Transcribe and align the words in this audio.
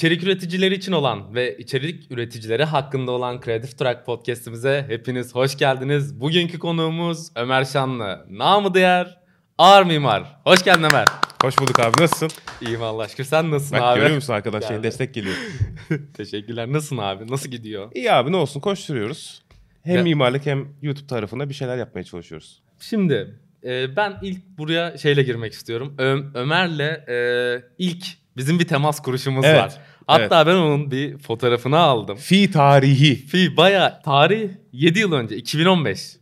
İçerik 0.00 0.22
üreticileri 0.22 0.74
için 0.74 0.92
olan 0.92 1.34
ve 1.34 1.58
içerik 1.58 2.12
üreticileri 2.12 2.64
hakkında 2.64 3.10
olan 3.10 3.40
Creative 3.44 3.70
Track 3.70 4.06
podcast'imize 4.06 4.84
hepiniz 4.88 5.34
hoş 5.34 5.56
geldiniz. 5.58 6.20
Bugünkü 6.20 6.58
konuğumuz 6.58 7.28
Ömer 7.36 7.64
Şanlı. 7.64 8.26
Namı 8.30 8.74
değer 8.74 9.18
ağır 9.58 9.84
mimar. 9.86 10.40
Hoş 10.44 10.64
geldin 10.64 10.82
Ömer. 10.92 11.06
Hoş 11.42 11.58
bulduk 11.58 11.80
abi 11.80 12.02
nasılsın? 12.02 12.30
İyiyim 12.60 12.82
Allah 12.82 13.02
aşkına. 13.02 13.26
Sen 13.26 13.50
nasılsın 13.50 13.78
Bak 13.78 13.82
abi? 13.82 13.98
görüyor 13.98 14.14
musun 14.14 14.32
arkadan 14.32 14.60
şey 14.60 14.82
destek 14.82 15.14
geliyor. 15.14 15.36
Teşekkürler. 16.14 16.72
Nasılsın 16.72 16.98
abi? 16.98 17.30
Nasıl 17.30 17.50
gidiyor? 17.50 17.90
İyi 17.94 18.12
abi 18.12 18.32
ne 18.32 18.36
olsun 18.36 18.60
koşturuyoruz. 18.60 19.42
Hem 19.82 19.96
Ya- 19.96 20.02
mimarlık 20.02 20.46
hem 20.46 20.68
YouTube 20.82 21.06
tarafında 21.06 21.48
bir 21.48 21.54
şeyler 21.54 21.76
yapmaya 21.76 22.04
çalışıyoruz. 22.04 22.62
Şimdi 22.78 23.38
e, 23.64 23.96
ben 23.96 24.18
ilk 24.22 24.58
buraya 24.58 24.98
şeyle 24.98 25.22
girmek 25.22 25.52
istiyorum. 25.52 25.94
Ö- 25.98 26.24
Ömer'le 26.34 27.08
e, 27.08 27.62
ilk 27.78 28.04
bizim 28.36 28.58
bir 28.58 28.68
temas 28.68 29.02
kuruşumuz 29.02 29.44
Evet, 29.46 29.58
var. 29.60 29.78
Hatta 30.10 30.46
ben 30.46 30.54
onun 30.54 30.90
bir 30.90 31.18
fotoğrafını 31.18 31.78
aldım. 31.78 32.16
Fi 32.16 32.50
tarihi. 32.50 33.14
Fi 33.26 33.56
baya 33.56 34.00
tarih 34.04 34.50
7 34.72 34.98
yıl 34.98 35.12
önce 35.12 35.36
2015. 35.36 36.16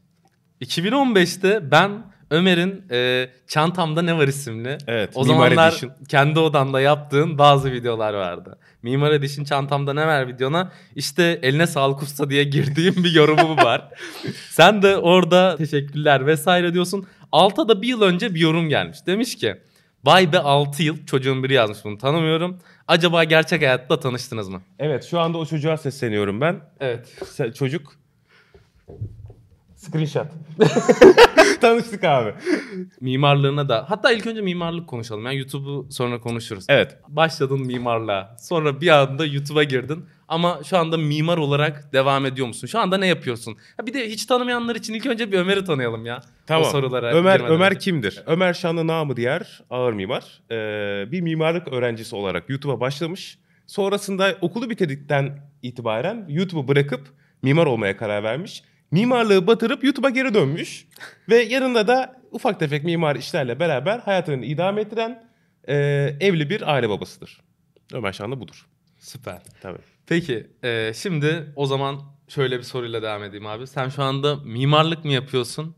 2015'te 0.62 1.70
ben 1.70 1.90
Ömer'in 2.30 2.84
e, 2.90 3.30
Çantamda 3.48 4.02
Ne 4.02 4.18
Var 4.18 4.28
isimli 4.28 4.78
Evet, 4.86 5.10
o 5.14 5.22
Mimar 5.22 5.34
zamanlar 5.34 5.72
Edition. 5.72 5.92
kendi 6.08 6.38
odanda 6.38 6.80
yaptığın 6.80 7.38
bazı 7.38 7.72
videolar 7.72 8.14
vardı. 8.14 8.58
Mimar 8.82 9.12
Edition 9.12 9.44
Çantamda 9.44 9.94
Ne 9.94 10.06
Var 10.06 10.28
videona 10.28 10.72
işte 10.96 11.38
eline 11.42 11.66
sağlık 11.66 12.02
usta 12.02 12.30
diye 12.30 12.44
girdiğim 12.44 13.04
bir 13.04 13.12
yorumum 13.12 13.56
var. 13.56 13.88
Sen 14.50 14.82
de 14.82 14.96
orada 14.96 15.56
teşekkürler 15.56 16.26
vesaire 16.26 16.74
diyorsun. 16.74 17.06
Alta 17.32 17.68
da 17.68 17.82
bir 17.82 17.88
yıl 17.88 18.02
önce 18.02 18.34
bir 18.34 18.40
yorum 18.40 18.68
gelmiş. 18.68 18.98
Demiş 19.06 19.36
ki 19.36 19.56
vay 20.04 20.32
be 20.32 20.38
6 20.38 20.82
yıl 20.82 21.06
çocuğun 21.06 21.42
biri 21.42 21.52
yazmış 21.52 21.78
bunu 21.84 21.98
tanımıyorum. 21.98 22.58
Acaba 22.88 23.24
gerçek 23.24 23.62
hayatta 23.62 24.00
tanıştınız 24.00 24.48
mı? 24.48 24.62
Evet 24.78 25.04
şu 25.04 25.20
anda 25.20 25.38
o 25.38 25.46
çocuğa 25.46 25.76
sesleniyorum 25.76 26.40
ben. 26.40 26.60
Evet. 26.80 27.18
Sen- 27.26 27.52
çocuk. 27.52 27.94
Screenshot. 29.74 30.26
Tanıştık 31.60 32.04
abi. 32.04 32.34
mimarlığına 33.00 33.68
da 33.68 33.84
hatta 33.88 34.12
ilk 34.12 34.26
önce 34.26 34.40
mimarlık 34.40 34.88
konuşalım. 34.88 35.24
Yani 35.26 35.36
YouTube'u 35.36 35.86
sonra 35.90 36.20
konuşuruz. 36.20 36.64
Evet. 36.68 36.96
Başladın 37.08 37.60
mimarlığa. 37.66 38.36
Sonra 38.40 38.80
bir 38.80 38.88
anda 38.88 39.26
YouTube'a 39.26 39.64
girdin. 39.64 40.06
Ama 40.28 40.60
şu 40.64 40.78
anda 40.78 40.96
mimar 40.96 41.38
olarak 41.38 41.92
devam 41.92 42.26
ediyor 42.26 42.46
musun? 42.46 42.66
Şu 42.66 42.78
anda 42.78 42.98
ne 42.98 43.06
yapıyorsun? 43.06 43.56
Ha 43.76 43.86
bir 43.86 43.94
de 43.94 44.08
hiç 44.08 44.26
tanımayanlar 44.26 44.76
için 44.76 44.94
ilk 44.94 45.06
önce 45.06 45.32
bir 45.32 45.38
Ömer'i 45.38 45.64
tanıyalım 45.64 46.06
ya. 46.06 46.20
Tamam. 46.46 46.68
O 46.68 46.70
sorulara 46.70 47.14
Ömer 47.14 47.40
Ömer 47.40 47.70
önce. 47.70 47.78
kimdir? 47.78 48.22
Ömer 48.26 48.54
Şanlı 48.54 48.86
namı 48.86 49.16
diğer 49.16 49.60
ağır 49.70 49.92
mimar. 49.92 50.40
Ee, 50.50 51.12
bir 51.12 51.20
mimarlık 51.20 51.68
öğrencisi 51.68 52.16
olarak 52.16 52.50
YouTube'a 52.50 52.80
başlamış. 52.80 53.38
Sonrasında 53.66 54.36
okulu 54.40 54.70
bitirdikten 54.70 55.38
itibaren 55.62 56.26
YouTube'u 56.28 56.68
bırakıp 56.68 57.00
mimar 57.42 57.66
olmaya 57.66 57.96
karar 57.96 58.22
vermiş. 58.22 58.62
Mimarlığı 58.90 59.46
batırıp 59.46 59.84
YouTube'a 59.84 60.10
geri 60.10 60.34
dönmüş. 60.34 60.86
Ve 61.28 61.36
yanında 61.36 61.88
da 61.88 62.20
ufak 62.30 62.60
tefek 62.60 62.84
mimar 62.84 63.16
işlerle 63.16 63.60
beraber 63.60 63.98
hayatını 63.98 64.44
idame 64.44 64.80
ettiren 64.80 65.28
e, 65.68 65.74
evli 66.20 66.50
bir 66.50 66.74
aile 66.74 66.88
babasıdır. 66.88 67.40
Ömer 67.92 68.12
Şanlı 68.12 68.40
budur. 68.40 68.66
Süper. 68.98 69.42
Tabii. 69.60 69.78
Peki 70.06 70.46
e, 70.62 70.92
şimdi 70.94 71.52
o 71.56 71.66
zaman 71.66 72.00
şöyle 72.28 72.58
bir 72.58 72.62
soruyla 72.62 73.02
devam 73.02 73.24
edeyim 73.24 73.46
abi. 73.46 73.66
Sen 73.66 73.88
şu 73.88 74.02
anda 74.02 74.36
mimarlık 74.36 75.04
mı 75.04 75.12
yapıyorsun? 75.12 75.76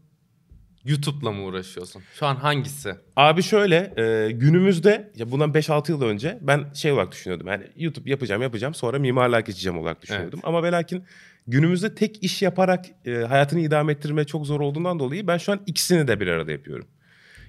YouTube'la 0.84 1.32
mı 1.32 1.42
uğraşıyorsun? 1.42 2.02
Şu 2.14 2.26
an 2.26 2.36
hangisi? 2.36 2.94
Abi 3.16 3.42
şöyle 3.42 3.94
e, 3.96 4.30
günümüzde 4.30 5.12
ya 5.16 5.30
bundan 5.30 5.50
5-6 5.50 5.91
yıl 5.91 6.02
önce 6.02 6.38
ben 6.41 6.72
şey 6.74 6.92
olarak 6.92 7.12
düşünüyordum. 7.12 7.46
Yani 7.46 7.64
YouTube 7.76 8.10
yapacağım 8.10 8.42
yapacağım 8.42 8.74
sonra 8.74 8.98
mimarlığa 8.98 9.41
geçeceğim 9.41 9.78
olarak 9.78 10.02
düşünüyordum. 10.02 10.41
Ama 10.42 10.62
ve 10.62 10.72
lakin 10.72 11.04
günümüzde 11.47 11.94
tek 11.94 12.22
iş 12.22 12.42
yaparak 12.42 12.86
e, 13.06 13.12
hayatını 13.14 13.60
idame 13.60 13.92
ettirme 13.92 14.25
çok 14.25 14.47
zor 14.47 14.60
olduğundan 14.60 14.98
dolayı 14.98 15.26
ben 15.26 15.38
şu 15.38 15.53
an 15.53 15.60
ikisini 15.66 16.09
de 16.09 16.20
bir 16.20 16.26
arada 16.26 16.53
yapıyorum. 16.53 16.86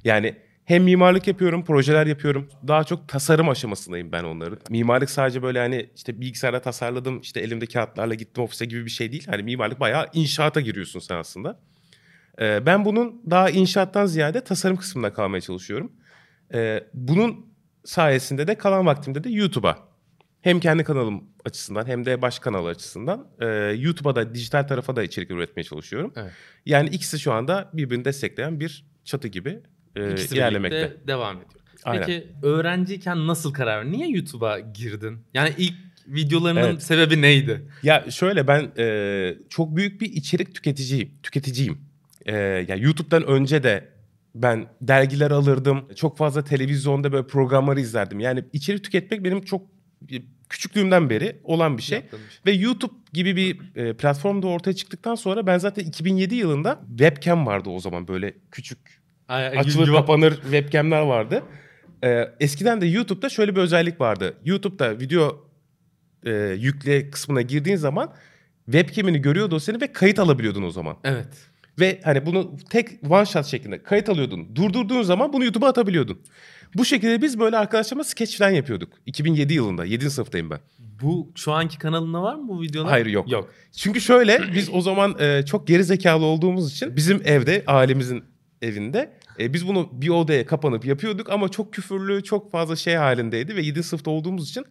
Yani 0.04 0.36
hem 0.72 0.84
mimarlık 0.84 1.28
yapıyorum, 1.28 1.66
projeler 1.66 2.08
yapıyorum. 2.08 2.50
Daha 2.68 2.84
çok 2.84 3.08
tasarım 3.08 3.50
aşamasındayım 3.50 4.12
ben 4.12 4.24
onların. 4.24 4.60
Mimarlık 4.70 5.10
sadece 5.10 5.44
böyle 5.44 5.60
hani 5.60 5.90
işte 5.96 6.22
bilgisayarda 6.22 6.62
tasarladım, 6.62 7.22
işte 7.22 7.40
elimde 7.40 7.66
kağıtlarla 7.66 8.14
gittim 8.14 8.44
ofise 8.44 8.66
gibi 8.66 8.86
bir 8.86 8.92
şey 8.92 9.12
değil. 9.12 9.28
Hani 9.28 9.44
mimarlık 9.44 9.80
bayağı 9.80 10.08
inşaata 10.14 10.62
giriyorsun 10.62 11.00
sen 11.00 11.16
aslında. 11.16 11.60
Ee, 12.42 12.66
ben 12.66 12.86
bunun 12.86 13.22
daha 13.30 13.50
inşaattan 13.50 14.06
ziyade 14.06 14.44
tasarım 14.44 14.78
kısmında 14.78 15.14
kalmaya 15.14 15.42
çalışıyorum. 15.42 15.92
Ee, 16.54 16.84
bunun 16.94 17.46
sayesinde 17.86 18.48
de 18.48 18.56
kalan 18.56 18.86
vaktimde 18.86 19.24
de 19.24 19.30
YouTube'a 19.30 19.78
hem 20.42 20.60
kendi 20.60 20.84
kanalım 20.84 21.24
açısından 21.46 21.88
hem 21.88 22.06
de 22.06 22.22
baş 22.22 22.40
kanal 22.40 22.66
açısından 22.66 23.28
e, 23.40 23.46
YouTube'a 23.78 24.16
da 24.16 24.36
dijital 24.36 24.64
tarafa 24.64 24.96
da 24.96 25.04
içerik 25.04 25.32
üretmeye 25.32 25.64
çalışıyorum. 25.64 26.14
Evet. 26.16 26.32
Yani 26.66 26.90
ikisi 26.90 27.20
şu 27.20 27.34
anda 27.34 27.70
birbirini 27.74 28.06
destekleyen 28.06 28.60
bir 28.60 28.86
çatı 29.06 29.28
gibi 29.28 29.62
e, 29.96 30.12
İkisi 30.12 30.36
ilerlemekte. 30.36 30.98
devam 31.08 31.36
ediyor. 31.38 31.52
Aynen. 31.84 32.06
Peki 32.06 32.28
öğrenciyken 32.44 33.28
nasıl 33.28 33.54
karar 33.54 33.78
verdin? 33.80 33.92
Niye 33.92 34.08
YouTube'a 34.08 34.60
girdin? 34.60 35.18
Yani 35.34 35.54
ilk 35.58 35.74
videolarının 36.08 36.62
Evet. 36.62 36.84
sebebi 36.84 37.22
neydi? 37.22 37.62
Ya 37.84 38.06
şöyle 38.12 38.48
ben 38.48 38.72
e, 38.78 39.36
çok 39.50 39.76
büyük 39.76 40.02
bir 40.02 40.14
içerik 40.14 40.56
tüketiciyim. 40.56 41.12
Tüketiciyim. 41.24 41.78
E, 42.26 42.36
ya 42.68 42.76
YouTube'dan 42.76 43.24
önce 43.28 43.64
de 43.64 43.90
ben 44.36 44.68
dergiler 44.82 45.32
alırdım. 45.32 45.88
Çok 45.96 46.18
fazla 46.18 46.44
televizyonda 46.44 47.12
böyle 47.12 47.28
programları 47.28 47.80
izlerdim. 47.80 48.20
Yani 48.20 48.44
içerik 48.54 48.84
tüketmek 48.84 49.24
benim 49.24 49.42
çok 49.42 49.62
e, 50.12 50.16
küçüklüğümden 50.50 51.10
beri 51.10 51.40
olan 51.44 51.78
bir 51.78 51.84
şey. 51.84 52.02
Bir 52.04 52.10
şey. 52.10 52.20
Ve 52.46 52.52
YouTube 52.52 52.94
gibi 53.14 53.36
bir 53.36 53.76
e, 53.76 53.94
platformda 53.94 54.48
ortaya 54.48 54.74
çıktıktan 54.74 55.16
sonra 55.16 55.48
ben 55.48 55.58
zaten 55.58 55.84
2007 55.86 56.36
yılında 56.36 56.82
webcam 56.90 57.46
vardı 57.46 57.70
o 57.70 57.80
zaman 57.80 58.08
böyle 58.08 58.34
küçük 58.52 59.01
açılır 59.32 59.88
kapanır 59.94 60.42
webcamler 60.42 61.02
vardı. 61.02 61.44
Ee, 62.04 62.30
eskiden 62.40 62.82
de 62.82 62.86
YouTube'da 62.86 63.30
şöyle 63.30 63.56
bir 63.56 63.62
özellik 63.62 64.02
vardı. 64.02 64.34
YouTube'da 64.46 65.00
video 65.00 65.46
e, 66.26 66.32
yükle 66.60 67.10
kısmına 67.10 67.42
girdiğin 67.42 67.78
zaman 67.78 68.14
webcam'ini 68.66 69.22
görüyordu 69.22 69.56
o 69.56 69.60
seni 69.60 69.82
ve 69.82 69.94
kayıt 69.94 70.20
alabiliyordun 70.20 70.64
o 70.64 70.72
zaman. 70.72 70.98
Evet. 71.04 71.28
Ve 71.80 72.00
hani 72.04 72.26
bunu 72.26 72.58
tek 72.70 72.90
one 73.10 73.26
shot 73.26 73.46
şeklinde 73.46 73.84
kayıt 73.84 74.10
alıyordun. 74.10 74.56
Durdurduğun 74.56 75.02
zaman 75.02 75.34
bunu 75.34 75.44
YouTube'a 75.44 75.70
atabiliyordun. 75.70 76.20
Bu 76.76 76.86
şekilde 76.86 77.22
biz 77.22 77.40
böyle 77.40 77.58
arkadaşlarımla 77.58 78.04
sketch 78.04 78.38
falan 78.38 78.50
yapıyorduk. 78.50 78.94
2007 79.06 79.54
yılında. 79.54 79.86
7. 79.86 80.10
sınıftayım 80.10 80.50
ben. 80.50 80.60
Bu 81.02 81.32
şu 81.36 81.52
anki 81.52 81.78
kanalında 81.78 82.22
var 82.22 82.36
mı 82.36 82.48
bu 82.48 82.62
videolar? 82.62 82.90
Hayır, 82.90 83.06
yok. 83.06 83.32
Yok. 83.32 83.50
Çünkü 83.72 84.02
şöyle 84.02 84.42
biz 84.56 84.70
o 84.74 84.82
zaman 84.82 85.16
e, 85.20 85.46
çok 85.46 85.68
geri 85.68 85.84
zekalı 85.84 86.26
olduğumuz 86.26 86.72
için 86.72 86.96
bizim 86.96 87.22
evde 87.26 87.64
ailemizin 87.68 88.24
evinde 88.62 89.14
e, 89.40 89.54
biz 89.54 89.68
bunu 89.68 89.90
bir 89.92 90.10
odaya 90.10 90.46
kapanıp 90.46 90.86
yapıyorduk 90.86 91.30
ama 91.30 91.50
çok 91.50 91.74
küfürlü 91.74 92.24
çok 92.24 92.52
fazla 92.52 92.76
şey 92.76 92.96
halindeydi 92.96 93.56
ve 93.56 93.62
7. 93.62 93.84
sınıfta 93.84 94.12
olduğumuz 94.12 94.50
için 94.50 94.66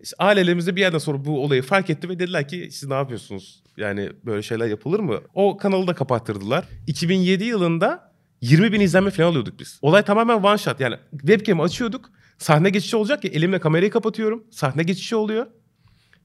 işte 0.00 0.16
ailelerimiz 0.18 0.66
de 0.66 0.76
bir 0.76 0.80
yerden 0.80 0.98
sonra 0.98 1.24
bu 1.24 1.44
olayı 1.44 1.62
fark 1.62 1.90
etti 1.90 2.08
ve 2.08 2.18
dediler 2.18 2.48
ki 2.48 2.68
siz 2.70 2.88
ne 2.88 2.94
yapıyorsunuz? 2.94 3.62
Yani 3.76 4.10
böyle 4.24 4.42
şeyler 4.42 4.66
yapılır 4.66 5.00
mı? 5.00 5.20
O 5.34 5.56
kanalı 5.56 5.86
da 5.86 5.94
kapattırdılar. 5.94 6.64
2007 6.86 7.44
yılında 7.44 8.12
20 8.40 8.72
bin 8.72 8.80
izlenme 8.80 9.10
falan 9.10 9.28
alıyorduk 9.28 9.60
biz. 9.60 9.78
Olay 9.82 10.02
tamamen 10.02 10.34
one 10.34 10.58
shot 10.58 10.80
yani 10.80 10.96
webcam'i 11.10 11.62
açıyorduk. 11.62 12.10
Sahne 12.38 12.70
geçişi 12.70 12.96
olacak 12.96 13.24
ya 13.24 13.30
elimle 13.30 13.58
kamerayı 13.58 13.90
kapatıyorum. 13.90 14.44
Sahne 14.50 14.82
geçişi 14.82 15.16
oluyor. 15.16 15.46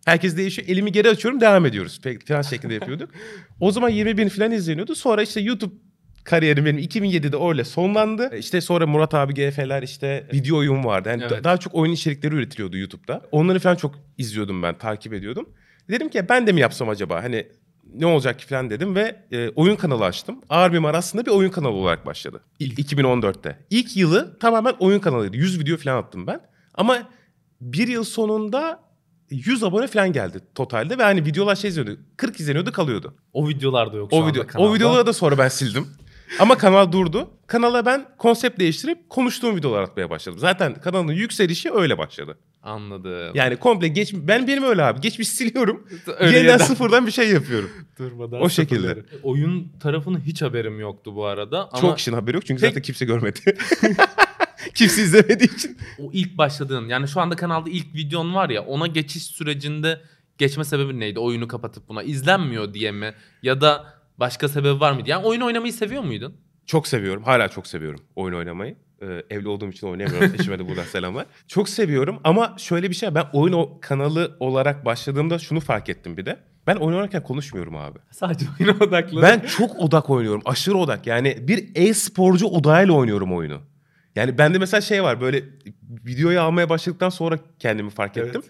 Herkes 0.06 0.38
değişiyor. 0.38 0.67
Elimi 0.67 0.91
geri 0.91 1.09
açıyorum 1.09 1.41
devam 1.41 1.66
ediyoruz. 1.66 2.01
Falan 2.27 2.41
şeklinde 2.41 2.73
yapıyorduk. 2.73 3.09
O 3.59 3.71
zaman 3.71 3.89
20 3.89 4.17
bin 4.17 4.29
falan 4.29 4.51
izleniyordu. 4.51 4.95
Sonra 4.95 5.21
işte 5.21 5.41
YouTube 5.41 5.73
kariyerim 6.29 6.66
benim 6.66 6.78
2007'de 6.78 7.47
öyle 7.50 7.63
sonlandı. 7.63 8.35
İşte 8.38 8.62
sonra 8.62 8.88
Murat 8.88 9.13
abi 9.13 9.33
GF'ler 9.33 9.83
işte 9.83 10.27
video 10.33 10.57
oyun 10.57 10.83
vardı. 10.83 11.09
Yani 11.09 11.21
Evet. 11.21 11.31
da- 11.31 11.44
daha 11.44 11.57
çok 11.57 11.75
oyun 11.75 11.92
içerikleri 11.92 12.36
üretiliyordu 12.36 12.77
YouTube'da. 12.77 13.21
Onları 13.31 13.59
falan 13.59 13.75
çok 13.75 13.95
izliyordum 14.18 14.63
ben, 14.63 14.77
takip 14.77 15.13
ediyordum. 15.13 15.50
Dedim 15.89 16.09
ki 16.09 16.25
ben 16.30 16.48
de 16.48 16.51
mi 16.51 16.62
yapsam 16.62 16.89
acaba? 16.89 17.24
Hani 17.24 17.48
ne 17.94 18.06
olacak 18.06 18.39
ki 18.39 18.48
falan 18.48 18.69
dedim 18.69 18.95
ve 18.95 19.15
e, 19.31 19.50
oyun 19.50 19.75
kanalı 19.75 20.06
açtım. 20.06 20.42
Ağır 20.50 20.71
Mimar 20.71 20.95
aslında 20.95 21.25
bir 21.25 21.31
oyun 21.31 21.50
kanalı 21.50 21.71
olarak 21.71 22.06
başladı. 22.06 22.42
İlk 22.59 22.80
2014'te. 22.80 23.57
İlk 23.69 23.98
yılı 23.98 24.39
tamamen 24.39 24.74
oyun 24.80 25.00
kanalıydı. 25.00 25.38
100 25.38 25.59
video 25.59 25.77
falan 25.77 25.98
attım 25.98 26.27
ben. 26.27 26.39
Ama 26.74 26.98
bir 27.62 27.88
yıl 27.88 28.04
sonunda 28.04 28.80
100 29.30 29.63
abone 29.63 29.88
falan 29.88 30.13
geldi 30.13 30.39
totalde 30.56 30.98
ve 30.98 31.04
hani 31.04 31.25
videolar 31.25 31.56
şey 31.56 31.69
izleniyordu. 31.69 32.01
40 32.18 32.39
izleniyordu 32.39 32.71
kalıyordu. 32.71 33.15
O 33.33 33.50
videolar 33.50 33.94
da 33.94 33.98
yok 33.98 34.12
şu 34.12 34.18
O 34.18 34.27
video 34.27 34.44
o 34.57 34.74
videoları 34.74 35.06
da 35.07 35.13
sonra 35.13 35.38
ben 35.38 35.48
sildim. 35.48 35.88
Ama 36.40 36.58
kanal 36.58 36.92
durdu. 36.92 37.30
Kanala 37.48 37.86
ben 37.86 38.06
konsept 38.18 38.60
değiştirip 38.60 39.10
konuştuğum 39.10 39.56
videolar 39.56 39.81
atmaya 39.84 40.10
başladım. 40.10 40.40
Zaten 40.40 40.81
kanalın 40.81 41.12
yükselişi 41.14 41.72
öyle 41.74 41.98
başladı. 41.98 42.38
Anladım. 42.64 43.31
Yani 43.34 43.56
komple 43.58 43.88
geç 43.88 44.14
ben 44.14 44.48
benim 44.48 44.64
öyle 44.64 44.84
abi. 44.84 45.02
Geçmiş 45.02 45.28
siliyorum. 45.28 45.88
Öyle 46.20 46.38
yeniden 46.38 46.52
yeniden- 46.54 46.66
sıfırdan 46.66 47.08
bir 47.08 47.12
şey 47.12 47.30
yapıyorum. 47.30 47.70
Durmadan 48.00 48.42
O 48.42 48.50
şekilde. 48.50 48.80
sıfırları. 48.80 49.06
Oyun 49.24 49.72
tarafını 49.80 50.20
hiç 50.22 50.42
haberim 50.42 50.80
yoktu 50.80 51.16
bu 51.16 51.26
arada. 51.26 51.70
Ama 51.72 51.81
Çok 51.81 51.98
kişinin 51.98 52.16
haberi 52.16 52.36
yok 52.36 52.46
çünkü 52.46 52.62
Tek- 52.62 52.70
zaten 52.70 52.81
kimse 52.81 53.06
görmedi. 53.06 53.40
Kimse 54.74 55.02
izlemediği 55.02 55.56
için. 55.56 55.78
O 56.00 56.10
ilk 56.14 56.38
başladığın 56.38 56.88
yani 56.88 57.08
şu 57.08 57.22
anda 57.22 57.36
kanalda 57.36 57.70
ilk 57.70 57.96
videon 57.96 58.36
var 58.36 58.50
ya 58.50 58.62
ona 58.66 58.88
geçiş 58.88 59.24
sürecinde 59.24 60.02
geçme 60.38 60.64
sebebi 60.64 61.00
neydi? 61.00 61.20
Oyunu 61.20 61.48
kapatıp 61.48 61.90
buna 61.90 62.04
izlenmiyor 62.04 62.74
diye 62.74 62.92
mi? 62.92 63.14
Ya 63.44 63.62
da 63.62 63.99
başka 64.19 64.48
sebebi 64.48 64.80
var 64.80 64.92
mıydı? 64.92 65.10
Yani 65.10 65.25
oyun 65.25 65.42
oynamayı 65.42 65.74
seviyor 65.74 66.04
muydun? 66.04 66.36
Çok 66.66 66.88
seviyorum. 66.88 67.24
Hala 67.24 67.48
çok 67.50 67.68
seviyorum 67.68 68.00
oyun 68.16 68.36
oynamayı. 68.36 68.75
Ee, 69.01 69.24
evli 69.30 69.48
olduğum 69.48 69.69
için 69.69 69.88
oynayamıyorum. 69.88 70.33
Eşime 70.39 70.60
de 70.60 70.68
buradan 70.68 70.83
selamlar. 70.83 71.25
Çok 71.48 71.69
seviyorum 71.69 72.19
ama 72.24 72.56
şöyle 72.57 72.89
bir 72.89 72.95
şey 72.95 73.16
ben 73.16 73.25
oyun 73.33 73.54
o 73.54 73.77
kanalı 73.81 74.38
olarak 74.39 74.86
başladığımda 74.86 75.39
şunu 75.39 75.60
fark 75.60 75.89
ettim 75.89 76.18
bir 76.18 76.25
de. 76.25 76.39
Ben 76.68 76.75
oyun 76.75 76.98
oynarken 76.98 77.24
konuşmuyorum 77.24 77.75
abi. 77.75 78.00
Sadece 78.12 78.45
oyuna 78.60 78.77
odaklı. 78.83 79.21
Ben 79.21 79.39
çok 79.39 79.80
odak 79.80 80.10
oynuyorum. 80.10 80.42
Aşırı 80.45 80.77
odak. 80.77 81.07
Yani 81.07 81.38
bir 81.48 81.69
e-sporcu 81.75 82.45
odağıyla 82.48 82.94
oynuyorum 82.94 83.33
oyunu. 83.36 83.62
Yani 84.16 84.38
bende 84.38 84.57
mesela 84.57 84.81
şey 84.81 85.04
var 85.04 85.21
böyle 85.21 85.44
videoyu 86.06 86.42
almaya 86.42 86.69
başladıktan 86.69 87.10
sonra 87.10 87.39
kendimi 87.60 87.89
fark 87.89 88.18
Evet. 88.18 88.27
ettim. 88.36 88.42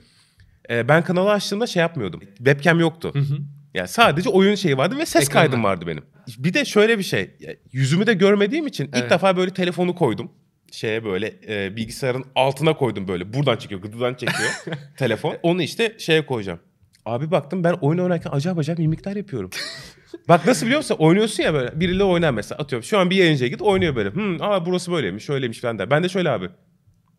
Ee, 0.70 0.88
ben 0.88 1.04
kanalı 1.04 1.32
açtığımda 1.32 1.68
şey 1.68 1.82
yapmıyordum. 1.82 2.20
Webcam 2.38 2.80
yoktu. 2.80 3.12
Hı 3.14 3.20
hı. 3.20 3.38
Yani 3.74 3.88
sadece 3.88 4.30
oyun 4.30 4.56
şeyi 4.56 4.78
vardı 4.78 4.98
ve 4.98 5.06
ses 5.06 5.24
Ekranlar. 5.30 5.46
kaydım 5.48 5.64
vardı 5.64 5.88
benim. 5.88 6.04
Bir 6.38 6.54
de 6.54 6.66
şöyle 6.66 6.98
bir 6.98 7.04
şey. 7.04 7.32
Yüzümü 7.72 8.08
de 8.08 8.14
görmediğim 8.14 8.68
için 8.68 8.86
ilk 8.88 8.96
Evet. 8.98 9.10
defa 9.12 9.38
böyle 9.38 9.54
telefonu 9.54 9.96
koydum. 9.96 10.32
Şeye 10.72 11.06
böyle 11.06 11.34
e, 11.48 11.76
bilgisayarın 11.76 12.26
altına 12.36 12.74
koydum 12.74 13.08
böyle. 13.08 13.34
Buradan 13.34 13.58
çekiyor, 13.58 13.82
gıdıdan 13.82 14.14
çekiyor 14.14 14.50
telefon. 14.98 15.36
Onu 15.44 15.62
işte 15.62 15.96
şeye 15.98 16.26
koyacağım. 16.26 16.60
Abi 17.06 17.32
baktım 17.32 17.64
ben 17.64 17.74
oyun 17.74 18.00
oynarken 18.00 18.32
acayip 18.32 18.60
acayip 18.60 18.80
mimikler 18.80 19.16
yapıyorum. 19.16 19.50
Bak 20.28 20.48
nasıl 20.48 20.66
biliyor 20.66 20.80
musun? 20.80 20.96
Oynuyorsun 21.00 21.44
ya 21.44 21.54
böyle 21.54 21.80
biriyle 21.80 22.04
oynar 22.04 22.32
mesela. 22.32 22.62
Atıyorum 22.64 22.84
şu 22.84 23.00
an 23.00 23.10
bir 23.10 23.16
yayıncıya 23.16 23.50
git 23.50 23.62
oynuyor 23.62 23.96
böyle. 23.96 24.10
Hmm, 24.14 24.42
aa 24.42 24.66
burası 24.66 24.92
böyleymiş, 24.92 25.24
şöyleymiş 25.24 25.60
falan 25.60 25.80
der. 25.80 25.90
Ben 25.92 26.04
de 26.04 26.10
şöyle 26.10 26.30
abi. 26.30 26.50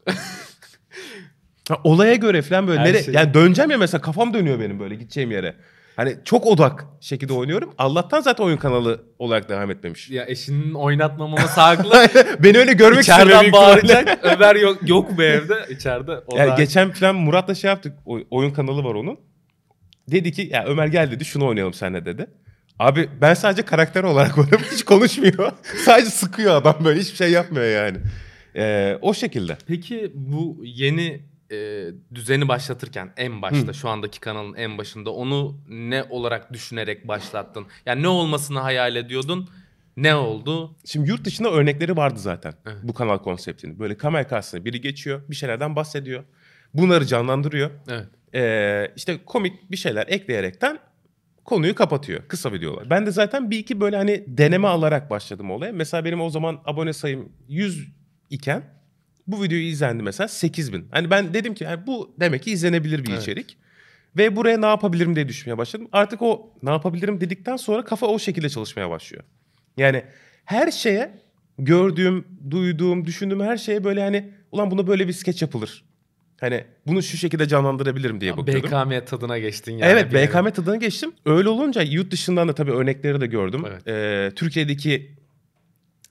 Ha, 1.69 1.81
olaya 1.85 2.15
göre 2.15 2.43
falan 2.43 2.67
böyle. 2.67 2.81
Her 2.81 2.87
Nere, 2.87 3.03
şey- 3.03 3.15
Yani 3.15 3.35
döneceğim 3.35 3.71
ya 3.71 3.79
mesela 3.79 4.01
kafam 4.01 4.35
dönüyor 4.35 4.61
benim 4.61 4.81
böyle 4.81 4.95
gideceğim 4.95 5.31
yere. 5.31 5.57
Hani 5.97 6.17
çok 6.25 6.47
odak 6.47 6.85
şekilde 7.01 7.33
oynuyorum. 7.33 7.75
Allah'tan 7.79 8.21
zaten 8.21 8.45
oyun 8.45 8.57
kanalı 8.57 9.01
olarak 9.19 9.49
devam 9.49 9.71
etmemiş. 9.71 10.11
Ya 10.11 10.25
eşinin 10.29 10.75
oynatmamaması 10.75 11.61
haklı. 11.61 12.07
Beni 12.43 12.59
öyle 12.59 12.73
görmek 12.73 13.01
istemiyor 13.01 13.29
İçeriden 13.29 13.53
bağıracak. 13.53 14.19
Ömer 14.23 14.57
yok, 14.57 14.79
yok 14.89 15.11
mu 15.19 15.23
evde? 15.23 15.55
İçeride. 15.71 16.13
O 16.27 16.37
Yani 16.37 16.51
da- 16.51 16.55
geçen 16.55 16.91
falan 16.93 17.15
Murat'la 17.17 17.55
şey 17.55 17.69
yaptık. 17.69 17.93
oy- 18.07 18.25
oyun 18.31 18.51
kanalı 18.51 18.85
var 18.85 18.95
onun. 18.95 19.19
Dedi 20.11 20.33
ki 20.33 20.49
ya 20.53 20.65
Ömer 20.67 20.87
gel 20.87 21.11
dedi 21.11 21.25
şunu 21.25 21.47
oynayalım 21.47 21.75
seninle 21.75 22.05
dedi. 22.05 22.27
Abi 22.79 23.09
ben 23.21 23.35
sadece 23.35 23.63
karakter 23.63 24.05
olarak 24.05 24.39
oynuyorum. 24.39 24.67
Hiç 24.73 24.83
konuşmuyor. 24.83 25.53
sadece 25.85 26.11
sıkıyor 26.11 26.55
adam 26.57 26.77
böyle 26.85 27.01
hiçbir 27.01 27.17
şey 27.17 27.31
yapmıyor 27.31 27.67
yani. 27.67 27.99
Ee, 28.57 28.99
o 29.03 29.15
şekilde. 29.15 29.57
Peki 29.67 30.13
bu 30.15 30.61
yeni 30.65 31.21
e, 31.51 31.87
düzeni 32.15 32.49
başlatırken 32.49 33.13
en 33.17 33.43
başta 33.43 33.69
Hı. 33.69 33.75
şu 33.75 33.89
andaki 33.89 34.21
kanalın 34.21 34.55
en 34.55 34.79
başında 34.79 35.11
onu 35.11 35.61
ne 35.69 36.05
olarak 36.11 36.53
düşünerek 36.53 37.09
başlattın? 37.09 37.67
Yani 37.87 38.03
ne 38.03 38.09
olmasını 38.09 38.59
hayal 38.59 38.97
ediyordun? 38.97 39.49
Ne 39.97 40.15
oldu? 40.15 40.77
Şimdi 40.85 41.09
yurt 41.11 41.25
dışında 41.25 41.51
örnekleri 41.51 41.97
vardı 41.97 42.19
zaten 42.19 42.55
Evet. 42.67 42.77
bu 42.83 42.95
kanal 42.95 43.19
konseptinin. 43.19 43.79
Böyle 43.79 43.97
kamera 43.97 44.27
karşısına 44.27 44.65
biri 44.65 44.81
geçiyor 44.81 45.23
bir 45.31 45.35
şeylerden 45.35 45.77
bahsediyor. 45.77 46.25
Bunları 46.75 47.07
canlandırıyor. 47.07 47.71
Evet. 47.89 48.07
Ee, 48.35 48.93
işte 48.97 49.19
komik 49.27 49.71
bir 49.71 49.77
şeyler 49.77 50.07
ekleyerekten 50.09 50.79
konuyu 51.45 51.75
kapatıyor. 51.75 52.23
Kısa 52.29 52.53
videolar. 52.53 52.91
Ben 52.91 53.07
de 53.07 53.11
zaten 53.11 53.51
bir 53.51 53.59
iki 53.59 53.81
böyle 53.81 53.97
hani 53.97 54.25
deneme 54.27 54.69
alarak 54.69 55.11
başladım 55.11 55.51
olaya. 55.51 55.73
Mesela 55.73 56.05
benim 56.05 56.21
o 56.21 56.31
zaman 56.31 56.61
abone 56.65 56.93
sayım 56.93 57.33
100 57.49 57.89
iken 58.31 58.63
bu 59.33 59.43
videoyu 59.43 59.65
izlendi 59.65 60.03
mesela 60.03 60.29
8000. 60.29 60.89
Hani 60.91 61.11
ben 61.11 61.35
dedim 61.35 61.55
ki 61.55 61.65
yani 61.65 61.87
bu 61.87 62.15
demek 62.21 62.43
ki 62.43 62.51
izlenebilir 62.51 63.05
bir 63.05 63.11
Evet. 63.11 63.23
içerik. 63.23 63.57
Ve 64.17 64.37
buraya 64.37 64.59
ne 64.61 64.67
yapabilirim 64.67 65.17
diye 65.17 65.29
düşünmeye 65.29 65.59
başladım. 65.59 65.89
Artık 65.93 66.23
o 66.23 66.53
ne 66.63 66.71
yapabilirim 66.71 67.21
dedikten 67.21 67.57
sonra 67.57 67.85
kafa 67.85 68.07
o 68.07 68.19
şekilde 68.19 68.49
çalışmaya 68.49 68.91
başlıyor. 68.91 69.25
Yani 69.77 70.03
her 70.45 70.71
şeye 70.71 71.11
gördüğüm, 71.59 72.25
duyduğum, 72.51 73.05
düşündüğüm 73.05 73.41
her 73.41 73.57
şeye 73.57 73.85
böyle 73.85 74.03
hani 74.03 74.31
ulan 74.53 74.71
buna 74.71 74.87
böyle 74.87 75.09
bir 75.09 75.13
skeç 75.13 75.43
yapılır. 75.43 75.85
Hani 76.41 76.65
bunu 76.87 77.03
şu 77.03 77.17
şekilde 77.17 77.49
canlandırabilirim 77.49 78.21
diye 78.21 78.37
bakıyordum. 78.37 78.71
BKM 78.71 79.05
tadına 79.07 79.39
geçtin 79.39 79.73
yani. 79.73 79.93
evet 79.93 80.13
nevi. 80.13 80.29
BKM 80.29 80.51
tadına 80.51 80.77
geçtim. 80.77 81.13
Öyle 81.27 81.49
olunca 81.49 81.83
yurt 81.83 82.11
dışından 82.11 82.49
da 82.49 82.55
tabii 82.55 82.73
örnekleri 82.73 83.21
de 83.21 83.27
gördüm. 83.27 83.65
Evet. 83.69 83.89
Ee, 83.89 84.35
Türkiye'deki 84.37 85.17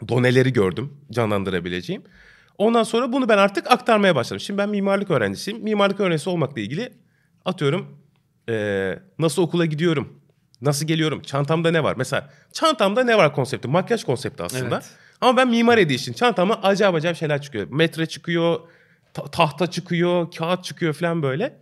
doneleri 0.07 0.53
gördüm 0.53 0.93
canlandırabileceğim. 1.11 2.01
Ondan 2.59 2.83
sonra 2.83 3.13
bunu 3.13 3.29
ben 3.29 3.37
artık 3.37 3.71
aktarmaya 3.71 4.15
başladım. 4.15 4.39
Şimdi 4.39 4.57
ben 4.57 4.69
mimarlık 4.69 5.11
öğrencisiyim. 5.11 5.63
Mimarlık 5.63 5.99
öğrencisi 5.99 6.29
olmakla 6.29 6.61
ilgili 6.61 6.93
atıyorum 7.45 7.99
ee, 8.49 8.99
nasıl 9.19 9.41
okula 9.41 9.65
gidiyorum, 9.65 10.19
nasıl 10.61 10.87
geliyorum, 10.87 11.21
çantamda 11.21 11.71
ne 11.71 11.83
var? 11.83 11.93
Mesela 11.97 12.29
çantamda 12.53 13.03
ne 13.03 13.17
var 13.17 13.35
konsepti, 13.35 13.67
makyaj 13.67 14.03
konsepti 14.03 14.43
aslında. 14.43 14.75
Evet. 14.75 14.89
Ama 15.21 15.37
ben 15.37 15.47
mimar 15.47 15.77
edition 15.77 16.13
çantama 16.13 16.55
acayip 16.63 16.95
acayip 16.95 17.17
şeyler 17.17 17.41
çıkıyor. 17.41 17.67
Metre 17.71 18.05
çıkıyor, 18.05 18.59
ta- 19.13 19.25
tahta 19.31 19.67
çıkıyor, 19.67 20.31
kağıt 20.31 20.63
çıkıyor 20.63 20.93
falan 20.93 21.23
böyle. 21.23 21.57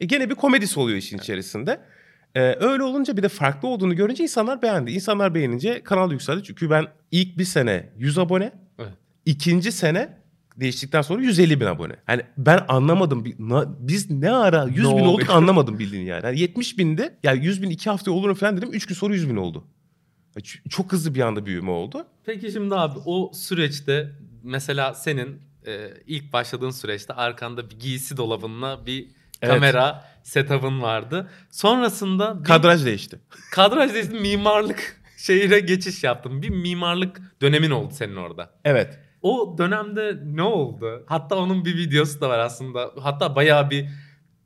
E 0.00 0.06
gene 0.06 0.30
bir 0.30 0.34
komedisi 0.34 0.80
oluyor 0.80 0.98
işin 0.98 1.18
içerisinde. 1.18 1.80
Ee, 2.34 2.40
öyle 2.40 2.82
olunca 2.82 3.16
bir 3.16 3.22
de 3.22 3.28
farklı 3.28 3.68
olduğunu 3.68 3.96
görünce 3.96 4.22
insanlar 4.22 4.62
beğendi. 4.62 4.90
İnsanlar 4.90 5.34
beğenince 5.34 5.82
kanal 5.84 6.12
yükseldi. 6.12 6.42
Çünkü 6.44 6.70
ben 6.70 6.86
ilk 7.10 7.38
bir 7.38 7.44
sene 7.44 7.90
100 7.98 8.18
abone, 8.18 8.52
Evet. 8.78 8.92
ikinci 9.26 9.72
sene 9.72 10.19
değiştikten 10.56 11.02
sonra 11.02 11.22
150 11.22 11.60
bin 11.60 11.66
abone. 11.66 11.96
Yani 12.08 12.22
ben 12.38 12.64
anlamadım. 12.68 13.24
Biz 13.78 14.10
ne 14.10 14.30
ara 14.30 14.64
100 14.64 14.76
bin 14.78 14.84
oldu? 14.84 15.08
olduk 15.08 15.30
anlamadım 15.30 15.78
bildiğin 15.78 16.06
yani. 16.06 16.26
yani 16.26 16.40
70 16.40 16.78
bindi. 16.78 17.14
Yani 17.22 17.44
100 17.44 17.62
bin 17.62 17.70
iki 17.70 17.90
hafta 17.90 18.10
olur 18.12 18.34
falan 18.36 18.56
dedim. 18.56 18.68
3 18.72 18.86
gün 18.86 18.94
sonra 18.94 19.14
100 19.14 19.28
bin 19.30 19.36
oldu. 19.36 19.64
Çok 20.68 20.92
hızlı 20.92 21.14
bir 21.14 21.20
anda 21.20 21.46
büyüme 21.46 21.70
oldu. 21.70 22.06
Peki 22.26 22.52
şimdi 22.52 22.74
abi 22.74 22.98
o 23.06 23.32
süreçte 23.34 24.10
mesela 24.42 24.94
senin 24.94 25.42
e, 25.66 25.88
ilk 26.06 26.32
başladığın 26.32 26.70
süreçte 26.70 27.12
arkanda 27.12 27.70
bir 27.70 27.78
giysi 27.80 28.16
dolabınla 28.16 28.86
bir 28.86 29.08
Evet. 29.42 29.54
kamera 29.54 30.04
setup'ın 30.22 30.82
vardı. 30.82 31.30
Sonrasında 31.50 32.38
bir 32.40 32.44
Kadraj 32.44 32.84
değişti. 32.84 33.20
kadraj 33.52 33.94
değişti, 33.94 34.12
mimarlık 34.14 35.00
şehire 35.16 35.60
geçiş 35.60 36.04
yaptın. 36.04 36.42
Bir 36.42 36.48
mimarlık 36.50 37.20
dönemin 37.42 37.70
oldu 37.70 37.94
senin 37.96 38.16
orada. 38.16 38.50
Evet. 38.64 38.98
O 39.22 39.54
dönemde 39.58 40.18
ne 40.24 40.42
oldu? 40.42 41.02
Hatta 41.06 41.36
onun 41.36 41.64
bir 41.64 41.76
videosu 41.76 42.20
da 42.20 42.28
var 42.28 42.38
aslında. 42.38 42.90
Hatta 43.02 43.36
bayağı 43.36 43.70
bir 43.70 43.86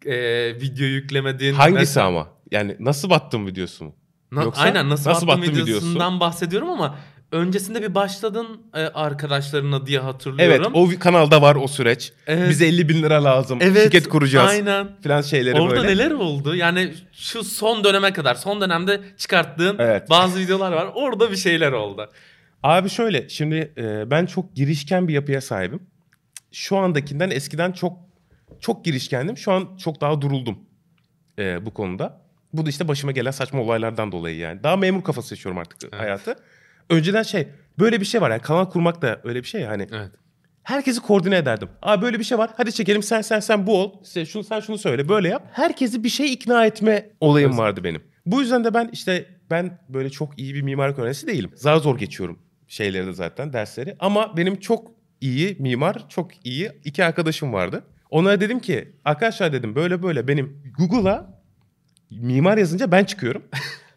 e, 0.06 0.16
video 0.60 0.86
yüklemediğin. 0.86 1.54
Hangisi 1.54 1.78
Mesela- 1.80 2.06
ama? 2.06 2.28
Yani 2.50 2.76
nasıl 2.80 3.10
battım 3.10 3.46
videosu 3.46 3.84
mu? 3.84 3.94
Na- 4.32 4.42
Yoksa 4.42 4.62
Aynen 4.62 4.88
nasıl, 4.90 5.10
nasıl 5.10 5.26
battın 5.26 5.42
battın 5.42 5.62
videosundan 5.62 6.20
bahsediyorum 6.20 6.70
ama 6.70 6.98
öncesinde 7.32 7.82
bir 7.82 7.94
başladın 7.94 8.46
e, 8.74 8.80
arkadaşlarına 8.80 9.86
diye 9.86 9.98
Evet 9.98 10.08
hatırlıyorum. 10.14 10.72
o 10.74 10.86
vi- 10.90 10.98
kanalda 10.98 11.42
var 11.42 11.56
o 11.56 11.68
süreç. 11.68 12.12
Evet. 12.26 12.50
Bize 12.50 12.66
50 12.66 12.88
bin 12.88 13.02
lira 13.02 13.24
lazım. 13.24 13.58
Evet, 13.62 13.82
Şirket 13.82 14.08
kuracağız. 14.08 14.50
Aynen. 14.50 14.88
Falan 15.04 15.20
şeyleri 15.22 15.60
Orada 15.60 15.76
böyle. 15.76 15.88
neler 15.88 16.10
oldu? 16.10 16.54
Yani 16.54 16.94
şu 17.12 17.44
son 17.44 17.84
döneme 17.84 18.12
kadar, 18.12 18.34
son 18.34 18.60
dönemde 18.60 19.00
çıkarttığın 19.16 19.76
Evet. 19.78 20.10
bazı 20.10 20.38
videolar 20.38 20.72
var. 20.72 20.88
Orada 20.94 21.30
bir 21.30 21.36
şeyler 21.36 21.72
oldu. 21.72 22.10
Abi 22.64 22.88
şöyle 22.88 23.28
şimdi 23.28 23.72
e, 23.76 24.10
ben 24.10 24.26
çok 24.26 24.54
girişken 24.56 25.08
bir 25.08 25.14
yapıya 25.14 25.40
sahibim. 25.40 25.82
Şu 26.52 26.76
andakinden 26.76 27.30
eskiden 27.30 27.72
çok 27.72 27.98
çok 28.60 28.84
girişkendim. 28.84 29.36
Şu 29.36 29.52
an 29.52 29.76
çok 29.76 30.00
daha 30.00 30.20
duruldum 30.20 30.58
e, 31.38 31.66
bu 31.66 31.74
konuda. 31.74 32.20
Bu 32.52 32.66
da 32.66 32.70
işte 32.70 32.88
başıma 32.88 33.12
gelen 33.12 33.30
saçma 33.30 33.60
olaylardan 33.60 34.12
dolayı 34.12 34.36
yani. 34.36 34.62
Daha 34.62 34.76
memur 34.76 35.04
kafası 35.04 35.34
yaşıyorum 35.34 35.58
artık 35.58 35.96
hayatı. 35.96 36.36
Önceden 36.90 37.22
şey 37.22 37.48
böyle 37.78 38.00
bir 38.00 38.06
şey 38.06 38.20
var 38.20 38.30
yani 38.30 38.42
kanal 38.42 38.64
kurmak 38.64 39.02
da 39.02 39.20
öyle 39.24 39.42
bir 39.42 39.48
şey 39.48 39.60
ya 39.60 39.68
hani. 39.70 39.86
Evet. 39.92 40.10
Herkesi 40.62 41.00
koordine 41.00 41.36
ederdim. 41.36 41.68
Aa 41.82 42.02
böyle 42.02 42.18
bir 42.18 42.24
şey 42.24 42.38
var. 42.38 42.50
Hadi 42.56 42.72
çekelim 42.72 43.02
sen 43.02 43.20
sen 43.20 43.40
sen 43.40 43.66
bu 43.66 43.78
ol. 43.82 43.92
İşte 44.04 44.26
şunu 44.26 44.44
sen 44.44 44.60
şunu 44.60 44.78
söyle. 44.78 45.08
Böyle 45.08 45.28
yap. 45.28 45.48
Herkesi 45.52 46.04
bir 46.04 46.08
şey 46.08 46.32
ikna 46.32 46.66
etme 46.66 47.10
olayım 47.20 47.50
Evet. 47.50 47.58
vardı 47.60 47.84
benim. 47.84 48.02
Bu 48.26 48.40
yüzden 48.40 48.64
de 48.64 48.74
ben 48.74 48.88
işte 48.92 49.26
ben 49.50 49.78
böyle 49.88 50.10
çok 50.10 50.38
iyi 50.38 50.54
bir 50.54 50.62
mimarlık 50.62 50.98
öğrencisi 50.98 51.26
değilim. 51.26 51.50
Zar 51.54 51.76
zor 51.76 51.98
geçiyorum 51.98 52.38
şeyleri 52.68 53.06
de 53.06 53.12
zaten 53.12 53.52
dersleri. 53.52 53.96
Ama 53.98 54.36
benim 54.36 54.60
çok 54.60 54.90
iyi 55.20 55.56
mimar, 55.58 56.08
çok 56.08 56.46
iyi 56.46 56.72
iki 56.84 57.04
arkadaşım 57.04 57.52
vardı. 57.52 57.84
Onlara 58.10 58.40
dedim 58.40 58.60
ki 58.60 58.92
arkadaşlar 59.04 59.52
dedim 59.52 59.74
böyle 59.74 60.02
böyle 60.02 60.28
benim 60.28 60.62
Google'a 60.78 61.40
mimar 62.10 62.58
yazınca 62.58 62.92
ben 62.92 63.04
çıkıyorum. 63.04 63.42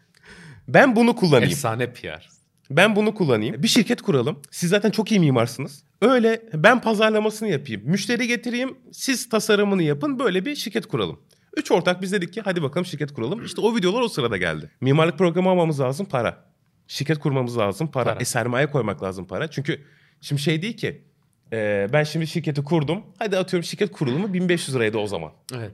ben 0.68 0.96
bunu 0.96 1.16
kullanayım. 1.16 1.52
Efsane 1.52 1.94
PR. 1.94 2.30
Ben 2.70 2.96
bunu 2.96 3.14
kullanayım. 3.14 3.64
Bir 3.64 3.68
şirket 3.68 4.02
kuralım. 4.02 4.42
Siz 4.52 4.70
zaten 4.70 4.92
çok 4.92 5.12
iyi 5.12 5.20
mimarsınız. 5.20 5.84
Öyle 6.02 6.42
ben 6.54 6.82
pazarlamasını 6.82 7.50
yapayım. 7.50 7.82
Müşteri 7.86 8.28
getireyim. 8.28 8.78
Siz 8.92 9.30
tasarımını 9.30 9.84
yapın. 9.84 10.20
Böyle 10.20 10.46
bir 10.46 10.56
şirket 10.56 10.86
kuralım. 10.86 11.20
Üç 11.58 11.72
ortak 11.72 12.02
biz 12.02 12.12
dedik 12.12 12.34
ki 12.34 12.42
hadi 12.42 12.62
bakalım 12.62 12.86
şirket 12.86 13.14
kuralım. 13.14 13.46
İşte 13.46 13.62
o 13.62 13.76
videolar 13.76 14.02
o 14.02 14.08
sırada 14.08 14.38
geldi. 14.38 14.72
Mimarlık 14.82 15.18
programı 15.18 15.50
almamız 15.50 15.80
lazım 15.80 16.06
para. 16.06 16.46
Şirket 16.88 17.20
kurmamız 17.20 17.58
lazım 17.58 17.92
para. 17.92 18.04
Para. 18.14 18.20
E, 18.20 18.26
sermaye 18.26 18.68
koymak 18.68 19.04
lazım 19.04 19.28
para. 19.28 19.48
Çünkü 19.48 19.82
şimdi 20.22 20.42
şey 20.42 20.62
değil 20.62 20.78
ki 20.78 21.08
Ee, 21.54 21.88
ben 21.94 22.04
şimdi 22.04 22.28
şirketi 22.28 22.64
kurdum. 22.64 23.04
Hadi 23.20 23.38
atıyorum 23.38 23.64
şirket 23.64 23.92
kurulumu 23.92 24.34
1500 24.34 24.76
liraydı 24.76 24.98
o 24.98 25.08
zaman. 25.08 25.32
Evet. 25.58 25.72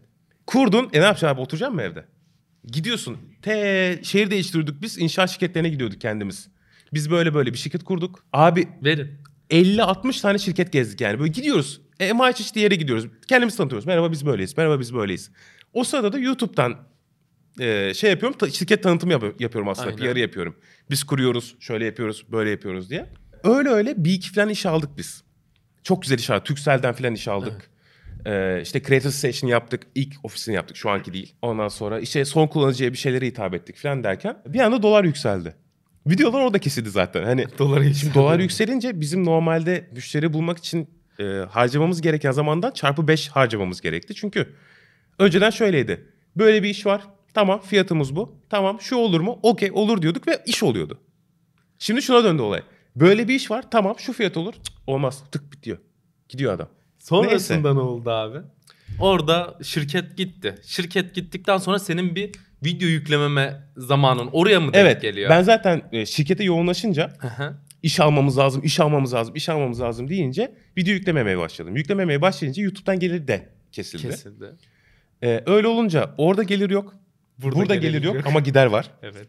Kurdun. 0.47 0.89
E 0.93 0.99
ne 0.99 1.03
yapacaksın 1.03 1.27
abi 1.27 1.41
oturacaksın 1.41 1.75
mı 1.75 1.81
evde? 1.81 2.05
Gidiyorsun. 2.65 3.17
Te 3.41 3.99
şehir 4.03 4.31
değiştirdik 4.31 4.81
biz. 4.81 4.97
inşaat 4.97 5.29
şirketlerine 5.29 5.69
gidiyorduk 5.69 6.01
kendimiz. 6.01 6.49
Biz 6.93 7.11
böyle 7.11 7.33
böyle 7.33 7.53
bir 7.53 7.57
şirket 7.57 7.83
kurduk. 7.83 8.25
Abi 8.33 8.67
Verin. 8.83 9.11
50-60 9.49 10.21
tane 10.21 10.37
şirket 10.37 10.71
gezdik 10.73 11.01
yani. 11.01 11.19
Böyle 11.19 11.31
gidiyoruz. 11.31 11.81
E, 11.99 12.13
MH 12.13 12.57
yere 12.57 12.75
gidiyoruz. 12.75 13.07
Kendimizi 13.27 13.57
tanıtıyoruz. 13.57 13.85
Merhaba 13.85 14.11
biz 14.11 14.25
böyleyiz. 14.25 14.57
Merhaba 14.57 14.79
biz 14.79 14.93
böyleyiz. 14.93 15.31
O 15.73 15.83
sırada 15.83 16.13
da 16.13 16.19
YouTube'dan 16.19 16.77
e, 17.59 17.93
şey 17.93 18.09
yapıyorum. 18.09 18.37
ta- 18.37 18.49
şirket 18.49 18.83
tanıtımı 18.83 19.11
yap- 19.11 19.41
yapıyorum 19.41 19.69
aslında. 19.69 19.89
Aynen. 19.89 20.13
PR'ı 20.13 20.19
yapıyorum. 20.19 20.55
Biz 20.89 21.03
kuruyoruz. 21.03 21.55
Şöyle 21.59 21.85
yapıyoruz. 21.85 22.25
Böyle 22.31 22.49
yapıyoruz 22.49 22.89
diye. 22.89 23.05
Öyle 23.43 23.69
öyle 23.69 24.05
bir 24.05 24.11
iki 24.13 24.33
falan 24.33 24.49
iş 24.49 24.65
aldık 24.65 24.89
biz. 24.97 25.23
Çok 25.83 26.01
güzel 26.01 26.17
iş 26.19 26.29
aldık. 26.29 26.45
Turkcell'den 26.45 26.93
falan 26.93 27.13
iş 27.13 27.27
aldık. 27.27 27.69
Ee, 28.25 28.59
işte 28.63 28.81
Creator 28.83 29.09
Station 29.09 29.49
yaptık. 29.49 29.83
İlk 29.95 30.13
ofisini 30.23 30.55
yaptık. 30.55 30.77
Şu 30.77 30.89
anki 30.89 31.13
değil. 31.13 31.35
Ondan 31.41 31.67
sonra 31.67 31.99
işte 31.99 32.25
son 32.25 32.47
kullanıcıya 32.47 32.93
bir 32.93 32.97
şeylere 32.97 33.25
hitap 33.25 33.53
ettik 33.53 33.77
falan 33.77 34.03
derken 34.03 34.37
bir 34.47 34.59
anda 34.59 34.83
dolar 34.83 35.03
yükseldi. 35.03 35.55
Videolar 36.07 36.41
orada 36.41 36.59
kesildi 36.59 36.89
zaten. 36.89 37.23
Hani 37.23 37.45
Doları 37.59 37.93
Şimdi 37.95 38.13
dolar 38.13 38.39
yükselince 38.39 38.99
bizim 39.01 39.25
normalde 39.25 39.89
müşteri 39.91 40.33
bulmak 40.33 40.57
için 40.57 40.89
e, 41.19 41.23
harcamamız 41.49 42.01
gereken 42.01 42.31
zamandan 42.31 42.71
çarpı 42.71 43.07
5 43.07 43.29
harcamamız 43.29 43.81
gerekti. 43.81 44.15
Çünkü 44.15 44.53
önceden 45.19 45.49
şöyleydi. 45.49 46.05
Böyle 46.35 46.63
bir 46.63 46.69
iş 46.69 46.85
var. 46.85 47.01
Tamam 47.33 47.61
fiyatımız 47.61 48.15
bu. 48.15 48.35
Tamam 48.49 48.81
şu 48.81 48.95
olur 48.95 49.19
mu? 49.21 49.39
Okey 49.43 49.71
olur 49.73 50.01
diyorduk 50.01 50.27
ve 50.27 50.43
iş 50.45 50.63
oluyordu. 50.63 50.99
Şimdi 51.79 52.01
şuna 52.01 52.23
döndü 52.23 52.41
olay. 52.41 52.61
Böyle 52.95 53.27
bir 53.27 53.35
iş 53.35 53.51
var. 53.51 53.71
Tamam 53.71 53.95
şu 53.99 54.13
fiyat 54.13 54.37
olur. 54.37 54.53
Cık, 54.53 54.73
olmaz. 54.87 55.23
Tık 55.31 55.51
bitiyor. 55.51 55.77
Gidiyor 56.29 56.53
adam. 56.53 56.67
Sonrasında 56.99 57.73
ne 57.73 57.79
oldu 57.79 58.09
abi? 58.11 58.37
Orada 58.99 59.57
şirket 59.63 60.17
gitti. 60.17 60.55
Şirket 60.65 61.15
gittikten 61.15 61.57
sonra 61.57 61.79
senin 61.79 62.15
bir 62.15 62.31
video 62.65 62.87
yüklememe 62.87 63.61
zamanın 63.77 64.29
oraya 64.31 64.59
mı 64.59 64.73
denk 64.73 64.75
Evet. 64.75 65.01
geliyor? 65.01 65.29
Ben 65.29 65.41
zaten 65.41 65.81
e, 65.91 66.05
şirkete 66.05 66.43
yoğunlaşınca 66.43 67.13
iş 67.83 67.99
almamız 67.99 68.37
lazım, 68.37 68.63
iş 68.63 68.79
almamız 68.79 69.13
lazım, 69.13 69.35
iş 69.35 69.49
almamız 69.49 69.81
lazım 69.81 70.07
deyince 70.09 70.55
video 70.77 70.93
yüklememeye 70.93 71.37
başladım. 71.37 71.75
Yüklememeye 71.75 72.21
başlayınca 72.21 72.63
YouTube'dan 72.63 72.99
gelir 72.99 73.27
de 73.27 73.49
kesildi. 73.71 74.01
Kesildi. 74.01 74.45
Ee, 75.23 75.43
öyle 75.45 75.67
olunca 75.67 76.15
orada 76.17 76.43
gelir 76.43 76.69
yok. 76.69 76.95
Burada, 77.41 77.75
gelir, 77.75 78.03
yok, 78.03 78.27
ama 78.27 78.39
gider 78.39 78.65
var. 78.65 78.91
Evet. 79.01 79.27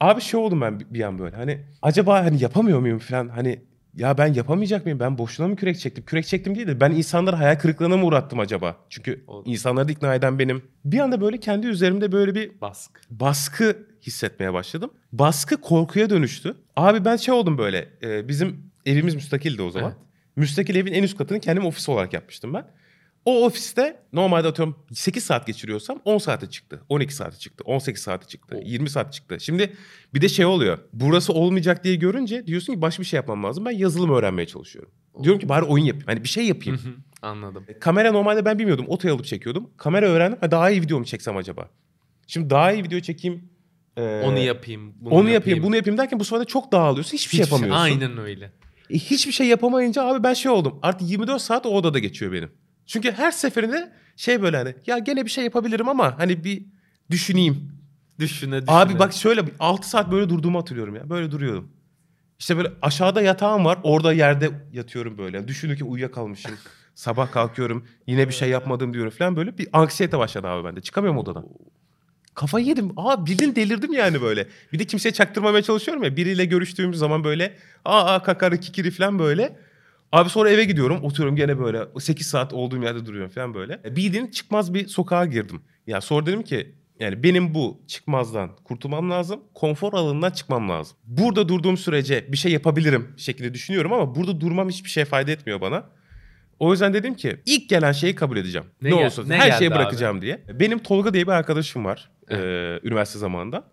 Abi 0.00 0.20
şey 0.20 0.40
oldum 0.40 0.60
ben 0.60 0.80
bir- 0.80 1.02
an 1.02 1.18
böyle. 1.18 1.36
Hani 1.36 1.60
acaba 1.82 2.24
hani 2.24 2.42
yapamıyor 2.42 2.80
muyum 2.80 2.98
falan. 2.98 3.28
Hani 3.28 3.60
ya 3.94 4.18
ben 4.18 4.26
yapamayacak 4.34 4.84
mıyım? 4.84 5.00
Ben 5.00 5.18
boşuna 5.18 5.48
mı 5.48 5.56
kürek 5.56 5.78
çektim? 5.78 6.04
Kürek 6.04 6.26
çektim 6.26 6.54
değil 6.54 6.66
de 6.66 6.80
ben 6.80 6.90
insanları 6.90 7.36
hayal 7.36 7.56
kırıklığına 7.58 7.96
mı 7.96 8.04
uğrattım 8.04 8.38
acaba? 8.40 8.76
Çünkü 8.90 9.24
Oldu. 9.26 9.50
insanları 9.50 9.88
da 9.88 9.92
ikna 9.92 10.14
eden 10.14 10.38
benim. 10.38 10.62
Bir 10.84 10.98
anda 10.98 11.20
böyle 11.20 11.40
kendi 11.40 11.66
üzerimde 11.66 12.12
böyle 12.12 12.34
bir 12.34 12.60
Baskı. 12.60 13.00
baskı 13.10 13.86
hissetmeye 14.02 14.52
başladım. 14.52 14.90
Baskı 15.12 15.60
korkuya 15.60 16.10
dönüştü. 16.10 16.54
Abi 16.76 17.04
ben 17.04 17.16
şey 17.16 17.34
oldum 17.34 17.58
böyle. 17.58 17.88
e, 18.02 18.28
bizim 18.28 18.70
evimiz 18.86 19.14
müstakildi 19.14 19.62
o 19.62 19.70
zaman. 19.70 19.90
Evet. 19.90 20.00
Müstakil 20.36 20.74
evin 20.76 20.92
en 20.92 21.02
üst 21.02 21.18
katını 21.18 21.40
kendim 21.40 21.64
ofis 21.64 21.88
olarak 21.88 22.12
yapmıştım 22.12 22.54
ben. 22.54 22.66
O 23.26 23.44
ofiste 23.46 24.02
normalde 24.12 24.48
atıyorum 24.48 24.76
8 24.92 25.24
saat 25.24 25.46
geçiriyorsam 25.46 26.00
10 26.04 26.18
saate 26.18 26.46
çıktı. 26.46 26.82
12 26.88 27.14
saate 27.14 27.36
çıktı. 27.38 27.64
18 27.66 28.02
saate 28.02 28.26
çıktı. 28.26 28.60
20 28.64 28.90
saat 28.90 29.12
çıktı. 29.12 29.36
Şimdi 29.40 29.72
bir 30.14 30.20
de 30.20 30.28
şey 30.28 30.44
oluyor. 30.46 30.78
Burası 30.92 31.32
olmayacak 31.32 31.84
diye 31.84 31.94
görünce 31.94 32.46
diyorsun 32.46 32.74
ki 32.74 32.82
başka 32.82 33.02
bir 33.02 33.06
şey 33.06 33.16
yapmam 33.16 33.44
lazım. 33.44 33.64
Ben 33.64 33.70
yazılım 33.70 34.10
öğrenmeye 34.10 34.46
çalışıyorum. 34.46 34.90
Diyorum 35.22 35.40
ki 35.40 35.48
bari 35.48 35.64
oyun 35.64 35.84
yapayım. 35.84 36.06
Hani 36.06 36.24
bir 36.24 36.28
şey 36.28 36.44
yapayım. 36.46 36.78
Hı 36.78 36.88
hı. 36.88 36.92
Anladım. 37.22 37.66
Kamera 37.80 38.12
normalde 38.12 38.44
ben 38.44 38.58
bilmiyordum. 38.58 38.84
Otoya 38.88 39.14
alıp 39.14 39.24
çekiyordum. 39.26 39.70
Kamera 39.76 40.06
öğrendim. 40.06 40.38
Ha, 40.40 40.50
daha 40.50 40.70
iyi 40.70 40.82
video 40.82 40.98
mu 40.98 41.04
çeksem 41.04 41.36
acaba? 41.36 41.70
Şimdi 42.26 42.50
daha 42.50 42.72
iyi 42.72 42.84
video 42.84 43.00
çekeyim. 43.00 43.48
e, 43.96 44.22
Onu 44.24 44.38
yapayım. 44.38 44.94
Bunu 45.00 45.14
onu 45.14 45.28
yapayım, 45.30 45.62
bunu 45.62 45.76
yapayım 45.76 45.98
derken 45.98 46.20
bu 46.20 46.24
sefer 46.24 46.40
de 46.40 46.44
çok 46.44 46.72
dağılıyorsun. 46.72 47.12
Hiçbir 47.12 47.36
şey 47.36 47.40
Hiçbir 47.44 47.56
şey- 47.58 47.68
yapamıyorsun. 47.68 48.02
Aynen 48.04 48.18
öyle. 48.18 48.52
E, 48.90 48.94
hiçbir 48.94 49.32
şey 49.32 49.46
yapamayınca 49.46 50.02
abi 50.02 50.22
ben 50.22 50.34
şey 50.34 50.50
oldum. 50.52 50.78
Artık 50.82 51.10
24 51.10 51.42
saat 51.42 51.66
o 51.66 51.68
odada 51.70 51.98
geçiyor 51.98 52.32
benim. 52.32 52.50
Çünkü 52.86 53.12
her 53.12 53.30
seferinde 53.30 53.92
şey 54.16 54.42
böyle 54.42 54.56
hani 54.56 54.74
ya 54.86 54.98
gene 54.98 55.24
bir 55.24 55.30
şey 55.30 55.44
yapabilirim 55.44 55.88
ama 55.88 56.18
hani 56.18 56.44
bir 56.44 56.64
düşüneyim. 57.10 57.72
Düşüne 58.18 58.62
düşüne. 58.62 58.76
Abi 58.76 58.98
bak 58.98 59.12
şöyle 59.12 59.44
6 59.60 59.88
saat 59.88 60.10
böyle 60.10 60.28
durduğumu 60.28 60.58
hatırlıyorum 60.58 60.96
ya. 60.96 61.10
Böyle 61.10 61.30
duruyordum. 61.30 61.68
İşte 62.38 62.56
böyle 62.56 62.72
aşağıda 62.82 63.22
yatağım 63.22 63.64
var. 63.64 63.78
Orada 63.82 64.12
yerde 64.12 64.50
yatıyorum 64.72 65.18
böyle. 65.18 65.48
Düşünürken 65.48 65.86
uyuyakalmışım. 65.86 66.52
Sabah 66.94 67.32
kalkıyorum. 67.32 67.86
Yine 68.06 68.28
bir 68.28 68.34
şey 68.34 68.48
yapmadım 68.48 68.94
diyorum 68.94 69.10
falan 69.10 69.36
böyle. 69.36 69.58
Bir 69.58 69.68
anksiyete 69.72 70.18
başladı 70.18 70.46
abi 70.46 70.64
bende. 70.64 70.80
Çıkamıyorum 70.80 71.18
odadan. 71.18 71.46
Kafayı 72.34 72.66
yedim. 72.66 72.92
Aa 72.96 73.26
bildiğin 73.26 73.54
delirdim 73.54 73.92
yani 73.92 74.22
böyle. 74.22 74.46
Bir 74.72 74.78
de 74.78 74.84
kimseye 74.84 75.12
çaktırmamaya 75.12 75.62
çalışıyorum 75.62 76.02
ya. 76.02 76.16
Biriyle 76.16 76.44
görüştüğümüz 76.44 76.98
zaman 76.98 77.24
böyle 77.24 77.56
aa, 77.84 78.22
kakarı 78.22 78.60
kikiri 78.60 78.90
falan 78.90 79.18
böyle. 79.18 79.56
Abi 80.12 80.28
sonra 80.30 80.50
eve 80.50 80.64
gidiyorum. 80.64 80.98
Oturuyorum 81.02 81.36
gene 81.36 81.58
böyle 81.58 81.80
8 82.00 82.26
saat 82.26 82.52
olduğum 82.52 82.82
yerde 82.82 83.06
duruyorum 83.06 83.30
falan 83.30 83.54
böyle. 83.54 83.80
E, 83.84 83.96
Bildiğin 83.96 84.26
çıkmaz 84.26 84.74
bir 84.74 84.88
sokağa 84.88 85.26
girdim. 85.26 85.60
Ya 85.86 86.00
sonra 86.00 86.26
dedim 86.26 86.42
ki 86.42 86.74
yani 87.00 87.22
benim 87.22 87.54
bu 87.54 87.80
çıkmazdan 87.86 88.50
kurtulmam 88.64 89.10
lazım. 89.10 89.40
Konfor 89.54 89.92
alanından 89.92 90.30
çıkmam 90.30 90.68
lazım. 90.68 90.96
Burada 91.04 91.48
durduğum 91.48 91.76
sürece 91.76 92.32
bir 92.32 92.36
şey 92.36 92.52
yapabilirim 92.52 93.08
şeklinde 93.16 93.54
düşünüyorum 93.54 93.92
ama 93.92 94.14
burada 94.14 94.40
durmam 94.40 94.68
hiçbir 94.68 94.90
şey 94.90 95.04
fayda 95.04 95.30
etmiyor 95.30 95.60
bana. 95.60 95.84
O 96.58 96.72
yüzden 96.72 96.94
dedim 96.94 97.14
ki 97.14 97.36
ilk 97.46 97.68
gelen 97.68 97.92
şeyi 97.92 98.14
kabul 98.14 98.36
edeceğim. 98.36 98.66
Ne 98.82 98.88
Ne, 98.90 98.94
gel- 98.94 99.02
olursa 99.02 99.22
olsun. 99.22 99.30
ne 99.32 99.36
her 99.36 99.50
şeyi 99.52 99.68
abi? 99.70 99.74
bırakacağım 99.74 100.22
diye. 100.22 100.42
Benim 100.54 100.78
Tolga 100.78 101.14
diye 101.14 101.26
bir 101.26 101.32
arkadaşım 101.32 101.84
var. 101.84 102.10
E, 102.30 102.36
üniversite 102.82 103.18
zamanında. 103.18 103.64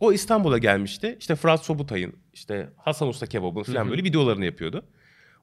O 0.00 0.12
İstanbul'a 0.12 0.58
gelmişti. 0.58 1.16
İşte 1.20 1.34
Fırat 1.36 1.64
Sobutay'ın, 1.64 2.12
işte 2.34 2.70
Hasan 2.76 3.08
Usta 3.08 3.26
Kebab'ın 3.26 3.62
falan 3.62 3.86
hı. 3.86 3.90
böyle 3.90 4.04
videolarını 4.04 4.44
yapıyordu. 4.44 4.82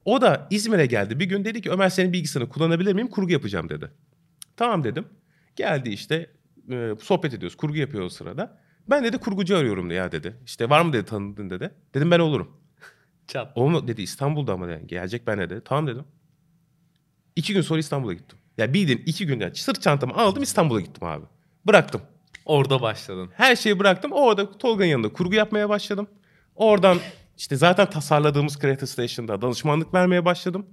O 0.04 0.20
da 0.20 0.46
İzmir'e 0.50 0.86
geldi. 0.86 1.20
Bir 1.20 1.24
gün 1.24 1.44
dedi 1.44 1.62
ki 1.62 1.70
Ömer 1.70 1.88
senin 1.88 2.12
bilgisayarını 2.12 2.52
kullanabilir 2.52 2.92
miyim? 2.92 3.08
Kurgu 3.08 3.32
yapacağım 3.32 3.68
dedi. 3.68 3.90
Tamam 4.56 4.84
dedim. 4.84 5.04
Geldi 5.56 5.88
işte 5.88 6.30
e, 6.70 6.94
sohbet 7.00 7.34
ediyoruz. 7.34 7.56
Kurgu 7.56 7.76
yapıyor 7.76 8.04
o 8.04 8.08
sırada. 8.08 8.58
Ben 8.90 9.04
dedi 9.04 9.18
kurgucu 9.18 9.56
arıyorum 9.56 9.90
ya 9.90 10.12
dedi. 10.12 10.36
İşte 10.46 10.70
var 10.70 10.82
mı 10.82 10.92
dedi 10.92 11.04
tanıdın 11.04 11.50
dedi. 11.50 11.70
Dedim 11.94 12.10
ben 12.10 12.18
olurum. 12.18 12.56
Çat. 13.26 13.52
Oğlum 13.54 13.88
dedi 13.88 14.02
İstanbul'da 14.02 14.52
ama 14.52 14.70
yani 14.70 14.86
gelecek 14.86 15.26
ben 15.26 15.38
de 15.38 15.50
dedi. 15.50 15.62
Tamam 15.64 15.86
dedim. 15.86 16.04
İki 17.36 17.52
gün 17.54 17.60
sonra 17.60 17.78
İstanbul'a 17.78 18.12
gittim. 18.12 18.38
Ya 18.58 18.74
bildiğin 18.74 19.02
iki 19.06 19.26
günde 19.26 19.54
sırt 19.54 19.82
çantamı 19.82 20.14
aldım 20.14 20.42
İstanbul'a 20.42 20.80
gittim 20.80 21.08
abi. 21.08 21.24
Bıraktım. 21.66 22.02
Orada 22.44 22.82
başladın. 22.82 23.30
Her 23.34 23.56
şeyi 23.56 23.78
bıraktım. 23.78 24.12
Orada 24.12 24.58
Tolga'nın 24.58 24.88
yanında 24.88 25.12
kurgu 25.12 25.34
yapmaya 25.34 25.68
başladım. 25.68 26.06
Oradan 26.56 26.98
işte 27.38 27.56
zaten 27.56 27.90
tasarladığımız 27.90 28.58
Creative 28.60 28.86
Station'da 28.86 29.42
danışmanlık 29.42 29.94
vermeye 29.94 30.24
başladım. 30.24 30.66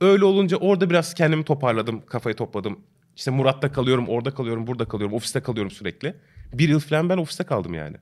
Öyle 0.00 0.24
olunca 0.24 0.56
orada 0.56 0.90
biraz 0.90 1.14
kendimi 1.14 1.44
toparladım, 1.44 2.06
kafayı 2.06 2.36
topladım. 2.36 2.80
İşte 3.16 3.30
Murat'ta 3.30 3.72
kalıyorum, 3.72 4.08
orada 4.08 4.30
kalıyorum, 4.30 4.66
burada 4.66 4.84
kalıyorum, 4.84 5.16
ofiste 5.16 5.40
kalıyorum 5.40 5.70
sürekli. 5.70 6.14
Bir 6.52 6.68
yıl 6.68 6.80
falan 6.80 7.08
ben 7.08 7.18
ofiste 7.18 7.44
kaldım 7.44 7.74
yani. 7.74 7.96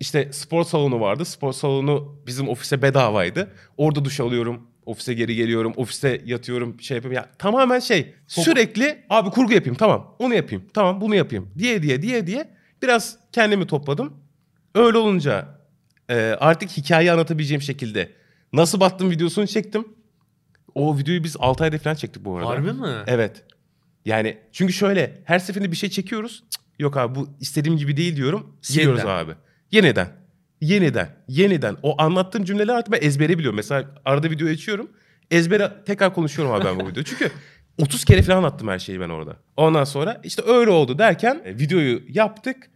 İşte 0.00 0.32
spor 0.32 0.64
salonu 0.64 1.00
vardı. 1.00 1.24
Spor 1.24 1.52
salonu 1.52 2.16
bizim 2.26 2.48
ofise 2.48 2.82
bedavaydı. 2.82 3.52
Orada 3.76 4.04
duş 4.04 4.20
alıyorum. 4.20 4.62
Ofise 4.86 5.14
geri 5.14 5.34
geliyorum. 5.34 5.72
Ofiste 5.76 6.22
yatıyorum. 6.24 6.80
Şey 6.80 6.94
yapıyorum. 6.94 7.16
Ya 7.16 7.30
tamamen 7.38 7.78
şey. 7.78 8.14
Sürekli 8.26 9.04
abi 9.10 9.30
kurgu 9.30 9.52
yapayım. 9.52 9.76
Tamam. 9.76 10.16
Onu 10.18 10.34
yapayım. 10.34 10.64
Tamam 10.74 11.00
bunu 11.00 11.14
yapayım. 11.14 11.50
Diye 11.58 11.82
diye 11.82 12.02
diye 12.02 12.26
diye 12.26 12.50
biraz 12.82 13.16
kendimi 13.32 13.66
topladım. 13.66 14.14
Öyle 14.74 14.98
olunca 14.98 15.59
e, 16.10 16.36
artık 16.40 16.70
hikayeyi 16.70 17.12
anlatabileceğim 17.12 17.62
şekilde 17.62 18.12
nasıl 18.52 18.80
battım 18.80 19.10
videosunu 19.10 19.46
çektim. 19.46 19.88
O 20.74 20.98
videoyu 20.98 21.24
biz 21.24 21.36
6 21.38 21.64
ayda 21.64 21.78
falan 21.78 21.94
çektik 21.94 22.24
bu 22.24 22.36
arada. 22.36 22.48
Harbi 22.48 22.72
mi? 22.72 22.88
Evet. 23.06 23.44
Yani 24.04 24.38
çünkü 24.52 24.72
şöyle 24.72 25.22
her 25.24 25.38
seferinde 25.38 25.72
bir 25.72 25.76
şey 25.76 25.90
çekiyoruz. 25.90 26.44
Cık, 26.50 26.62
yok 26.78 26.96
abi 26.96 27.14
bu 27.14 27.28
istediğim 27.40 27.78
gibi 27.78 27.96
değil 27.96 28.16
diyorum. 28.16 28.56
Siliyoruz 28.62 28.98
Yeniden. 28.98 29.16
abi. 29.16 29.32
Yeniden. 29.72 30.08
Yeniden. 30.60 31.08
Yeniden. 31.28 31.76
O 31.82 32.02
anlattığım 32.02 32.44
cümleleri 32.44 32.72
artık 32.72 32.92
ben 32.92 33.06
ezbere 33.06 33.38
biliyorum. 33.38 33.56
Mesela 33.56 33.94
arada 34.04 34.30
video 34.30 34.48
açıyorum. 34.48 34.90
Ezbere 35.30 35.72
tekrar 35.86 36.14
konuşuyorum 36.14 36.54
abi 36.54 36.64
ben 36.64 36.80
bu 36.80 36.88
videoyu. 36.88 37.04
Çünkü 37.04 37.30
30 37.78 38.04
kere 38.04 38.22
falan 38.22 38.36
anlattım 38.36 38.68
her 38.68 38.78
şeyi 38.78 39.00
ben 39.00 39.08
orada. 39.08 39.36
Ondan 39.56 39.84
sonra 39.84 40.20
işte 40.24 40.42
öyle 40.46 40.70
oldu 40.70 40.98
derken 40.98 41.42
e, 41.44 41.58
videoyu 41.58 42.02
yaptık. 42.08 42.70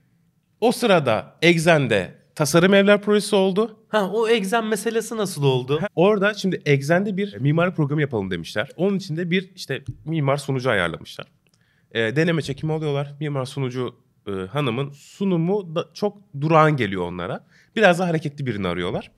O 0.61 0.73
sırada 0.73 1.37
Exen'de 1.43 2.24
tasarım 2.35 2.75
evler 2.75 3.01
projesi 3.03 3.37
oldu. 3.37 3.77
Ha 3.89 4.11
o 4.13 4.29
egzen 4.29 4.65
meselesi 4.67 5.17
nasıl 5.17 5.43
oldu? 5.45 5.81
Orada 5.95 6.35
şimdi 6.35 6.63
Exen'de 6.67 7.17
bir 7.17 7.37
mimari 7.41 7.75
programı 7.75 8.01
yapalım 8.01 8.31
demişler. 8.31 8.71
Onun 8.77 8.97
için 8.97 9.17
de 9.17 9.31
bir 9.31 9.51
işte 9.57 9.83
mimar 10.05 10.37
sunucu 10.37 10.71
ayarlamışlar. 10.71 11.27
Ee, 11.93 12.17
deneme 12.17 12.43
çekimi 12.43 12.73
oluyorlar. 12.73 13.15
Mimar 13.21 13.45
sunucu 13.45 13.95
e, 14.29 14.31
hanımın 14.33 14.91
sunumu 14.91 15.75
da 15.75 15.89
çok 15.95 16.17
durağan 16.41 16.77
geliyor 16.77 17.03
onlara. 17.03 17.45
Biraz 17.77 17.99
daha 17.99 18.09
hareketli 18.09 18.47
birini 18.47 18.69
arıyorlar. 18.69 19.11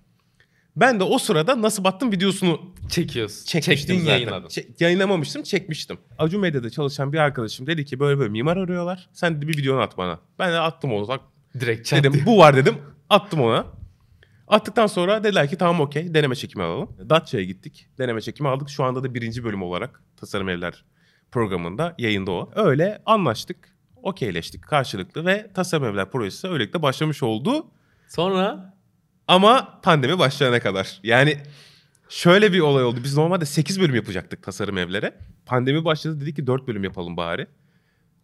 Ben 0.76 1.00
de 1.00 1.04
o 1.04 1.18
sırada 1.18 1.62
nasıl 1.62 1.84
battım 1.84 2.12
videosunu 2.12 2.60
Çekiyorsun. 2.90 3.44
çekmiştim 3.46 3.86
Çektin 3.96 3.98
zaten. 4.04 4.12
yayınladın. 4.12 4.48
Yayınlamamıştım 4.80 5.42
çekmiştim. 5.42 5.98
Acun 6.18 6.40
Medya'da 6.40 6.70
çalışan 6.70 7.12
bir 7.12 7.18
arkadaşım 7.18 7.66
dedi 7.66 7.84
ki 7.84 8.00
böyle 8.00 8.18
böyle 8.18 8.30
mimar 8.30 8.56
arıyorlar. 8.56 9.08
Sen 9.12 9.42
de 9.42 9.48
bir 9.48 9.58
videonu 9.58 9.80
at 9.80 9.98
bana. 9.98 10.20
Ben 10.38 10.52
de 10.52 10.58
attım 10.60 10.92
onu. 10.92 11.08
Bak, 11.08 11.20
Direkt 11.60 11.86
çat 11.86 11.98
dedim 11.98 12.22
bu 12.26 12.38
var 12.38 12.56
dedim. 12.56 12.74
Attım 13.10 13.40
ona. 13.40 13.66
Attıktan 14.48 14.86
sonra 14.86 15.24
dediler 15.24 15.50
ki 15.50 15.56
tamam 15.56 15.80
okey 15.80 16.14
deneme 16.14 16.34
çekimi 16.34 16.64
alalım. 16.64 16.96
Datça'ya 17.08 17.44
gittik. 17.44 17.88
Deneme 17.98 18.20
çekimi 18.20 18.48
aldık. 18.48 18.68
Şu 18.70 18.84
anda 18.84 19.02
da 19.02 19.14
birinci 19.14 19.44
bölüm 19.44 19.62
olarak 19.62 20.02
Tasarım 20.16 20.48
Evler 20.48 20.84
programında 21.30 21.94
yayında 21.98 22.30
o. 22.30 22.50
Öyle 22.54 23.02
anlaştık. 23.06 23.76
Okeyleştik 23.96 24.62
karşılıklı 24.62 25.26
ve 25.26 25.52
Tasarım 25.54 25.84
Evler 25.84 26.10
projesi 26.10 26.48
öylelikle 26.48 26.82
başlamış 26.82 27.22
oldu. 27.22 27.66
Sonra 28.08 28.74
Ama 29.28 29.80
pandemi 29.82 30.18
başlayana 30.18 30.60
kadar. 30.60 31.00
Yani 31.02 31.38
şöyle 32.08 32.52
bir 32.52 32.60
olay 32.60 32.84
oldu. 32.84 33.00
Biz 33.04 33.16
normalde 33.16 33.44
8 33.46 33.80
bölüm 33.80 33.94
yapacaktık 33.94 34.42
tasarım 34.42 34.78
evlere. 34.78 35.18
Pandemi 35.46 35.84
başladı 35.84 36.20
dedik 36.20 36.36
ki 36.36 36.46
4 36.46 36.68
bölüm 36.68 36.84
yapalım 36.84 37.16
bari. 37.16 37.46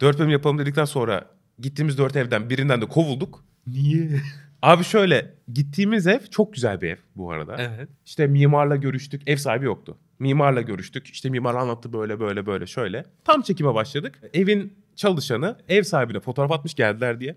4 0.00 0.18
bölüm 0.18 0.30
yapalım 0.30 0.58
dedikten 0.58 0.84
sonra 0.84 1.24
gittiğimiz 1.58 1.98
4 1.98 2.16
evden 2.16 2.50
birinden 2.50 2.80
de 2.80 2.86
kovulduk. 2.86 3.44
niye? 3.66 4.20
Abi 4.62 4.84
şöyle 4.84 5.34
gittiğimiz 5.52 6.06
ev 6.06 6.20
çok 6.30 6.52
güzel 6.54 6.80
bir 6.80 6.90
ev 6.90 6.96
bu 7.16 7.30
arada. 7.30 7.56
evet. 7.58 7.88
İşte 8.06 8.26
mimarla 8.26 8.76
görüştük. 8.76 9.22
Ev 9.26 9.36
sahibi 9.36 9.64
yoktu. 9.64 9.98
Mimarla 10.18 10.60
görüştük. 10.60 11.06
İşte 11.06 11.30
mimar 11.30 11.54
anlattı 11.54 11.92
böyle 11.92 12.20
böyle 12.20 12.46
böyle 12.46 12.66
şöyle. 12.66 13.04
Tam 13.24 13.42
çekime 13.42 13.74
başladık. 13.74 14.20
Evin 14.34 14.72
çalışanı 14.96 15.58
ev 15.68 15.82
sahibine 15.82 16.20
fotoğraf 16.20 16.52
atmış 16.52 16.74
geldiler 16.74 17.20
diye. 17.20 17.36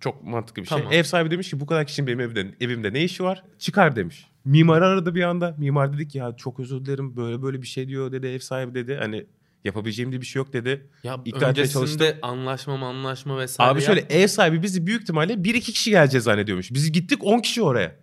Çok 0.00 0.24
mantıklı 0.24 0.62
bir 0.62 0.68
şey. 0.68 0.78
Tamam. 0.78 0.92
Ev 0.92 1.02
sahibi 1.02 1.30
demiş 1.30 1.50
ki 1.50 1.60
bu 1.60 1.66
kadar 1.66 1.86
kişinin 1.86 2.06
benim 2.06 2.20
evimde, 2.20 2.54
evimde 2.60 2.92
ne 2.92 3.04
işi 3.04 3.24
var? 3.24 3.44
Çıkar 3.58 3.96
demiş. 3.96 4.26
Mimar 4.44 4.82
aradı 4.82 5.14
bir 5.14 5.22
anda. 5.22 5.54
Mimar 5.58 5.92
dedi 5.92 6.08
ki 6.08 6.18
ya 6.18 6.36
çok 6.36 6.60
özür 6.60 6.84
dilerim 6.84 7.16
böyle 7.16 7.42
böyle 7.42 7.62
bir 7.62 7.66
şey 7.66 7.88
diyor 7.88 8.12
dedi 8.12 8.26
ev 8.26 8.38
sahibi 8.38 8.74
dedi. 8.74 8.96
Hani 8.96 9.26
yapabileceğim 9.66 10.12
de 10.12 10.20
bir 10.20 10.26
şey 10.26 10.40
yok 10.40 10.52
dedi. 10.52 10.86
Ya 11.02 11.20
İkna 11.24 11.48
öncesinde 11.48 12.18
anlaşma 12.22 12.88
anlaşma 12.88 13.38
vesaire. 13.38 13.70
Abi 13.72 13.80
şöyle 13.82 14.00
yap- 14.00 14.12
ev 14.12 14.26
sahibi 14.26 14.62
bizi 14.62 14.86
büyük 14.86 15.02
ihtimalle 15.02 15.44
bir 15.44 15.54
iki 15.54 15.72
kişi 15.72 15.90
geleceğiz 15.90 16.24
zannediyormuş. 16.24 16.72
Biz 16.72 16.92
gittik 16.92 17.24
10 17.24 17.38
kişi 17.40 17.62
oraya. 17.62 17.96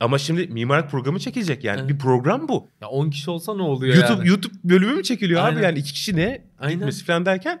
Ama 0.00 0.18
şimdi 0.18 0.46
mimarlık 0.46 0.90
programı 0.90 1.18
çekilecek 1.18 1.64
yani. 1.64 1.80
Evet. 1.80 1.90
Bir 1.90 1.98
program 1.98 2.48
bu. 2.48 2.68
Ya 2.80 2.88
10 2.88 3.10
kişi 3.10 3.30
olsa 3.30 3.54
ne 3.54 3.62
oluyor 3.62 3.94
YouTube 3.96 4.12
yani? 4.18 4.28
YouTube 4.28 4.54
bölümü 4.64 4.92
mü 4.94 5.02
çekiliyor 5.02 5.40
abi 5.40 5.46
Aynen. 5.48 5.62
yani 5.62 5.78
iki 5.78 5.92
kişi 5.92 6.16
ne 6.16 6.42
Aynen. 6.58 6.74
gitmesi 6.74 7.04
falan 7.04 7.26
derken 7.26 7.60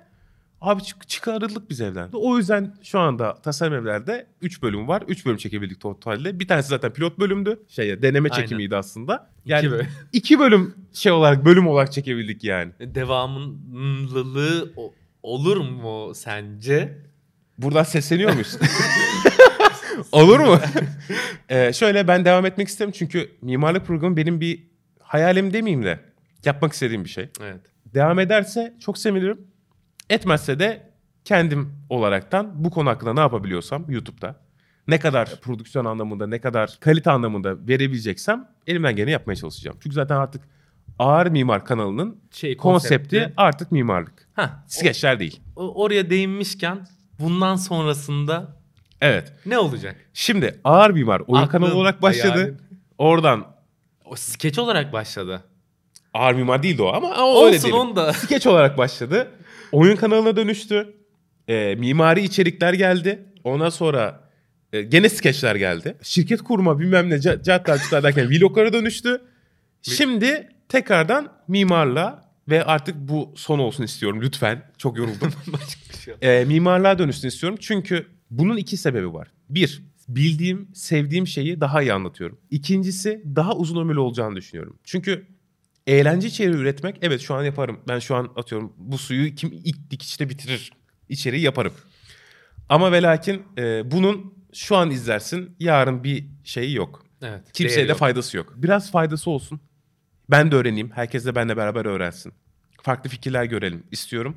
abi 0.60 0.82
çık 0.82 1.08
çıkarıldık 1.08 1.70
biz 1.70 1.80
evden. 1.80 2.08
O 2.12 2.38
yüzden 2.38 2.74
şu 2.82 2.98
anda 2.98 3.34
tasarım 3.42 3.74
evlerde 3.74 4.26
3 4.42 4.62
bölüm 4.62 4.88
var. 4.88 5.02
3 5.08 5.26
bölüm 5.26 5.36
çekebildik 5.36 5.80
totalde. 5.80 6.40
Bir 6.40 6.48
tanesi 6.48 6.68
zaten 6.68 6.92
pilot 6.92 7.18
bölümdü. 7.18 7.62
Şey 7.68 8.02
deneme 8.02 8.28
Aynen. 8.30 8.42
çekimiydi 8.42 8.76
aslında. 8.76 9.30
İki 9.44 9.50
Yani 9.52 9.70
böyle. 9.70 9.88
iki 10.12 10.38
bölüm 10.38 10.74
şey 10.92 11.12
olarak 11.12 11.44
bölüm 11.44 11.68
olarak 11.68 11.92
çekebildik 11.92 12.44
yani. 12.44 12.72
Devamlılığı 12.80 14.72
o- 14.76 14.94
olur 15.22 15.56
mu 15.56 16.14
sence? 16.14 16.98
Buradan 17.58 17.82
sesleniyor 17.82 18.32
muyuz? 18.32 18.58
Olur 20.12 20.38
mu? 20.40 20.58
Ee, 21.48 21.72
şöyle 21.74 22.08
ben 22.08 22.24
devam 22.24 22.46
etmek 22.46 22.68
isterim 22.68 22.92
çünkü 22.92 23.30
mimarlık 23.42 23.86
programı 23.86 24.16
benim 24.16 24.40
bir 24.40 24.66
hayalim 25.00 25.52
demeyeyim 25.52 25.84
de 25.84 26.00
yapmak 26.44 26.72
istediğim 26.72 27.04
bir 27.04 27.08
şey. 27.08 27.28
Evet. 27.42 27.60
Devam 27.94 28.18
ederse 28.18 28.74
çok 28.80 28.98
sevinirim. 28.98 29.38
Etmezse 30.10 30.58
de 30.58 30.90
kendim 31.24 31.72
olaraktan 31.90 32.64
bu 32.64 32.70
konu 32.70 32.90
hakkında 32.90 33.12
ne 33.14 33.20
yapabiliyorsam 33.20 33.84
YouTube'da 33.88 34.36
ne 34.88 34.98
kadar 34.98 35.40
prodüksiyon 35.40 35.84
anlamında 35.84 36.26
ne 36.26 36.38
kadar 36.40 36.76
kalite 36.80 37.10
anlamında 37.10 37.68
verebileceksem 37.68 38.48
elimden 38.66 38.96
geleni 38.96 39.10
yapmaya 39.10 39.36
çalışacağım. 39.36 39.76
Çünkü 39.82 39.94
zaten 39.94 40.16
artık 40.16 40.42
Ağır 40.98 41.26
Mimar 41.26 41.64
kanalının 41.64 42.20
Şey 42.30 42.56
konsepti 42.56 43.32
artık 43.36 43.72
mimarlık. 43.72 44.28
Ha, 44.34 44.64
Skeçler 44.66 45.20
değil. 45.20 45.40
oraya 45.56 46.10
değinmişken 46.10 46.86
bundan 47.20 47.56
sonrasında 47.56 48.56
Evet. 49.00 49.32
ne 49.46 49.58
olacak? 49.58 49.96
Şimdi 50.14 50.60
Ağır 50.64 50.90
Mimar 50.90 51.20
oyun 51.26 51.42
Aklın, 51.42 51.60
kanalı 51.60 51.74
olarak 51.78 52.02
başladı. 52.02 52.32
hayalin. 52.32 52.56
Oradan 52.98 53.46
O 54.04 54.16
skeç 54.16 54.58
olarak 54.58 54.92
başladı. 54.92 55.42
Ağır 56.14 56.34
Mimar 56.34 56.62
değildi 56.62 56.82
o 56.82 56.86
ama, 56.88 57.08
ama 57.14 57.44
öyle 57.44 57.56
Olsun 57.56 57.62
diyelim. 57.62 57.80
onu 57.80 57.96
da. 57.96 58.12
Skeç 58.12 58.46
olarak 58.46 58.78
başladı. 58.78 59.28
Oyun 59.72 59.96
kanalına 59.96 60.36
dönüştü. 60.36 60.94
Ee, 61.48 61.74
mimari 61.78 62.22
içerikler 62.22 62.72
geldi. 62.74 63.24
Ondan 63.44 63.68
sonra 63.68 64.30
e, 64.72 64.82
gene 64.82 65.08
skeçler 65.08 65.56
geldi. 65.56 65.96
Şirket 66.02 66.42
kurma 66.42 66.78
bilmem 66.78 67.10
ne 67.10 67.14
ca- 67.14 67.42
cartlar 67.42 67.78
cutlar 67.78 68.02
derken 68.02 68.30
vloglara 68.30 68.72
dönüştü. 68.72 69.22
Şimdi 69.82 70.48
tekrardan 70.68 71.32
mimarla 71.48 72.32
ve 72.48 72.64
artık 72.64 72.94
bu 72.98 73.32
son 73.36 73.58
olsun 73.58 73.84
istiyorum 73.84 74.22
lütfen. 74.22 74.62
Çok 74.78 74.98
yoruldum. 74.98 75.32
E, 76.22 76.44
mimarlığa 76.44 76.98
dönüşsün 76.98 77.28
istiyorum. 77.28 77.58
Çünkü 77.62 78.06
bunun 78.30 78.56
iki 78.56 78.76
sebebi 78.76 79.12
var. 79.12 79.28
Bir, 79.50 79.82
bildiğim, 80.08 80.68
sevdiğim 80.74 81.26
şeyi 81.26 81.60
daha 81.60 81.82
iyi 81.82 81.92
anlatıyorum. 81.92 82.38
İkincisi, 82.50 83.22
daha 83.36 83.56
uzun 83.56 83.80
ömürlü 83.80 83.98
olacağını 83.98 84.36
düşünüyorum. 84.36 84.78
Çünkü 84.84 85.26
eğlence 85.88 86.28
içeriği 86.28 86.56
üretmek, 86.56 86.96
evet 87.02 87.20
şu 87.20 87.34
an 87.34 87.44
yaparım. 87.44 87.80
Ben 87.88 87.98
şu 87.98 88.16
an 88.16 88.32
atıyorum 88.36 88.72
bu 88.76 88.98
suyu 88.98 89.34
kim 89.34 89.52
ilk 89.52 89.90
dikişte 89.90 90.28
bitirir 90.28 90.72
içeriği 91.08 91.42
yaparım. 91.42 91.72
Ama 92.68 92.92
ve 92.92 93.02
lakin 93.02 93.42
e, 93.58 93.90
bunun 93.90 94.34
şu 94.52 94.76
an 94.76 94.90
izlersin, 94.90 95.56
yarın 95.60 96.04
bir 96.04 96.26
şeyi 96.44 96.74
yok. 96.74 97.04
Evet. 97.22 97.52
Kimseye 97.52 97.86
de 97.86 97.90
yok. 97.90 97.98
faydası 97.98 98.36
yok. 98.36 98.54
Biraz 98.56 98.90
faydası 98.90 99.30
olsun. 99.30 99.60
Ben 100.30 100.50
de 100.50 100.56
öğreneyim. 100.56 100.90
Herkes 100.90 101.26
de 101.26 101.34
benimle 101.34 101.56
beraber 101.56 101.84
öğrensin. 101.84 102.32
Farklı 102.82 103.10
fikirler 103.10 103.44
görelim 103.44 103.82
istiyorum. 103.90 104.36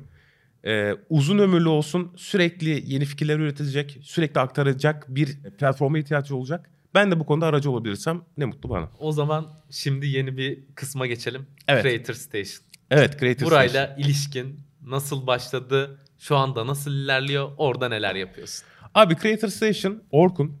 Ee, 0.66 0.92
uzun 1.08 1.38
ömürlü 1.38 1.68
olsun. 1.68 2.12
Sürekli 2.16 2.92
yeni 2.92 3.04
fikirler 3.04 3.38
üretilecek. 3.38 3.98
Sürekli 4.02 4.40
aktaracak 4.40 5.06
bir 5.08 5.42
platforma 5.58 5.98
ihtiyaç 5.98 6.30
olacak. 6.30 6.70
Ben 6.94 7.10
de 7.10 7.20
bu 7.20 7.26
konuda 7.26 7.46
aracı 7.46 7.70
olabilirsem 7.70 8.22
ne 8.36 8.44
mutlu 8.44 8.70
bana. 8.70 8.88
O 8.98 9.12
zaman 9.12 9.52
şimdi 9.70 10.06
yeni 10.06 10.36
bir 10.36 10.64
kısma 10.74 11.06
geçelim. 11.06 11.46
Evet. 11.68 11.82
Creator 11.82 12.14
Station. 12.14 12.66
Evet 12.90 13.12
Station. 13.14 13.50
Burayla 13.50 13.96
ilişkin 13.98 14.60
nasıl 14.86 15.26
başladı? 15.26 16.00
Şu 16.18 16.36
anda 16.36 16.66
nasıl 16.66 16.90
ilerliyor? 16.90 17.50
Orada 17.56 17.88
neler 17.88 18.14
yapıyorsun? 18.14 18.66
Abi 18.94 19.16
Creator 19.16 19.48
Station, 19.48 20.02
Orkun, 20.10 20.56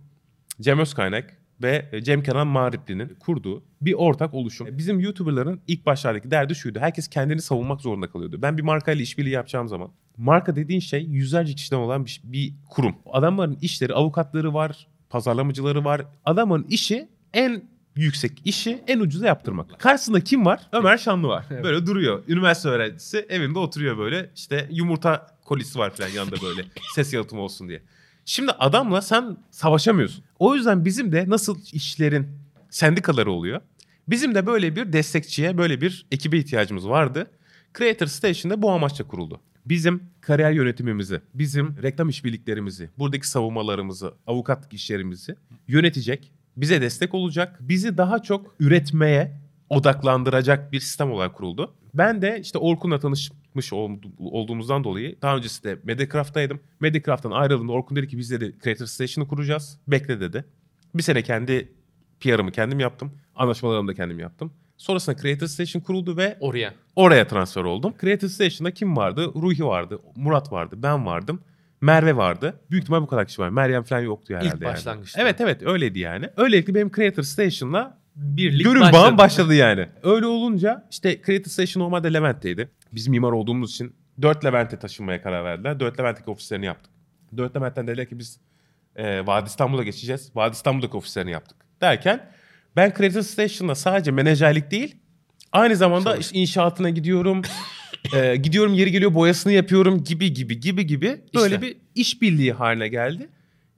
Cem 0.60 0.78
Özkaynak 0.78 1.36
ve 1.62 2.00
Cem 2.02 2.22
Kenan 2.22 2.46
Mağripli'nin 2.46 3.14
kurduğu 3.20 3.64
bir 3.80 3.92
ortak 3.92 4.34
oluşum. 4.34 4.68
Bizim 4.78 5.00
YouTuber'ların 5.00 5.60
ilk 5.66 5.86
başlardaki 5.86 6.30
derdi 6.30 6.54
şuydu. 6.54 6.80
Herkes 6.80 7.08
kendini 7.08 7.42
savunmak 7.42 7.80
zorunda 7.80 8.10
kalıyordu. 8.10 8.42
Ben 8.42 8.58
bir 8.58 8.62
markayla 8.62 9.02
işbirliği 9.02 9.30
yapacağım 9.30 9.68
zaman. 9.68 9.92
Marka 10.16 10.56
dediğin 10.56 10.80
şey 10.80 11.02
yüzlerce 11.02 11.54
kişiden 11.54 11.76
olan 11.76 12.06
bir, 12.06 12.20
bir 12.24 12.54
kurum. 12.70 12.96
Adamların 13.12 13.58
işleri, 13.62 13.94
avukatları 13.94 14.54
var, 14.54 14.88
pazarlamacıları 15.12 15.84
var. 15.84 16.02
Adamın 16.24 16.66
işi 16.68 17.08
en 17.34 17.62
yüksek 17.96 18.32
işi 18.44 18.82
en 18.86 19.00
ucuza 19.00 19.26
yaptırmak. 19.26 19.80
Karşısında 19.80 20.20
kim 20.20 20.46
var? 20.46 20.60
Ömer 20.72 20.98
Şanlı 20.98 21.28
var. 21.28 21.44
Evet. 21.50 21.64
Böyle 21.64 21.86
duruyor. 21.86 22.22
Üniversite 22.28 22.68
öğrencisi 22.68 23.26
evinde 23.28 23.58
oturuyor 23.58 23.98
böyle. 23.98 24.30
İşte 24.36 24.68
yumurta 24.70 25.26
kolisi 25.44 25.78
var 25.78 25.90
falan 25.90 26.08
yanında 26.08 26.36
böyle. 26.42 26.64
Ses 26.94 27.12
yalıtımı 27.14 27.42
olsun 27.42 27.68
diye. 27.68 27.82
Şimdi 28.24 28.52
adamla 28.52 29.02
sen 29.02 29.36
savaşamıyorsun. 29.50 30.24
O 30.38 30.54
yüzden 30.54 30.84
bizim 30.84 31.12
de 31.12 31.24
nasıl 31.28 31.58
işlerin 31.72 32.28
sendikaları 32.70 33.30
oluyor. 33.32 33.60
Bizim 34.08 34.34
de 34.34 34.46
böyle 34.46 34.76
bir 34.76 34.92
destekçiye, 34.92 35.58
böyle 35.58 35.80
bir 35.80 36.06
ekibe 36.10 36.38
ihtiyacımız 36.38 36.88
vardı. 36.88 37.30
Creator 37.78 38.06
Station'da 38.06 38.62
bu 38.62 38.70
amaçla 38.70 39.06
kuruldu. 39.08 39.40
Bizim 39.66 40.02
kariyer 40.20 40.52
yönetimimizi, 40.52 41.20
bizim 41.34 41.76
reklam 41.82 42.08
işbirliklerimizi, 42.08 42.90
buradaki 42.98 43.28
savunmalarımızı, 43.28 44.14
avukatlık 44.26 44.72
işlerimizi 44.72 45.36
yönetecek, 45.68 46.32
bize 46.56 46.80
destek 46.80 47.14
olacak, 47.14 47.58
bizi 47.60 47.98
daha 47.98 48.22
çok 48.22 48.54
üretmeye 48.60 49.40
odaklandıracak 49.70 50.72
bir 50.72 50.80
sistem 50.80 51.12
olarak 51.12 51.34
kuruldu. 51.34 51.74
Ben 51.94 52.22
de 52.22 52.38
işte 52.40 52.58
Orkun'la 52.58 52.98
tanışmış 52.98 53.72
ol- 53.72 53.98
olduğumuzdan 54.18 54.84
dolayı 54.84 55.16
daha 55.22 55.36
öncesinde 55.36 55.78
Mediacraft'taydım. 55.84 56.60
Mediacraft'tan 56.80 57.30
ayrıldığımda 57.30 57.72
Orkun 57.72 57.96
dedi 57.96 58.08
ki 58.08 58.18
biz 58.18 58.30
dedi 58.30 58.54
Creator 58.64 58.86
Station'ı 58.86 59.28
kuracağız. 59.28 59.78
Bekle 59.88 60.20
dedi. 60.20 60.44
Bir 60.94 61.02
sene 61.02 61.22
kendi 61.22 61.72
PR'ımı 62.20 62.52
kendim 62.52 62.80
yaptım. 62.80 63.12
Anlaşmalarımı 63.34 63.88
da 63.88 63.94
kendim 63.94 64.18
yaptım. 64.18 64.52
Sonrasında 64.82 65.16
Creator 65.16 65.46
Station 65.46 65.82
kuruldu 65.82 66.16
ve 66.16 66.36
Oraya. 66.40 66.74
oraya 66.96 67.26
transfer 67.28 67.64
oldum. 67.64 67.94
Creator 68.00 68.28
Station'da 68.28 68.70
kim 68.70 68.96
vardı? 68.96 69.32
Ruhi 69.34 69.64
vardı, 69.64 69.98
Murat 70.16 70.52
vardı, 70.52 70.74
ben 70.78 71.06
vardım. 71.06 71.40
Merve 71.80 72.16
vardı. 72.16 72.60
Büyük 72.70 72.82
ihtimal 72.82 73.02
bu 73.02 73.06
kadar 73.06 73.26
kişi 73.26 73.42
var. 73.42 73.48
Meryem 73.48 73.82
falan 73.82 74.00
yoktu 74.00 74.34
herhalde. 74.34 74.46
İlk 74.46 74.62
yani. 74.62 74.72
başlangıçta. 74.72 75.22
Evet 75.22 75.40
evet 75.40 75.62
öyleydi 75.62 75.98
yani. 75.98 76.30
Öylelikle 76.36 76.74
benim 76.74 76.90
Creator 76.92 77.22
Station'la 77.22 77.98
Birlik 78.16 78.64
Gönül 78.64 78.80
başladı. 78.80 79.02
bağım 79.02 79.18
başladı 79.18 79.54
yani. 79.54 79.88
Öyle 80.02 80.26
olunca 80.26 80.86
işte 80.90 81.20
Creative 81.26 81.48
Station 81.48 81.84
normalde 81.84 82.12
Levent'teydi. 82.12 82.70
Biz 82.92 83.08
mimar 83.08 83.32
olduğumuz 83.32 83.70
için 83.70 83.94
4 84.22 84.44
Levent'e 84.44 84.78
taşınmaya 84.78 85.22
karar 85.22 85.44
verdiler. 85.44 85.80
4 85.80 86.00
Levent'teki 86.00 86.30
ofislerini 86.30 86.66
yaptık. 86.66 86.92
4 87.36 87.56
Levent'ten 87.56 87.86
dediler 87.86 88.08
ki 88.08 88.18
biz 88.18 88.40
e, 88.96 89.26
Vadi 89.26 89.46
İstanbul'a 89.46 89.82
geçeceğiz. 89.82 90.30
Vadi 90.34 90.52
İstanbul'daki 90.52 90.96
ofislerini 90.96 91.30
yaptık. 91.30 91.56
Derken 91.80 92.32
Ben 92.76 92.92
Creative 92.98 93.22
Station'da 93.22 93.74
sadece 93.74 94.10
menajerlik 94.10 94.70
değil 94.70 94.96
aynı 95.52 95.76
zamanda 95.76 96.16
işte 96.16 96.38
inşaatına 96.38 96.90
gidiyorum. 96.90 97.42
e, 98.16 98.36
gidiyorum 98.36 98.74
yeri 98.74 98.90
geliyor 98.92 99.14
boyasını 99.14 99.52
yapıyorum 99.52 100.04
gibi 100.04 100.32
gibi 100.34 100.60
gibi 100.60 100.86
gibi 100.86 101.20
böyle 101.34 101.54
İşte. 101.54 101.62
bir 101.66 101.76
işbirliği 101.94 102.52
haline 102.52 102.88
geldi. 102.88 103.28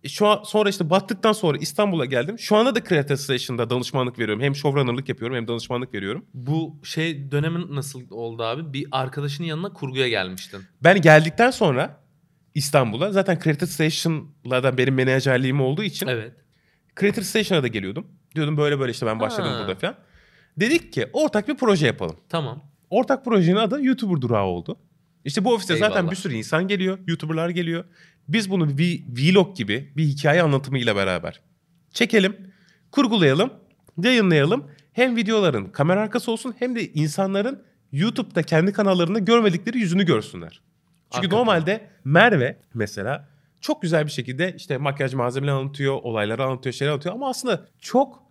E, 0.04 0.08
Şu 0.08 0.26
an 0.26 0.42
sonra 0.44 0.68
işte 0.68 0.90
battıktan 0.90 1.32
sonra 1.32 1.58
İstanbul'a 1.58 2.04
geldim. 2.04 2.38
Şu 2.38 2.56
anda 2.56 2.74
da 2.74 2.84
Creative 2.84 3.16
Station'da 3.16 3.70
danışmanlık 3.70 4.18
veriyorum. 4.18 4.42
Hem 4.42 4.54
showrunner'lık 4.56 5.08
yapıyorum 5.08 5.36
hem 5.36 5.48
danışmanlık 5.48 5.94
veriyorum. 5.94 6.24
Bu 6.34 6.76
şey 6.82 7.30
dönemin 7.30 7.74
nasıl 7.76 8.02
oldu 8.10 8.42
abi? 8.42 8.72
Bir 8.72 8.86
arkadaşının 8.92 9.46
yanına 9.46 9.72
kurguya 9.72 10.08
gelmiştin. 10.08 10.60
Ben 10.84 11.00
geldikten 11.00 11.50
sonra 11.50 12.00
İstanbul'a 12.54 13.12
zaten 13.12 13.38
Creative 13.44 13.66
Station'la 13.70 14.62
da 14.62 14.78
benim 14.78 14.94
menajerliğim 14.94 15.60
olduğu 15.60 15.82
için 15.82 16.06
Evet. 16.06 16.32
Creative 17.00 17.24
Station'a 17.24 17.62
da 17.62 17.68
geliyordum. 17.68 18.06
Diyordum 18.34 18.56
böyle 18.56 18.80
böyle 18.80 18.92
işte 18.92 19.06
ben 19.06 19.20
başladım 19.20 19.50
Ha. 19.52 19.58
burada 19.60 19.74
falan. 19.74 19.94
Dedik 20.60 20.92
ki 20.92 21.10
ortak 21.12 21.48
bir 21.48 21.56
proje 21.56 21.86
yapalım. 21.86 22.16
Tamam. 22.28 22.62
Ortak 22.90 23.24
projenin 23.24 23.56
adı 23.56 23.82
YouTuber 23.84 24.20
Durağı 24.20 24.44
oldu. 24.44 24.76
İşte 25.24 25.44
bu 25.44 25.54
ofiste 25.54 25.76
zaten 25.76 25.96
Eyvallah. 25.96 26.10
bir 26.10 26.16
sürü 26.16 26.34
insan 26.34 26.68
geliyor. 26.68 26.98
YouTuber'lar 27.06 27.48
geliyor. 27.48 27.84
Biz 28.28 28.50
bunu 28.50 28.78
bir 28.78 29.02
vlog 29.08 29.56
gibi 29.56 29.92
bir 29.96 30.04
hikaye 30.04 30.42
anlatımıyla 30.42 30.96
beraber 30.96 31.40
çekelim, 31.90 32.36
kurgulayalım, 32.90 33.52
yayınlayalım. 34.02 34.70
Hem 34.92 35.16
videoların 35.16 35.66
kamera 35.66 36.00
arkası 36.00 36.30
olsun 36.32 36.54
hem 36.58 36.76
de 36.76 36.92
insanların 36.92 37.62
YouTube'da 37.92 38.42
kendi 38.42 38.72
kanallarında 38.72 39.18
görmedikleri 39.18 39.78
yüzünü 39.78 40.06
görsünler. 40.06 40.48
Çünkü 40.50 40.60
Hakikaten. 41.10 41.38
normalde 41.38 41.90
Merve 42.04 42.56
mesela 42.74 43.28
çok 43.64 43.82
güzel 43.82 44.06
bir 44.06 44.10
şekilde 44.10 44.54
işte 44.56 44.78
makyaj 44.78 45.14
malzemeleri 45.14 45.54
anlatıyor, 45.54 45.94
olayları 46.02 46.44
anlatıyor, 46.44 46.72
şeyler 46.72 46.92
anlatıyor 46.92 47.14
ama 47.14 47.28
aslında 47.28 47.66
çok 47.78 48.22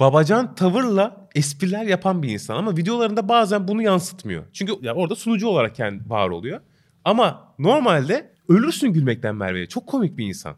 babacan 0.00 0.54
tavırla 0.54 1.28
espriler 1.34 1.84
yapan 1.84 2.22
bir 2.22 2.28
insan 2.28 2.56
ama 2.56 2.76
videolarında 2.76 3.28
bazen 3.28 3.68
bunu 3.68 3.82
yansıtmıyor. 3.82 4.44
Çünkü 4.52 4.72
ya 4.82 4.94
orada 4.94 5.14
sunucu 5.14 5.48
olarak 5.48 5.74
kendi 5.74 6.10
var 6.10 6.28
oluyor. 6.28 6.60
Ama 7.04 7.54
normalde 7.58 8.32
ölürsün 8.48 8.92
gülmekten 8.92 9.36
Merve'ye. 9.36 9.66
Çok 9.66 9.86
komik 9.86 10.18
bir 10.18 10.26
insan. 10.26 10.56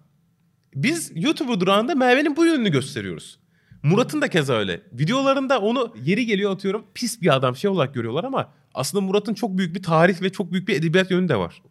Biz 0.75 1.13
YouTuber 1.15 1.61
durağında 1.61 1.95
Merve'nin 1.95 2.37
bu 2.37 2.47
yönünü 2.47 2.71
gösteriyoruz. 2.71 3.39
Murat'ın 3.83 4.23
da 4.23 4.29
keza 4.29 4.55
öyle. 4.55 4.83
Videolarında 4.93 5.61
onu 5.61 5.95
yeri 6.03 6.27
geliyor 6.27 6.53
atıyorum 6.53 6.85
pis 6.95 7.23
bir 7.23 7.37
adam 7.37 7.57
şey 7.57 7.71
olarak 7.71 7.95
görüyorlar 7.95 8.25
ama 8.25 8.53
aslında 8.75 9.05
Murat'ın 9.05 9.35
çok 9.35 9.59
büyük 9.59 9.75
bir 9.75 9.83
tarih 9.83 10.23
ve 10.23 10.33
çok 10.33 10.53
büyük 10.53 10.69
bir 10.69 10.77
edebiyat 10.77 11.11
yönü 11.11 11.29
de 11.29 11.37
var. 11.37 11.63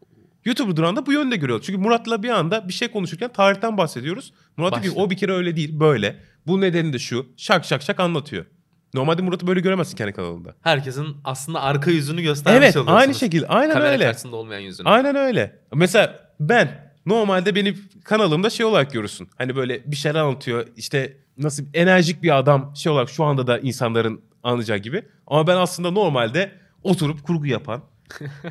YouTuber 0.45 0.75
durağında 0.75 1.05
bu 1.05 1.13
yönde 1.13 1.35
görüyoruz. 1.35 1.65
Çünkü 1.65 1.79
Murat'la 1.79 2.23
bir 2.23 2.29
anda 2.29 2.67
bir 2.67 2.73
şey 2.73 2.87
konuşurken 2.87 3.29
tarihten 3.33 3.77
bahsediyoruz. 3.77 4.33
Murat 4.57 4.71
diyor 4.73 4.83
ki 4.83 4.89
Başla. 4.89 5.01
o 5.03 5.09
bir 5.09 5.17
kere 5.17 5.31
öyle 5.33 5.55
değil 5.55 5.79
böyle. 5.79 6.15
Bu 6.47 6.61
nedeni 6.61 6.93
de 6.93 6.99
şu. 6.99 7.25
Şak 7.37 7.65
şak 7.65 7.81
şak 7.81 7.99
anlatıyor. 7.99 8.45
Normalde 8.93 9.21
Murat'ı 9.21 9.47
böyle 9.47 9.59
göremezsin 9.59 9.97
kendi 9.97 10.13
kanalında. 10.13 10.55
Herkesin 10.61 11.07
aslında 11.23 11.61
arka 11.61 11.91
yüzünü 11.91 12.21
göstermiş 12.21 12.57
Evet 12.57 12.75
oluyorsunuz. 12.77 13.01
aynı 13.01 13.13
şekilde 13.15 13.47
aynen 13.47 13.73
Kamera 13.73 13.89
öyle. 13.91 14.03
karşısında 14.05 14.35
olmayan 14.35 14.59
yüzünü. 14.59 14.87
Aynen 14.89 15.15
öyle. 15.15 15.59
Mesela 15.73 16.19
ben 16.39 16.91
normalde 17.05 17.55
benim 17.55 17.77
kanalımda 18.03 18.49
şey 18.49 18.65
olarak 18.65 18.91
görürsün. 18.93 19.29
Hani 19.37 19.55
böyle 19.55 19.91
bir 19.91 19.95
şeyler 19.95 20.19
anlatıyor. 20.19 20.67
İşte 20.77 21.17
nasıl 21.37 21.63
enerjik 21.73 22.23
bir 22.23 22.37
adam 22.37 22.73
şey 22.75 22.91
olarak 22.91 23.09
şu 23.09 23.23
anda 23.23 23.47
da 23.47 23.59
insanların 23.59 24.21
anlayacağı 24.43 24.77
gibi. 24.77 25.03
Ama 25.27 25.47
ben 25.47 25.57
aslında 25.57 25.91
normalde 25.91 26.51
oturup 26.83 27.23
kurgu 27.23 27.45
yapan 27.45 27.81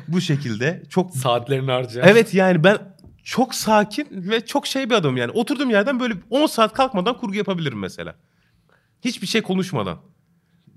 bu 0.07 0.21
şekilde 0.21 0.83
çok 0.89 1.11
Saatlerini 1.15 1.71
harcayan. 1.71 2.07
Evet 2.07 2.33
yani 2.33 2.63
ben 2.63 2.77
çok 3.23 3.55
sakin 3.55 4.07
ve 4.11 4.45
çok 4.45 4.67
şey 4.67 4.89
bir 4.89 4.95
adamım 4.95 5.17
yani. 5.17 5.31
Oturduğum 5.31 5.69
yerden 5.69 5.99
böyle 5.99 6.13
10 6.29 6.45
saat 6.45 6.73
kalkmadan 6.73 7.17
kurgu 7.17 7.35
yapabilirim 7.35 7.79
mesela. 7.79 8.15
Hiçbir 9.05 9.27
şey 9.27 9.41
konuşmadan. 9.41 9.97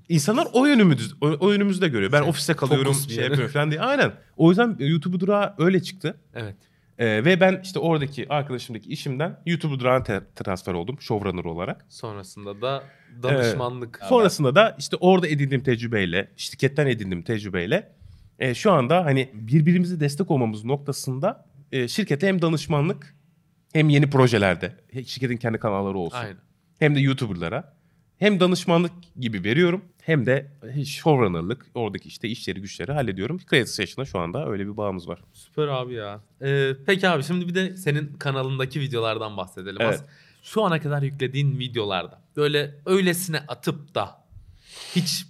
İnsanlar 0.09 0.49
o 0.53 0.67
yönümüzü, 0.67 1.15
o, 1.21 1.27
o 1.41 1.53
yönümüzü 1.53 1.81
de 1.81 1.89
görüyor. 1.89 2.13
Ben 2.13 2.21
Şey, 2.21 2.29
ofiste 2.31 2.55
kalıyorum, 2.55 2.95
şey 2.95 3.17
yere. 3.17 3.25
yapıyorum 3.25 3.53
falan 3.53 3.71
diye. 3.71 3.81
Aynen. 3.81 4.13
O 4.37 4.49
yüzden 4.51 4.77
YouTube 4.79 5.21
durağı 5.21 5.55
öyle 5.59 5.83
çıktı. 5.83 6.21
Evet. 6.35 6.57
Ee, 6.99 7.25
ve 7.25 7.41
ben 7.41 7.61
işte 7.65 7.79
oradaki 7.79 8.27
arkadaşımdaki 8.29 8.89
işimden 8.91 9.41
YouTube 9.47 9.79
durağına 9.81 10.03
te- 10.03 10.21
transfer 10.35 10.75
oldum 10.75 11.01
showrunner 11.01 11.45
olarak. 11.45 11.87
Sonrasında 11.89 12.63
da 12.63 12.83
danışmanlık. 13.23 14.01
Sonrasında 14.09 14.55
da 14.55 14.77
işte 14.79 14.97
orada 15.01 15.29
edindiğim 15.29 15.63
tecrübeyle, 15.65 16.31
şirketten 16.37 16.87
edindiğim 16.87 17.23
tecrübeyle 17.23 17.93
e, 18.39 18.55
şu 18.55 18.73
anda 18.73 19.05
hani 19.05 19.31
birbirimize 19.35 20.01
destek 20.01 20.31
olmamız 20.31 20.65
noktasında 20.65 21.47
e, 21.73 21.89
şirkete 21.89 22.27
hem 22.29 22.43
danışmanlık 22.43 23.15
hem 23.73 23.89
yeni 23.89 24.11
projelerde 24.11 24.77
şirketin 25.07 25.37
kendi 25.37 25.59
kanalları 25.59 25.99
olsun. 25.99 26.17
Aynen. 26.19 26.37
Hem 26.79 26.95
de 26.95 27.01
YouTuber'lara 27.01 27.75
hem 28.19 28.41
danışmanlık 28.41 28.93
gibi 29.21 29.45
veriyorum 29.45 29.85
hem 30.03 30.27
de 30.27 30.51
showrunner'lık 30.87 31.67
oradaki 31.75 32.09
işte 32.09 32.29
işleri 32.29 32.61
güçleri 32.61 32.93
hallediyorum. 32.93 33.39
Creative 33.51 33.67
Station'da 33.67 34.05
şu 34.11 34.19
anda 34.19 34.49
öyle 34.49 34.67
bir 34.67 34.77
bağımız 34.77 35.09
var. 35.09 35.21
Süper 35.33 35.69
abi 35.69 35.95
ya. 35.95 36.21
Ee, 36.43 36.73
peki 36.87 37.09
abi 37.09 37.23
şimdi 37.25 37.49
bir 37.49 37.55
de 37.55 37.77
senin 37.77 38.13
kanalındaki 38.15 38.81
videolardan 38.81 39.37
bahsedelim. 39.37 39.77
Evet. 39.81 39.95
Az- 39.95 40.05
Şu 40.43 40.63
ana 40.65 40.81
kadar 40.81 41.03
yüklediğin 41.03 41.59
videolarda 41.59 42.21
böyle 42.37 42.75
öylesine 42.87 43.39
atıp 43.39 43.95
da 43.95 44.25
hiç 44.97 45.27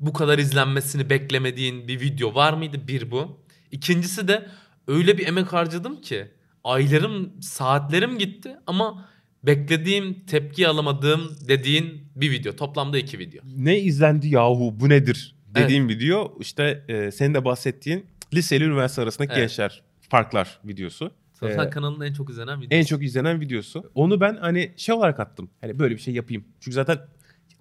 bu 0.00 0.12
kadar 0.12 0.38
izlenmesini 0.38 1.10
beklemediğin 1.10 1.88
bir 1.88 2.00
video 2.00 2.34
var 2.34 2.52
mıydı? 2.52 2.88
Bir 2.88 3.10
bu. 3.10 3.40
İkincisi 3.70 4.28
de 4.28 4.46
öyle 4.86 5.18
bir 5.18 5.26
emek 5.26 5.52
harcadım 5.52 6.00
ki 6.00 6.26
aylarım, 6.64 7.32
saatlerim 7.40 8.18
gitti 8.18 8.56
ama 8.66 9.08
beklediğim, 9.42 10.26
tepki 10.26 10.68
alamadığım 10.68 11.36
dediğin 11.48 12.04
bir 12.16 12.30
video. 12.30 12.56
Toplamda 12.56 12.98
iki 12.98 13.18
video. 13.18 13.42
ne 13.56 13.78
izlendi 13.80 14.28
yahu 14.28 14.74
bu 14.80 14.88
nedir 14.88 15.34
dediğim 15.54 15.88
video 15.88 16.36
işte 16.40 16.84
e, 16.88 17.10
senin 17.10 17.34
de 17.34 17.44
bahsettiğin 17.44 18.06
lise 18.34 18.56
ile 18.56 18.64
üniversite 18.64 19.02
arasındaki 19.02 19.32
Evet. 19.32 19.42
gençler 19.42 19.82
farklar 20.08 20.58
videosu. 20.64 21.10
Zaten 21.32 21.66
Ee, 21.66 21.70
kanalın 21.70 22.00
en 22.00 22.12
çok 22.12 22.30
izlenen 22.30 22.58
videosu. 22.60 22.74
en 22.74 22.84
çok 22.84 23.02
izlenen 23.02 23.40
videosu. 23.40 23.90
Onu 23.94 24.20
ben 24.20 24.36
hani 24.36 24.72
şey 24.76 24.94
olarak 24.94 25.20
attım. 25.20 25.50
Hani 25.60 25.78
böyle 25.78 25.94
bir 25.94 26.00
şey 26.00 26.14
yapayım. 26.14 26.44
Çünkü 26.60 26.74
zaten 26.74 26.98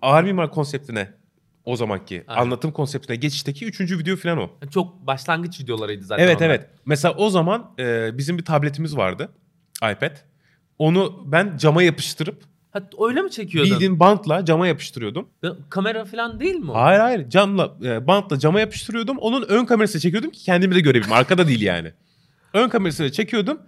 ağır 0.02 0.23
mimar 0.23 0.52
konseptine 0.52 1.13
o 1.67 1.75
zamanki 1.75 2.23
Aynen. 2.27 2.41
anlatım 2.41 2.71
konseptine 2.71 3.15
geçişteki 3.15 3.65
üçüncü 3.65 3.99
video 3.99 4.15
falan 4.15 4.38
o. 4.38 4.49
Çok 4.71 5.08
başlangıç 5.08 5.60
videolarıydı 5.60 6.03
zaten 6.06 6.23
evet 6.23 6.38
onlar. 6.38 6.45
evet. 6.45 6.69
Mesela 6.86 7.13
o 7.17 7.30
zaman 7.30 7.71
e, 7.80 8.17
bizim 8.17 8.38
bir 8.38 8.45
tabletimiz 8.45 8.97
vardı. 8.97 9.30
iPad. 9.77 10.12
Onu 10.80 11.23
ben 11.25 11.58
cama 11.58 11.84
yapıştırıp 11.84 12.43
Ha, 12.71 12.89
öyle 13.08 13.21
mi 13.21 13.32
çekiyordun? 13.32 13.71
bildiğin 13.71 13.99
bantla 13.99 14.45
cama 14.45 14.67
yapıştırıyordum. 14.67 15.30
Ya, 15.43 15.51
Kamera 15.69 16.06
falan 16.06 16.39
değil 16.39 16.56
mi 16.56 16.71
o? 16.71 16.75
Hayır 16.75 16.99
hayır 16.99 17.30
camla 17.30 17.77
e, 17.84 18.08
bantla 18.08 18.39
cama 18.39 18.60
yapıştırıyordum. 18.60 19.17
Onun 19.17 19.41
ön 19.41 19.65
kamerasını 19.65 20.01
çekiyordum 20.01 20.32
ki 20.32 20.43
kendimi 20.43 20.75
de 20.75 20.80
görebileyim. 20.80 21.13
Arkada 21.13 21.47
değil 21.47 21.62
yani. 21.62 21.91
Ön 22.53 22.69
kamerasını 22.69 23.12
çekiyordum 23.12 23.60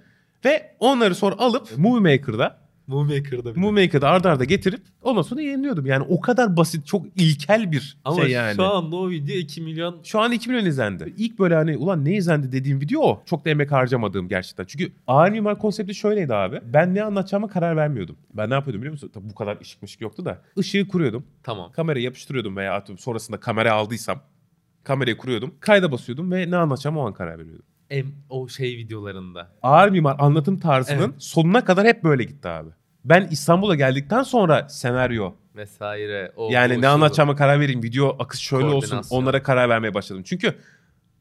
ve 0.45 0.75
onları 0.79 1.15
sonra 1.15 1.35
alıp 1.37 1.77
Movie 1.77 2.17
Maker'da 2.17 2.68
Movie 2.89 3.17
Maker'da 3.19 3.49
bir 3.49 3.55
de. 3.55 3.59
Movie 3.59 3.83
Maker'da 3.85 4.09
arda 4.09 4.29
arda 4.31 4.43
getirip 4.43 4.81
ondan 5.03 5.21
sonra 5.21 5.41
yayınlıyordum. 5.41 5.85
Yani 5.85 6.05
o 6.09 6.21
kadar 6.21 6.57
basit, 6.57 6.87
çok 6.87 7.05
ilkel 7.15 7.71
bir 7.71 7.97
Ama 8.05 8.21
şey 8.21 8.31
yani. 8.31 8.55
şu 8.55 8.63
anda 8.65 8.95
o 8.95 9.09
video 9.09 9.35
2 9.35 9.61
milyon 9.61 9.99
Şu 10.03 10.19
an 10.19 10.31
2 10.31 10.49
milyon 10.49 10.65
izlendi. 10.65 11.13
İlk 11.17 11.39
böyle 11.39 11.55
hani 11.55 11.77
ulan 11.77 12.05
ne 12.05 12.15
izlendi 12.15 12.51
dediğim 12.51 12.81
video 12.81 13.01
o. 13.01 13.23
Çok 13.25 13.45
da 13.45 13.49
emek 13.49 13.71
harcamadığım 13.71 14.27
gerçekten. 14.27 14.65
Çünkü 14.65 14.91
ağır 15.07 15.31
mimar 15.31 15.59
konsepti 15.59 15.95
şöyleydi 15.95 16.33
abi. 16.33 16.59
Ben 16.73 16.95
ne 16.95 17.03
anlatacağıma 17.03 17.47
karar 17.47 17.75
vermiyordum. 17.77 18.15
Ben 18.33 18.49
ne 18.49 18.53
yapıyordum 18.53 18.81
biliyor 18.81 18.93
musun? 18.93 19.11
Tabii 19.13 19.29
bu 19.29 19.35
kadar 19.35 19.57
ışık 19.61 19.81
mışık 19.81 20.01
yoktu 20.01 20.25
da. 20.25 20.41
Işığı 20.57 20.87
kuruyordum. 20.87 21.23
tamam. 21.43 21.71
Kamerayı 21.71 22.05
yapıştırıyordum 22.05 22.57
veya 22.57 22.73
atıyorum 22.73 22.99
sonrasında 22.99 23.39
kamera 23.39 23.73
aldıysam 23.73 24.21
kamerayı 24.83 25.17
kuruyordum. 25.17 25.53
Kayda 25.59 25.91
basıyordum 25.91 26.31
ve 26.31 26.51
ne 26.51 26.57
anlatacağıma 26.57 27.01
o 27.03 27.07
an 27.07 27.13
karar 27.13 27.39
veriyordum. 27.39 27.65
Em, 27.89 28.05
o 28.29 28.47
şey 28.47 28.77
videolarında. 28.77 29.51
Ağır 29.61 29.89
mimar 29.89 30.15
anlatım 30.19 30.59
tarzının 30.59 30.99
Evet. 30.99 31.13
sonuna 31.17 31.65
kadar 31.65 31.87
hep 31.87 32.03
böyle 32.03 32.23
gitti 32.23 32.47
abi. 32.47 32.69
Ben 33.05 33.27
İstanbul'a 33.31 33.75
geldikten 33.75 34.23
sonra 34.23 34.69
senaryo, 34.69 35.33
Vesaire. 35.59 36.31
O, 36.35 36.51
yani 36.51 36.77
o, 36.77 36.81
ne 36.81 36.87
anlatacağıma 36.87 37.35
karar 37.35 37.59
vereyim. 37.59 37.83
Video 37.83 38.15
akış 38.19 38.39
şöyle 38.39 38.65
olsun. 38.65 39.01
Onlara 39.09 39.43
karar 39.43 39.69
vermeye 39.69 39.93
başladım. 39.93 40.23
Çünkü 40.25 40.55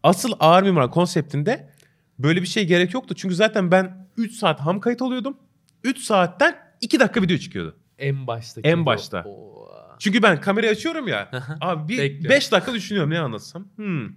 asıl 0.02 0.32
ağır 0.40 0.62
mimar 0.62 0.90
konseptinde 0.90 1.70
böyle 2.18 2.42
bir 2.42 2.46
şey 2.46 2.66
gerek 2.66 2.94
yoktu. 2.94 3.14
Çünkü 3.14 3.34
zaten 3.34 3.70
ben 3.70 4.08
3 4.16 4.34
saat 4.34 4.60
ham 4.60 4.80
kayıt 4.80 5.02
alıyordum. 5.02 5.36
3 5.84 5.98
saatten 5.98 6.56
2 6.80 7.00
dakika 7.00 7.22
video 7.22 7.36
çıkıyordu. 7.36 7.76
En 7.98 8.26
baştaki. 8.26 8.68
En 8.68 8.86
başta. 8.86 9.24
Oo. 9.24 9.68
Çünkü 9.98 10.22
ben 10.22 10.40
kamerayı 10.40 10.72
açıyorum 10.72 11.08
ya. 11.08 11.30
abi 11.60 11.88
bir 11.92 11.98
Bekliyorum. 11.98 12.30
5 12.30 12.52
dakika 12.52 12.74
düşünüyorum 12.74 13.10
ne 13.10 13.18
anlatsam. 13.18 13.66
Hmm. 13.76 14.08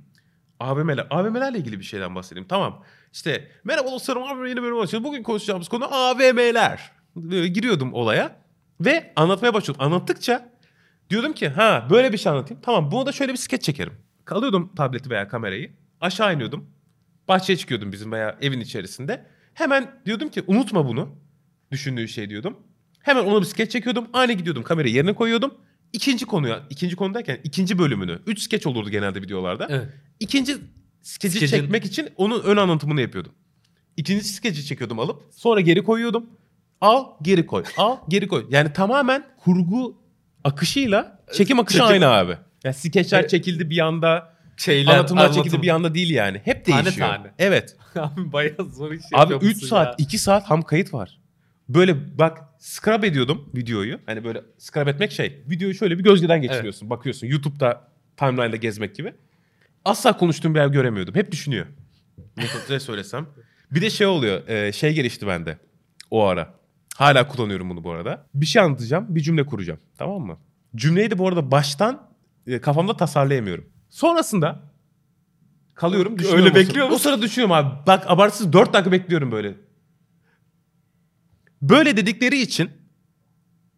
AVM'ler. 0.59 1.07
AVM'lerle 1.09 1.57
ilgili 1.57 1.79
bir 1.79 1.85
şeyden 1.85 2.15
bahsedeyim. 2.15 2.47
Tamam. 2.47 2.83
İşte 3.13 3.51
merhaba 3.63 3.91
dostlarım 3.91 4.23
AVM 4.23 4.45
yeni 4.45 4.61
bölüm 4.61 4.79
açıldı. 4.79 5.03
Bugün 5.03 5.23
konuşacağımız 5.23 5.67
konu 5.67 5.93
AVM'ler. 5.95 7.00
Böyle 7.15 7.47
giriyordum 7.47 7.93
olaya 7.93 8.41
ve 8.81 9.13
anlatmaya 9.15 9.53
başlıyordum. 9.53 9.85
Anlattıkça 9.85 10.49
diyordum 11.09 11.33
ki 11.33 11.49
ha 11.49 11.87
böyle 11.89 12.13
bir 12.13 12.17
şey 12.17 12.31
anlatayım. 12.31 12.61
Tamam 12.61 12.91
buna 12.91 13.05
da 13.05 13.11
şöyle 13.11 13.31
bir 13.31 13.37
skeç 13.37 13.63
çekerim. 13.63 13.93
Alıyordum 14.31 14.71
tableti 14.75 15.09
veya 15.09 15.27
kamerayı. 15.27 15.71
Aşağı 16.01 16.35
iniyordum. 16.35 16.69
Bahçeye 17.27 17.57
çıkıyordum 17.57 17.91
bizim 17.91 18.11
veya 18.11 18.37
evin 18.41 18.59
içerisinde. 18.59 19.25
Hemen 19.53 19.91
diyordum 20.05 20.29
ki 20.29 20.43
unutma 20.47 20.87
bunu. 20.87 21.15
Düşündüğü 21.71 22.07
şey 22.07 22.29
diyordum. 22.29 22.57
Hemen 22.99 23.25
ona 23.25 23.41
bir 23.41 23.45
skeç 23.45 23.71
çekiyordum. 23.71 24.07
Aynı 24.13 24.33
gidiyordum 24.33 24.63
kamerayı 24.63 24.93
yerine 24.93 25.13
koyuyordum. 25.13 25.53
ikinci 25.93 26.25
konuya, 26.25 26.63
ikinci 26.69 26.95
konu 26.95 27.13
derken 27.13 27.39
ikinci 27.43 27.77
bölümünü. 27.79 28.19
Üç 28.27 28.39
skeç 28.41 28.67
olurdu 28.67 28.89
genelde 28.89 29.21
videolarda. 29.21 29.67
Evet. 29.69 29.87
İkinci 30.19 30.57
skeci 31.01 31.37
Skecin- 31.39 31.49
çekmek 31.49 31.85
için 31.85 32.09
onun 32.17 32.41
ön 32.43 32.57
anlatımını 32.57 33.01
yapıyordum. 33.01 33.31
İkinci 33.97 34.23
skeci 34.23 34.65
çekiyordum 34.65 34.99
alıp 34.99 35.21
sonra 35.31 35.61
geri 35.61 35.83
koyuyordum. 35.83 36.29
Al 36.81 37.05
geri 37.21 37.45
koy. 37.45 37.63
Al 37.77 37.97
geri 38.09 38.27
koy. 38.27 38.45
Yani 38.49 38.73
tamamen 38.73 39.23
kurgu 39.37 40.01
akışıyla 40.43 41.19
çekim 41.33 41.59
akışı 41.59 41.77
Çekim- 41.79 41.91
aynı 41.91 42.07
abi. 42.07 42.37
Yani 42.63 42.73
skeçler 42.75 43.19
Evet. 43.19 43.29
çekildi 43.29 43.69
bir 43.69 43.79
anda, 43.79 44.33
Şeyler, 44.57 44.93
anlatımlar 44.93 45.23
anlatım. 45.23 45.43
çekildi 45.43 45.61
bir 45.61 45.69
anda 45.69 45.93
değil 45.95 46.09
yani. 46.09 46.41
Hep 46.45 46.65
Tane 46.65 46.83
değişiyor. 46.85 47.07
tane. 47.07 47.31
Evet. 47.39 47.75
Abi 47.95 48.33
bayağı 48.33 48.69
zor 48.69 48.91
iş 48.91 49.01
Abi 49.13 49.19
yapıyormuşsun 49.19 49.59
3 49.65 49.69
saat, 49.69 49.87
ya. 49.99 50.05
2 50.05 50.17
saat 50.17 50.43
ham 50.43 50.61
kayıt 50.61 50.93
var. 50.93 51.19
Böyle 51.69 52.17
bak 52.19 52.37
scrub 52.59 53.03
ediyordum 53.03 53.49
videoyu. 53.55 53.99
Hani 54.05 54.23
böyle 54.23 54.41
scrub 54.57 54.87
etmek 54.87 55.11
şey. 55.11 55.43
Videoyu 55.49 55.73
şöyle 55.73 55.97
bir 55.99 56.03
gözden 56.03 56.41
geçiriyorsun. 56.41 56.89
Bakıyorsun 56.89 57.27
YouTube'da 57.27 57.87
timeline'da 58.17 58.55
gezmek 58.55 58.95
gibi. 58.95 59.13
Asla 59.85 60.17
konuştuğum 60.17 60.55
bir 60.55 60.59
yer 60.59 60.67
göremiyordum. 60.67 61.15
Hep 61.15 61.31
düşünüyor. 61.31 61.65
Ne 62.37 62.43
ne 62.69 62.79
söylesem. 62.79 63.27
Bir 63.71 63.81
de 63.81 63.89
şey 63.89 64.07
oluyor. 64.07 64.47
e, 64.47 64.71
şey 64.71 64.93
gelişti 64.93 65.27
bende 65.27 65.57
o 66.11 66.23
ara. 66.25 66.53
Hala 66.97 67.27
kullanıyorum 67.27 67.69
bunu 67.69 67.83
bu 67.83 67.91
arada. 67.91 68.25
Bir 68.33 68.45
şey 68.45 68.61
anlatacağım. 68.61 69.05
Bir 69.09 69.21
cümle 69.21 69.45
kuracağım. 69.45 69.79
Tamam 69.97 70.21
mı? 70.21 70.37
Cümleyi 70.75 71.11
de 71.11 71.17
bu 71.17 71.27
arada 71.27 71.51
baştan 71.51 72.07
e, 72.47 72.61
kafamda 72.61 72.97
tasarlayamıyorum. 72.97 73.65
Sonrasında 73.89 74.59
kalıyorum. 75.73 76.13
Öyle 76.13 76.27
o 76.27 76.31
sırada. 76.31 76.55
bekliyor 76.55 76.87
O 76.87 76.89
musun? 76.89 77.03
sırada 77.03 77.21
düşünüyorum 77.21 77.51
abi. 77.55 77.87
Bak 77.87 78.03
abartısız 78.07 78.53
4 78.53 78.73
dakika 78.73 78.91
bekliyorum 78.91 79.31
böyle. 79.31 79.55
Böyle 81.61 81.97
dedikleri 81.97 82.41
için 82.41 82.71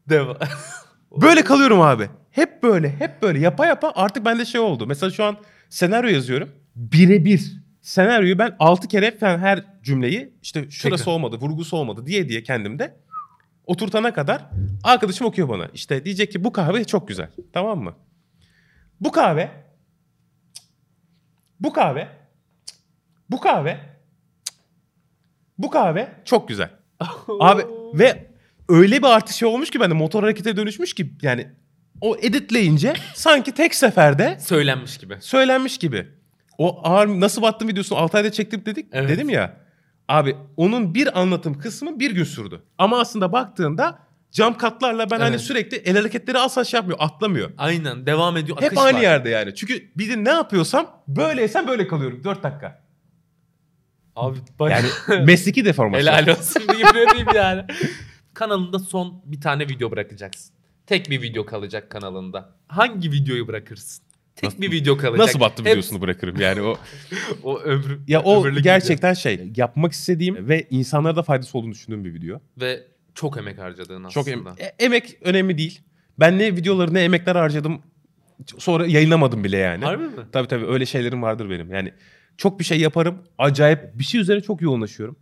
Devam. 0.09 0.37
böyle 1.21 1.43
kalıyorum 1.43 1.81
abi. 1.81 2.09
Hep 2.31 2.63
böyle, 2.63 2.99
hep 2.99 3.21
böyle 3.21 3.39
yapa 3.39 3.65
yapa 3.65 3.91
artık 3.95 4.25
bende 4.25 4.45
şey 4.45 4.61
oldu. 4.61 4.87
Mesela 4.87 5.11
şu 5.11 5.23
an 5.23 5.37
senaryo 5.69 6.09
yazıyorum. 6.09 6.49
Birebir. 6.75 7.62
Senaryoyu 7.83 8.39
ben 8.39 8.55
6 8.59 8.87
kere 8.87 9.17
falan 9.17 9.39
her 9.39 9.63
cümleyi 9.83 10.33
işte 10.41 10.71
şurası 10.71 11.03
Tekrar. 11.03 11.13
olmadı, 11.13 11.37
vurgusu 11.41 11.77
olmadı 11.77 12.05
diye 12.05 12.29
diye 12.29 12.43
kendimde 12.43 12.97
oturtana 13.65 14.13
kadar 14.13 14.45
arkadaşım 14.83 15.27
okuyor 15.27 15.49
bana. 15.49 15.67
İşte 15.73 16.05
diyecek 16.05 16.31
ki 16.31 16.43
bu 16.43 16.51
kahve 16.51 16.83
çok 16.83 17.07
güzel. 17.07 17.29
Tamam 17.53 17.79
mı? 17.79 17.95
Bu 19.01 19.11
kahve 19.11 19.51
bu 21.59 21.73
kahve 21.73 22.07
bu 23.29 23.39
kahve 23.39 23.79
bu 25.57 25.69
kahve 25.69 26.09
çok 26.25 26.47
güzel. 26.47 26.69
Abi 27.39 27.61
ve 27.93 28.27
öyle 28.69 28.97
bir 28.97 29.07
artış 29.07 29.43
olmuş 29.43 29.69
ki 29.69 29.79
bende 29.79 29.93
motor 29.93 30.23
harekete 30.23 30.57
dönüşmüş 30.57 30.93
ki 30.93 31.13
yani 31.21 31.47
o 32.01 32.15
editleyince 32.21 32.93
sanki 33.15 33.51
tek 33.51 33.75
seferde 33.75 34.37
Söylenmiş 34.39 34.97
gibi. 34.97 35.17
söylenmiş 35.19 35.77
gibi. 35.77 36.22
O 36.57 36.87
ağır 36.87 37.07
nasıl 37.07 37.41
battım 37.41 37.67
videosunu 37.67 37.97
6 37.99 38.17
ayda 38.17 38.31
çektim 38.31 38.65
dedik 38.65 38.85
Evet. 38.91 39.09
dedim 39.09 39.29
ya. 39.29 39.57
Abi 40.07 40.35
onun 40.57 40.95
bir 40.95 41.19
anlatım 41.19 41.57
kısmı 41.59 41.99
bir 41.99 42.11
gün 42.11 42.23
sürdü. 42.23 42.61
Ama 42.77 42.99
aslında 42.99 43.31
baktığında 43.33 43.99
cam 44.31 44.57
katlarla 44.57 45.11
ben 45.11 45.19
hani 45.19 45.29
Evet. 45.29 45.41
sürekli 45.41 45.77
el 45.77 45.97
hareketleri 45.97 46.39
asla 46.39 46.63
şey 46.63 46.77
yapmıyor, 46.77 46.99
atlamıyor. 47.01 47.51
Aynen 47.57 48.05
devam 48.05 48.37
ediyor. 48.37 48.61
Hep 48.61 48.77
aynı 48.77 48.97
var. 48.97 49.01
yerde 49.03 49.29
yani. 49.29 49.55
Çünkü 49.55 49.91
bir 49.97 50.09
de 50.09 50.23
ne 50.23 50.29
yapıyorsam 50.29 50.87
böyleysem 51.07 51.67
böyle 51.67 51.87
kalıyorum 51.87 52.23
4 52.23 52.43
dakika. 52.43 52.83
Abi 54.15 54.37
bayağı 54.59 54.81
Yani 55.09 55.25
mesleki 55.25 55.65
deformasyon. 55.65 56.13
helal 56.13 56.27
olsun 56.37 56.63
diyeyim 56.71 57.27
yani. 57.35 57.63
Kanalında 58.33 58.79
son 58.79 59.21
bir 59.25 59.41
tane 59.41 59.67
video 59.69 59.91
bırakacaksın. 59.91 60.53
Tek 60.87 61.09
bir 61.09 61.21
video 61.21 61.45
kalacak 61.45 61.89
kanalında. 61.89 62.49
Hangi 62.67 63.11
videoyu 63.11 63.47
bırakırsın? 63.47 64.05
Tek 64.35 64.43
Nasıl- 64.43 64.61
bir 64.61 64.71
video 64.71 64.97
kalacak. 64.97 65.17
Nasıl 65.19 65.39
battı 65.39 65.63
Hep- 65.63 65.71
videosunu 65.71 66.01
bırakırım 66.01 66.41
yani 66.41 66.61
o. 66.61 66.75
O 67.43 67.59
ömrü. 67.59 67.99
Ya 68.07 68.21
o 68.23 68.49
gerçekten 68.51 69.13
şey 69.13 69.51
yapmak 69.55 69.91
istediğim 69.91 70.47
ve 70.49 70.67
insanlara 70.69 71.15
da 71.15 71.23
faydası 71.23 71.57
olduğunu 71.57 71.71
düşündüğüm 71.71 72.05
bir 72.05 72.09
video. 72.13 72.23
video. 72.23 72.39
Ve 72.57 72.83
çok 73.15 73.37
emek 73.37 73.59
harcadığın 73.59 74.09
Çok 74.09 74.27
aslında. 74.27 74.49
em- 74.49 74.65
e- 74.79 74.85
emek 74.85 75.17
önemli 75.21 75.57
değil. 75.57 75.81
Ben 76.19 76.39
ne 76.39 76.55
videoları 76.55 76.93
ne 76.93 77.01
emekler 77.03 77.35
harcadım 77.35 77.81
sonra 78.57 78.85
yayınlamadım 78.87 79.43
bile 79.43 79.57
yani. 79.57 79.85
Harbi 79.85 80.03
mi? 80.03 80.11
Tabii 80.31 80.47
tabii 80.47 80.65
öyle 80.65 80.85
şeylerim 80.85 81.21
vardır 81.21 81.49
benim. 81.49 81.71
Yani 81.71 81.91
çok 82.37 82.59
bir 82.59 82.65
şey 82.65 82.79
yaparım. 82.79 83.17
Acayip 83.37 83.79
bir 83.99 84.03
şey 84.03 84.21
üzerine 84.21 84.41
çok 84.43 84.61
yoğunlaşıyorum. 84.61 85.15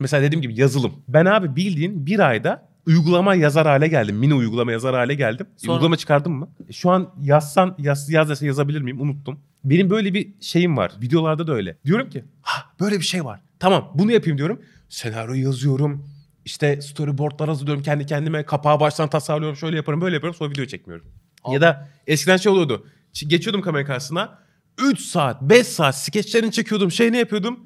Mesela 0.00 0.22
dediğim 0.22 0.42
gibi 0.42 0.60
yazılım. 0.60 1.02
Ben 1.08 1.24
abi 1.24 1.56
bildiğin 1.56 2.06
bir 2.06 2.18
ayda 2.28 2.68
uygulama 2.86 3.34
yazar 3.34 3.66
hale 3.66 3.88
geldim. 3.88 4.16
Mini 4.16 4.34
uygulama 4.34 4.72
yazar 4.72 4.94
hale 4.94 5.14
geldim. 5.14 5.46
Sonra- 5.56 5.72
Uygulama 5.72 5.96
çıkardım 5.96 6.32
mı? 6.32 6.48
Şu 6.72 6.90
an 6.90 7.14
yazsan 7.20 7.74
yaz, 7.78 8.10
yaz 8.10 8.28
dese 8.28 8.46
yazabilir 8.46 8.80
miyim? 8.80 9.00
Unuttum. 9.00 9.40
Benim 9.64 9.90
böyle 9.90 10.14
bir 10.14 10.28
şeyim 10.40 10.76
var. 10.76 10.92
Videolarda 11.02 11.46
da 11.46 11.52
öyle. 11.54 11.76
Diyorum 11.84 12.10
ki 12.10 12.24
ha 12.42 12.64
böyle 12.80 12.98
bir 12.98 13.04
şey 13.04 13.24
var. 13.24 13.40
Tamam 13.58 13.92
bunu 13.94 14.12
yapayım 14.12 14.38
diyorum. 14.38 14.60
Senaryo 14.88 15.34
yazıyorum. 15.34 16.06
İşte 16.44 16.82
storyboardlar 16.82 17.48
hazırlıyorum 17.48 17.82
kendi 17.82 18.06
kendime. 18.06 18.42
Kapağı 18.42 18.80
baştan 18.80 19.10
tasarlıyorum. 19.10 19.56
Şöyle 19.56 19.76
yaparım 19.76 20.00
böyle 20.00 20.14
yaparım. 20.14 20.34
Sonra 20.34 20.50
video 20.50 20.64
çekmiyorum. 20.66 21.06
Ya 21.52 21.60
da 21.60 21.88
eskiden 22.06 22.36
şey 22.36 22.52
oluyordu. 22.52 22.86
Geçiyordum 23.26 23.62
kamera 23.62 23.84
karşısına. 23.84 24.38
3 24.82 25.00
saat, 25.00 25.42
5 25.42 25.66
saat 25.66 25.98
skeçlerini 25.98 26.52
çekiyordum. 26.52 26.90
Şey 26.90 27.12
ne 27.12 27.18
yapıyordum? 27.18 27.60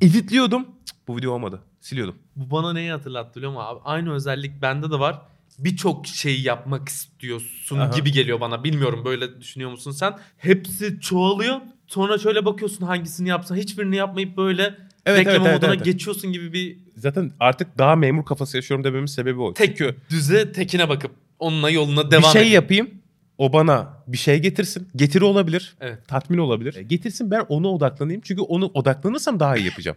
Editliyordum. 0.00 0.66
Bu 1.08 1.16
video 1.16 1.32
olmadı. 1.32 1.60
Siliyordum. 1.80 2.14
Bu 2.36 2.50
bana 2.50 2.72
neyi 2.72 2.90
hatırlattı 2.90 3.36
biliyor 3.36 3.52
musun 3.52 3.64
abi? 3.66 3.80
Aynı 3.84 4.12
özellik 4.12 4.62
bende 4.62 4.90
de 4.90 4.98
var. 4.98 5.20
Birçok 5.58 6.06
şeyi 6.06 6.42
yapmak 6.42 6.88
istiyorsun 6.88 7.78
Aha. 7.78 7.96
gibi 7.96 8.12
geliyor 8.12 8.40
bana. 8.40 8.64
Bilmiyorum 8.64 9.02
böyle 9.04 9.40
düşünüyor 9.40 9.70
musun 9.70 9.90
sen? 9.90 10.18
Hepsi 10.38 11.00
çoğalıyor. 11.00 11.56
Sonra 11.86 12.18
şöyle 12.18 12.44
bakıyorsun 12.44 12.86
hangisini 12.86 13.28
yapsa 13.28 13.56
hiçbirini 13.56 13.96
yapmayıp 13.96 14.36
böyle 14.36 14.62
Evet, 15.06 15.18
bekleme 15.18 15.36
evet, 15.36 15.46
evet, 15.46 15.62
moduna 15.62 15.74
evet. 15.74 15.84
geçiyorsun 15.84 16.32
gibi 16.32 16.52
bir 16.52 16.78
Zaten 16.96 17.32
artık 17.40 17.78
daha 17.78 17.96
memur 17.96 18.24
kafası 18.24 18.56
yaşıyorum 18.56 18.84
dememin 18.84 19.06
sebebi 19.06 19.40
o. 19.40 19.54
tek 19.54 19.76
Çünkü 19.76 19.96
düze 20.10 20.52
tekine 20.52 20.88
bakıp 20.88 21.10
onunla 21.38 21.70
yoluna 21.70 22.06
bir 22.06 22.10
devam 22.10 22.32
şey 22.32 22.42
ediyor. 22.42 22.62
yapayım. 22.62 22.90
O 23.38 23.52
bana 23.52 23.88
bir 24.06 24.16
şey 24.18 24.38
getirsin. 24.38 24.88
Getiri 24.96 25.24
olabilir. 25.24 25.74
Evet. 25.80 26.08
Tatmin 26.08 26.38
olabilir. 26.38 26.74
E, 26.76 26.82
Getirsin 26.82 27.30
ben 27.30 27.44
ona 27.48 27.68
odaklanayım. 27.68 28.20
Çünkü 28.24 28.42
onu 28.42 28.66
odaklanırsam 28.74 29.40
daha 29.40 29.56
iyi 29.56 29.66
yapacağım. 29.66 29.96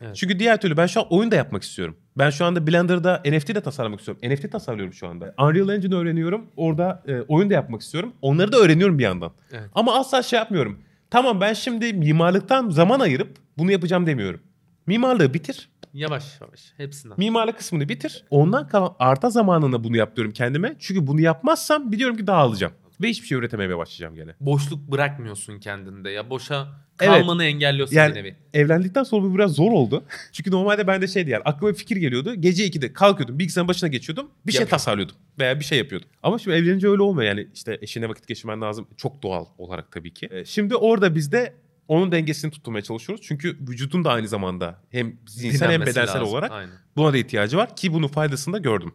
Evet. 0.00 0.16
Çünkü 0.16 0.38
diğer 0.38 0.60
türlü 0.60 0.76
ben 0.76 0.86
şu 0.86 1.00
an 1.00 1.06
oyun 1.10 1.30
da 1.30 1.36
yapmak 1.36 1.62
istiyorum. 1.62 1.96
Ben 2.18 2.30
şu 2.30 2.44
anda 2.44 2.66
Blender'da 2.66 3.22
NFT 3.26 3.54
de 3.54 3.60
tasarlamak 3.60 4.00
istiyorum. 4.00 4.32
NFT 4.32 4.52
tasarlıyorum 4.52 4.92
şu 4.92 5.08
anda. 5.08 5.34
Unreal 5.38 5.68
Engine 5.68 5.94
öğreniyorum. 5.94 6.46
Orada 6.56 7.02
e, 7.06 7.20
oyun 7.20 7.50
da 7.50 7.54
yapmak 7.54 7.80
istiyorum. 7.80 8.12
Onları 8.22 8.52
da 8.52 8.56
öğreniyorum 8.56 8.98
bir 8.98 9.04
yandan. 9.04 9.32
Evet. 9.52 9.70
Ama 9.74 9.94
asla 9.94 10.22
şey 10.22 10.38
yapmıyorum. 10.38 10.78
Tamam 11.10 11.40
ben 11.40 11.52
şimdi 11.52 11.92
mimarlıktan 11.92 12.70
zaman 12.70 13.00
ayırıp 13.00 13.36
bunu 13.58 13.72
yapacağım 13.72 14.06
demiyorum. 14.06 14.40
Mimarlığı 14.86 15.34
bitir. 15.34 15.68
Yavaş 15.94 16.40
yavaş 16.40 16.72
hepsinden. 16.76 17.18
Mimarlık 17.18 17.58
kısmını 17.58 17.88
bitir. 17.88 18.24
Ondan 18.30 18.68
kalan 18.68 18.94
arta 18.98 19.30
zamanında 19.30 19.84
bunu 19.84 19.96
yap 19.96 20.16
diyorum 20.16 20.32
kendime. 20.32 20.76
Çünkü 20.78 21.06
bunu 21.06 21.20
yapmazsam 21.20 21.92
biliyorum 21.92 22.16
ki 22.16 22.26
dağılacağım. 22.26 22.72
Ve 23.00 23.08
hiçbir 23.08 23.26
şey 23.26 23.38
üretememeye 23.38 23.78
başlayacağım 23.78 24.14
gene. 24.14 24.34
Boşluk 24.40 24.78
bırakmıyorsun 24.90 25.58
kendinde 25.58 26.10
ya. 26.10 26.30
Boşa 26.30 26.68
Evet. 27.00 27.10
kalmanı 27.10 27.44
engelliyorsun 27.44 27.96
Yani- 27.96 28.14
bir 28.14 28.20
nevi. 28.20 28.36
Evlendikten 28.54 29.02
sonra 29.02 29.22
bu 29.22 29.34
biraz 29.34 29.52
zor 29.52 29.72
oldu. 29.72 30.04
Çünkü 30.32 30.50
normalde 30.50 30.86
bende 30.86 31.06
şeydi 31.06 31.30
yani 31.30 31.42
aklıma 31.44 31.72
bir 31.72 31.78
fikir 31.78 31.96
geliyordu. 31.96 32.34
Gece 32.34 32.66
2'de 32.66 32.92
kalkıyordum 32.92 33.38
bilgisayarın 33.38 33.68
başına 33.68 33.88
geçiyordum. 33.88 34.30
Bir 34.46 34.52
şey 34.52 34.60
Yapıyordum. 34.60 34.70
tasarlıyordum 34.70 35.16
veya 35.38 35.60
bir 35.60 35.64
şey 35.64 35.78
yapıyordum. 35.78 36.08
Ama 36.22 36.38
şimdi 36.38 36.56
evlenince 36.56 36.88
öyle 36.88 37.02
olmuyor 37.02 37.28
yani 37.28 37.48
işte 37.54 37.78
eşine 37.82 38.08
vakit 38.08 38.26
geçirmen 38.28 38.60
lazım. 38.60 38.86
Çok 38.96 39.22
doğal 39.22 39.44
olarak 39.58 39.92
tabii 39.92 40.14
ki. 40.14 40.28
Ee, 40.30 40.44
Şimdi 40.44 40.76
orada 40.76 41.14
biz 41.14 41.32
de 41.32 41.54
onun 41.88 42.12
dengesini 42.12 42.50
tutturmaya 42.50 42.82
çalışıyoruz. 42.82 43.24
Çünkü 43.28 43.56
vücudun 43.68 44.04
da 44.04 44.10
aynı 44.12 44.28
zamanda 44.28 44.80
hem 44.90 45.16
zihinsel 45.26 45.70
hem 45.72 45.80
bedensel 45.80 46.08
lazım. 46.08 46.22
olarak 46.28 46.50
Aynen. 46.52 46.74
buna 46.96 47.12
da 47.12 47.16
ihtiyacı 47.16 47.56
var. 47.56 47.76
Ki 47.76 47.92
bunun 47.92 48.08
faydasını 48.08 48.54
da 48.54 48.58
gördüm. 48.58 48.92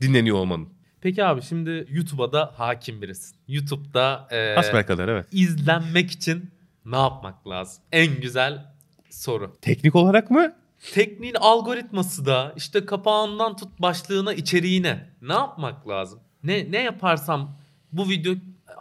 Dinleniyor 0.00 0.36
olmanın. 0.36 0.68
Peki 1.06 1.24
abi 1.24 1.42
şimdi 1.42 1.86
YouTube'a 1.90 2.32
da 2.32 2.52
hakim 2.56 3.02
birisin. 3.02 3.36
YouTube'da 3.48 4.28
e, 4.30 4.54
Hasbelkader 4.54 5.08
evet. 5.08 5.26
izlenmek 5.32 6.10
için 6.10 6.50
ne 6.84 6.96
yapmak 6.96 7.48
lazım? 7.48 7.82
En 7.92 8.20
güzel 8.20 8.74
soru. 9.10 9.56
Teknik 9.62 9.94
olarak 9.94 10.30
mı? 10.30 10.56
Tekniğin 10.94 11.34
algoritması 11.34 12.26
da 12.26 12.52
işte 12.56 12.86
kapağından 12.86 13.56
tut 13.56 13.80
başlığına 13.80 14.34
içeriğine 14.34 15.10
ne 15.22 15.32
yapmak 15.32 15.88
lazım? 15.88 16.20
Ne 16.42 16.72
ne 16.72 16.82
yaparsam 16.82 17.56
bu 17.92 18.08
video 18.08 18.34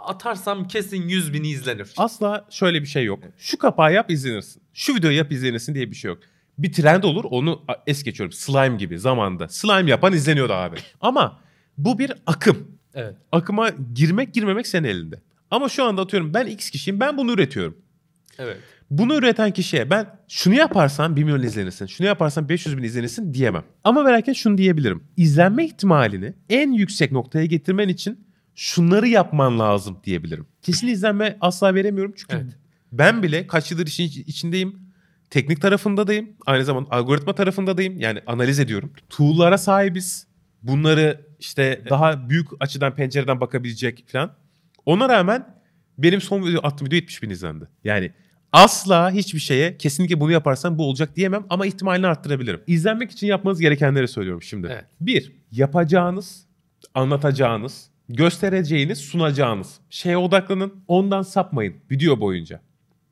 atarsam 0.06 0.68
kesin 0.68 1.08
100 1.08 1.34
bin 1.34 1.44
izlenir. 1.44 1.94
Asla 1.98 2.46
şöyle 2.50 2.82
bir 2.82 2.88
şey 2.88 3.06
yok. 3.06 3.20
Şu 3.38 3.58
kapağı 3.58 3.94
yap 3.94 4.12
izlenirsin. 4.12 4.62
Şu 4.74 4.96
videoyu 4.96 5.18
yap 5.18 5.32
izlenirsin 5.32 5.76
diye 5.76 5.92
bir 5.92 5.96
şey 5.96 6.10
yok. 6.10 6.20
Bir 6.58 6.74
trend 6.74 7.04
olur 7.04 7.26
onu 7.30 7.62
es 7.88 8.04
geçiyorum. 8.04 8.32
Slime 8.32 8.78
gibi 8.78 9.00
zamanda. 9.00 9.48
Slime 9.48 9.92
yapan 9.92 10.14
izleniyordu 10.14 10.54
abi. 10.54 10.76
Ama 11.02 11.40
bu 11.78 12.00
bir 12.00 12.12
akım. 12.26 12.58
Evet. 12.94 13.16
Akıma 13.32 13.70
girmek 13.96 14.34
girmemek 14.34 14.68
senin 14.68 14.88
elinde. 14.88 15.22
Ama 15.52 15.70
şu 15.70 15.84
anda 15.84 16.02
atıyorum 16.02 16.34
ben 16.34 16.46
X 16.48 16.70
kişiyim 16.70 17.00
ben 17.00 17.18
bunu 17.18 17.32
üretiyorum. 17.32 17.78
Evet. 18.40 18.58
Bunu 18.92 19.16
üreten 19.16 19.52
kişiye 19.52 19.90
ben 19.90 20.08
şunu 20.28 20.54
yaparsan 20.56 21.16
1 21.16 21.24
milyon 21.24 21.42
izlenirsin, 21.44 21.86
şunu 21.86 22.08
yaparsan 22.08 22.50
500 22.50 22.78
bin 22.78 22.84
izlenirsin 22.84 23.34
diyemem. 23.34 23.64
Ama 23.84 24.06
ve 24.06 24.12
lakin 24.12 24.34
şunu 24.34 24.58
diyebilirim. 24.58 25.04
İzlenme 25.18 25.66
ihtimalini 25.66 26.34
en 26.50 26.72
yüksek 26.72 27.12
noktaya 27.12 27.46
getirmen 27.46 27.90
için 27.90 28.26
şunları 28.56 29.08
yapman 29.08 29.60
lazım 29.60 29.98
diyebilirim. 30.04 30.46
Kesin 30.62 30.88
izlenme 30.88 31.38
asla 31.42 31.76
veremiyorum 31.76 32.14
çünkü 32.18 32.36
Evet. 32.36 32.54
ben 32.92 33.24
bile 33.24 33.48
kaç 33.48 33.72
yıldır 33.72 33.88
işin 33.88 34.04
iç- 34.04 34.18
içindeyim. 34.18 34.80
Teknik 35.30 35.62
tarafındadayım. 35.62 36.30
Aynı 36.46 36.66
zamanda 36.66 36.92
algoritma 36.92 37.36
tarafındadayım. 37.36 38.00
Yani 38.00 38.20
analiz 38.28 38.60
ediyorum. 38.60 38.94
Tool'lara 39.10 39.58
sahibiz. 39.58 40.28
Bunları 40.68 41.26
işte 41.40 41.82
daha 41.90 42.30
büyük 42.30 42.48
açıdan 42.60 42.96
pencereden 42.96 43.42
bakabilecek 43.42 44.04
falan. 44.08 44.36
Ona 44.86 45.10
rağmen 45.10 45.56
benim 45.98 46.22
son 46.22 46.46
video 46.46 46.60
attığım 46.64 46.88
video 46.88 46.96
70 46.96 47.24
bin 47.24 47.30
izlendi. 47.30 47.68
Yani 47.84 48.12
asla 48.52 49.12
hiçbir 49.12 49.40
şeye 49.40 49.78
kesinlikle 49.78 50.20
bunu 50.20 50.32
yaparsan 50.32 50.78
bu 50.78 50.90
olacak 50.90 51.16
diyemem 51.16 51.46
ama 51.50 51.66
ihtimalini 51.66 52.08
arttırabilirim. 52.08 52.62
İzlenmek 52.68 53.12
için 53.12 53.28
yapmanız 53.28 53.60
gerekenleri 53.60 54.08
söylüyorum 54.08 54.42
şimdi. 54.42 54.68
Evet. 54.72 54.86
Bir, 55.02 55.32
yapacağınız, 55.52 56.46
anlatacağınız, 56.94 57.90
göstereceğiniz, 58.10 58.98
sunacağınız 58.98 59.80
şeye 59.90 60.18
odaklanın. 60.18 60.74
Ondan 60.88 61.22
sapmayın 61.22 61.76
video 61.92 62.20
boyunca. 62.20 62.62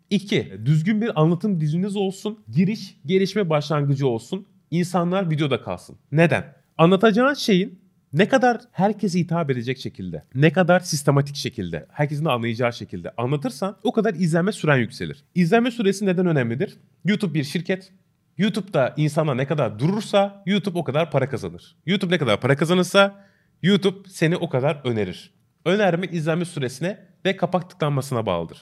İki, 0.09 0.53
düzgün 0.65 1.01
bir 1.01 1.21
anlatım 1.21 1.61
diliniz 1.61 1.95
olsun. 1.95 2.39
Giriş, 2.49 2.97
gelişme 3.05 3.49
başlangıcı 3.49 4.07
olsun. 4.07 4.47
İnsanlar 4.71 5.29
videoda 5.29 5.61
kalsın. 5.61 5.97
Neden? 6.11 6.62
Anlatacağın 6.77 7.33
şeyin 7.33 7.83
ne 8.13 8.27
kadar 8.27 8.61
herkese 8.71 9.19
hitap 9.19 9.51
edecek 9.51 9.77
şekilde, 9.77 10.23
ne 10.35 10.51
kadar 10.53 10.79
sistematik 10.79 11.35
şekilde, 11.35 11.85
herkesin 11.91 12.25
anlayacağı 12.25 12.73
şekilde 12.73 13.11
anlatırsan 13.17 13.77
o 13.83 13.91
kadar 13.91 14.13
izlenme 14.13 14.51
süren 14.51 14.77
yükselir. 14.77 15.23
İzlenme 15.35 15.71
süresi 15.71 16.05
neden 16.05 16.25
önemlidir? 16.25 16.77
YouTube 17.05 17.33
bir 17.33 17.43
şirket. 17.43 17.91
YouTube'da 18.37 18.93
insanlar 18.97 19.37
ne 19.37 19.47
kadar 19.47 19.79
durursa 19.79 20.43
YouTube 20.45 20.79
o 20.79 20.83
kadar 20.83 21.11
para 21.11 21.29
kazanır. 21.29 21.75
YouTube 21.85 22.13
ne 22.13 22.17
kadar 22.17 22.41
para 22.41 22.55
kazanırsa 22.55 23.25
YouTube 23.61 24.09
seni 24.09 24.37
o 24.37 24.49
kadar 24.49 24.81
önerir. 24.83 25.33
Önerme 25.65 26.07
izlenme 26.07 26.45
süresine 26.45 26.99
ve 27.25 27.37
kapak 27.37 27.69
tıklanmasına 27.69 28.25
bağlıdır. 28.25 28.61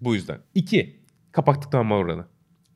Bu 0.00 0.14
yüzden. 0.14 0.38
2. 0.54 1.00
Kapak 1.32 1.62
tıklanma 1.62 1.96
oranı. 1.96 2.24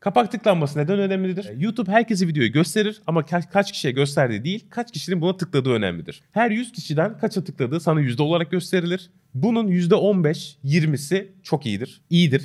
Kapak 0.07 0.33
tıklanması 0.33 0.79
neden 0.79 0.99
önemlidir? 0.99 1.61
YouTube 1.61 1.93
herkese 1.93 2.29
videoyu 2.29 2.53
gösterir 2.53 3.01
ama 3.07 3.21
ka- 3.21 3.51
kaç 3.51 3.73
kişiye 3.73 3.93
gösterdiği 3.93 4.45
değil, 4.45 4.67
kaç 4.71 4.93
kişinin 4.93 5.21
buna 5.21 5.37
tıkladığı 5.37 5.71
önemlidir. 5.71 6.23
Her 6.33 6.51
100 6.51 6.73
kişiden 6.73 7.19
kaça 7.19 7.45
tıkladığı 7.45 7.81
sana 7.81 8.01
yüzde 8.01 8.23
olarak 8.23 8.51
gösterilir. 8.51 9.11
Bunun 9.35 9.67
yüzde 9.67 9.95
15-20'si 9.95 11.27
çok 11.43 11.67
iyidir. 11.67 12.01
İyidir. 12.11 12.43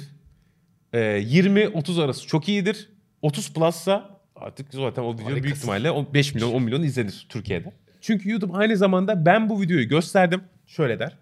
Ee, 0.93 1.00
20-30 1.00 2.04
arası 2.04 2.28
çok 2.28 2.50
iyidir. 2.50 2.89
30 3.21 3.54
plus'sa 3.54 4.19
artık 4.36 4.67
zaten 4.74 5.02
o 5.04 5.13
video 5.13 5.28
büyük 5.43 5.58
ihtimalle 5.58 5.91
on- 5.91 6.08
5 6.13 6.34
milyon 6.36 6.54
10 6.54 6.63
milyon 6.63 6.84
izlenir 6.84 7.26
Türkiye'de. 7.30 7.74
Çünkü 8.02 8.30
YouTube 8.30 8.54
aynı 8.58 8.78
zamanda 8.78 9.26
ben 9.26 9.50
bu 9.50 9.62
videoyu 9.62 9.88
gösterdim. 9.88 10.41
Şöyle 10.67 11.00
der. 11.00 11.17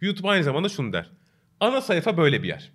YouTube 0.00 0.28
aynı 0.28 0.44
zamanda 0.44 0.68
şunu 0.68 0.92
der. 0.92 1.10
Ana 1.60 1.80
sayfa 1.80 2.16
böyle 2.16 2.42
bir 2.42 2.48
yer. 2.48 2.72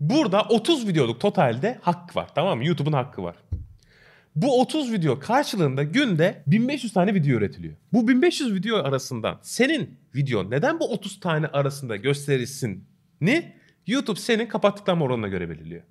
Burada 0.00 0.42
30 0.42 0.88
videoluk 0.88 1.20
totalde 1.20 1.78
hak 1.82 2.16
var 2.16 2.28
tamam 2.34 2.58
mı? 2.58 2.64
YouTube'un 2.66 2.92
hakkı 2.92 3.22
var. 3.22 3.36
Bu 4.36 4.60
30 4.60 4.92
video 4.92 5.18
karşılığında 5.18 5.82
günde 5.82 6.42
1500 6.46 6.92
tane 6.92 7.14
video 7.14 7.36
üretiliyor. 7.36 7.74
Bu 7.92 8.08
1500 8.08 8.54
video 8.54 8.76
arasından 8.84 9.38
senin 9.42 9.98
videon 10.14 10.50
neden 10.50 10.80
bu 10.80 10.92
30 10.92 11.20
tane 11.20 11.46
arasında 11.46 11.96
gösterilsin 11.96 12.84
ni 13.20 13.52
YouTube 13.86 14.20
senin 14.20 14.46
kapak 14.46 14.76
tıklanma 14.76 15.04
oranına 15.04 15.28
göre 15.28 15.48
belirliyor. 15.50 15.82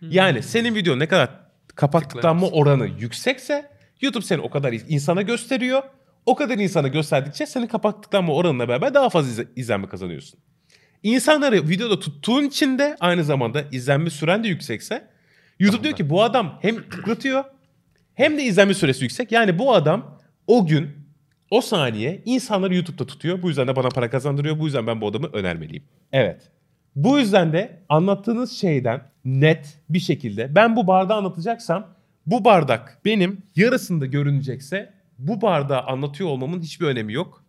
Yani 0.00 0.42
senin 0.42 0.74
videon 0.74 0.98
ne 0.98 1.08
kadar 1.08 1.30
kapak 1.74 2.10
tıklanma 2.10 2.46
oranı 2.48 2.86
yüksekse 3.00 3.70
YouTube 4.00 4.24
seni 4.24 4.40
o 4.40 4.50
kadar 4.50 4.72
insana 4.88 5.22
gösteriyor. 5.22 5.82
O 6.26 6.34
kadar 6.34 6.58
insana 6.58 6.88
gösterdikçe 6.88 7.46
senin 7.46 7.66
kapak 7.66 8.02
tıklanma 8.02 8.32
oranına 8.34 8.68
beraber 8.68 8.94
daha 8.94 9.10
fazla 9.10 9.30
izle- 9.30 9.48
izlenme 9.56 9.88
kazanıyorsun. 9.88 10.40
İnsanları 11.02 11.68
videoda 11.68 12.00
tuttuğun 12.00 12.42
için 12.42 12.78
de 12.78 12.96
aynı 13.00 13.24
zamanda 13.24 13.64
izlenme 13.72 14.10
süren 14.10 14.44
de 14.44 14.48
yüksekse 14.48 15.08
YouTube 15.58 15.82
diyor 15.82 15.96
ki 15.96 16.10
bu 16.10 16.22
adam 16.22 16.58
hem 16.62 16.88
tıklatıyor 16.88 17.44
hem 18.14 18.38
de 18.38 18.42
izlenme 18.42 18.74
süresi 18.74 19.04
yüksek. 19.04 19.32
Yani 19.32 19.58
bu 19.58 19.74
adam 19.74 20.18
o 20.46 20.66
gün 20.66 20.90
o 21.50 21.60
saniye 21.60 22.22
insanları 22.24 22.74
YouTube'da 22.74 23.06
tutuyor. 23.06 23.42
Bu 23.42 23.48
yüzden 23.48 23.68
de 23.68 23.76
bana 23.76 23.88
para 23.88 24.10
kazandırıyor. 24.10 24.58
Bu 24.58 24.64
yüzden 24.64 24.86
ben 24.86 25.00
bu 25.00 25.06
adamı 25.06 25.26
önermeliyim. 25.26 25.84
Evet. 26.12 26.50
Bu 26.96 27.18
yüzden 27.18 27.52
de 27.52 27.82
anlattığınız 27.88 28.52
şeyden 28.52 29.02
net 29.24 29.78
bir 29.90 30.00
şekilde 30.00 30.54
ben 30.54 30.76
bu 30.76 30.86
bardağı 30.86 31.16
anlatacaksam 31.18 31.86
bu 32.26 32.44
bardak 32.44 32.98
benim 33.04 33.42
yarısında 33.56 34.06
görünecekse 34.06 34.92
bu 35.18 35.42
bardağı 35.42 35.80
anlatıyor 35.80 36.30
olmamın 36.30 36.60
hiçbir 36.60 36.86
önemi 36.86 37.12
yok. 37.12 37.44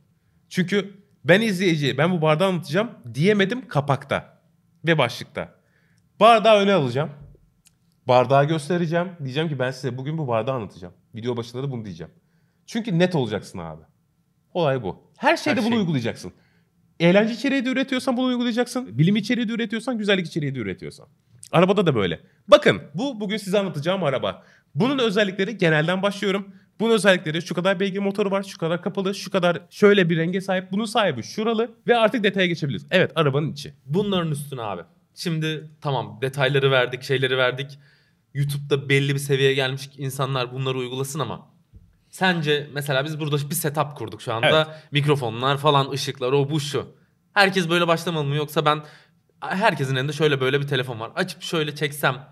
Çünkü 0.49 0.93
ben 1.25 1.41
izleyiciye 1.41 1.97
ben 1.97 2.12
bu 2.12 2.21
bardağı 2.21 2.47
anlatacağım 2.47 2.91
diyemedim 3.13 3.67
kapakta 3.67 4.39
ve 4.86 4.97
başlıkta. 4.97 5.56
Bardağı 6.19 6.58
öne 6.60 6.73
alacağım. 6.73 7.10
Bardağı 8.08 8.45
göstereceğim. 8.47 9.08
Diyeceğim 9.23 9.49
ki 9.49 9.60
ben 9.60 9.71
size 9.71 9.97
bugün 9.97 10.17
bu 10.17 10.27
bardağı 10.27 10.56
anlatacağım. 10.56 10.93
Video 11.15 11.38
başında 11.38 11.63
da 11.63 11.71
bunu 11.71 11.86
diyeceğim. 11.86 12.12
Çünkü 12.65 12.99
net 12.99 13.15
olacaksın 13.15 13.60
abi. 13.60 13.82
Olay 14.53 14.84
bu. 14.84 15.03
Her 15.17 15.38
şeyde 15.38 15.60
Her 15.60 15.65
bunu 15.65 15.73
şey. 15.73 15.80
uygulayacaksın. 15.80 16.34
Eğlence 16.99 17.34
içeriği 17.34 17.65
de 17.65 17.69
üretiyorsan 17.69 18.17
bunu 18.17 18.25
uygulayacaksın. 18.25 18.97
Bilim 18.97 19.15
içeriği 19.15 19.49
de 19.49 19.53
üretiyorsan, 19.53 19.97
güzellik 19.97 20.27
içeriği 20.27 20.56
de 20.56 20.60
üretiyorsan. 20.60 21.08
Arabada 21.51 21.86
da 21.86 21.95
böyle. 21.95 22.19
Bakın 22.47 22.82
bu 22.93 23.19
bugün 23.19 23.38
size 23.38 23.60
anlatacağım 23.60 24.03
araba. 24.03 24.43
Bunun 24.75 24.99
özellikleri 24.99 25.58
genelden 25.58 26.01
başlıyorum. 26.01 26.53
Bunun 26.79 26.93
özellikleri 26.93 27.41
şu 27.41 27.55
kadar 27.55 27.79
beygir 27.79 27.99
motoru 27.99 28.31
var, 28.31 28.43
şu 28.43 28.57
kadar 28.57 28.81
kapalı, 28.81 29.15
şu 29.15 29.31
kadar 29.31 29.61
şöyle 29.69 30.09
bir 30.09 30.17
renge 30.17 30.41
sahip. 30.41 30.71
Bunun 30.71 30.85
sahibi 30.85 31.23
şuralı 31.23 31.71
ve 31.87 31.97
artık 31.97 32.23
detaya 32.23 32.47
geçebiliriz. 32.47 32.85
Evet 32.91 33.11
arabanın 33.15 33.51
içi. 33.51 33.73
Bunların 33.85 34.31
üstüne 34.31 34.61
abi. 34.61 34.81
Şimdi 35.15 35.71
tamam 35.81 36.19
detayları 36.21 36.71
verdik, 36.71 37.03
şeyleri 37.03 37.37
verdik. 37.37 37.79
YouTube'da 38.33 38.89
belli 38.89 39.13
bir 39.13 39.19
seviyeye 39.19 39.53
gelmiş 39.53 39.89
insanlar 39.97 40.53
bunları 40.53 40.77
uygulasın 40.77 41.19
ama 41.19 41.47
sence 42.09 42.67
mesela 42.73 43.05
biz 43.05 43.19
burada 43.19 43.49
bir 43.49 43.55
setup 43.55 43.95
kurduk 43.95 44.21
şu 44.21 44.33
anda. 44.33 44.75
Mikrofonlar 44.91 45.57
falan, 45.57 45.89
ışıklar, 45.91 46.31
o 46.31 46.49
bu 46.49 46.59
şu. 46.59 46.95
Herkes 47.33 47.69
böyle 47.69 47.87
başlamalı 47.87 48.23
mı 48.23 48.35
yoksa 48.35 48.65
ben 48.65 48.83
herkesin 49.39 49.95
elinde 49.95 50.13
şöyle 50.13 50.41
böyle 50.41 50.61
bir 50.61 50.67
telefon 50.67 50.99
var. 50.99 51.11
Açıp 51.15 51.41
şöyle 51.41 51.75
çeksem 51.75 52.27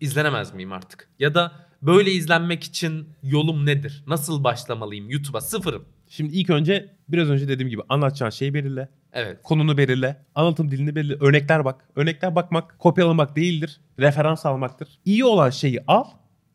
izlenemez 0.00 0.54
miyim 0.54 0.72
artık? 0.72 1.08
Ya 1.18 1.34
da 1.34 1.67
böyle 1.82 2.10
izlenmek 2.12 2.64
için 2.64 3.08
yolum 3.22 3.66
nedir? 3.66 4.04
Nasıl 4.06 4.44
başlamalıyım 4.44 5.10
YouTube'a? 5.10 5.40
Sıfırım. 5.40 5.84
Şimdi 6.08 6.36
ilk 6.36 6.50
önce 6.50 6.88
biraz 7.08 7.30
önce 7.30 7.48
dediğim 7.48 7.70
gibi 7.70 7.82
anlatacağın 7.88 8.30
şeyi 8.30 8.54
belirle. 8.54 8.88
Evet. 9.12 9.38
Konunu 9.42 9.78
belirle. 9.78 10.16
Anlatım 10.34 10.70
dilini 10.70 10.96
belirle. 10.96 11.16
Örnekler 11.20 11.64
bak. 11.64 11.88
Örnekler 11.96 12.34
bakmak 12.34 12.78
kopyalamak 12.78 13.36
değildir. 13.36 13.80
Referans 14.00 14.46
almaktır. 14.46 14.88
İyi 15.04 15.24
olan 15.24 15.50
şeyi 15.50 15.80
al. 15.86 16.04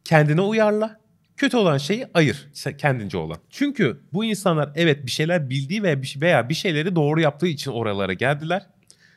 Kendine 0.06 0.42
uyarla. 0.42 1.00
Kötü 1.38 1.58
olan 1.58 1.78
şeyi 1.78 2.08
ayır. 2.14 2.48
Kendince 2.78 3.18
olan. 3.18 3.38
Çünkü 3.50 4.00
bu 4.14 4.26
insanlar 4.26 4.70
evet 4.76 5.06
bir 5.06 5.12
şeyler 5.12 5.50
bildiği 5.50 5.84
veya 5.84 6.02
bir, 6.02 6.08
şey- 6.08 6.22
veya 6.22 6.50
bir 6.50 6.54
şeyleri 6.54 6.96
doğru 6.96 7.22
yaptığı 7.22 7.48
için 7.48 7.72
oralara 7.72 8.14
geldiler. 8.14 8.66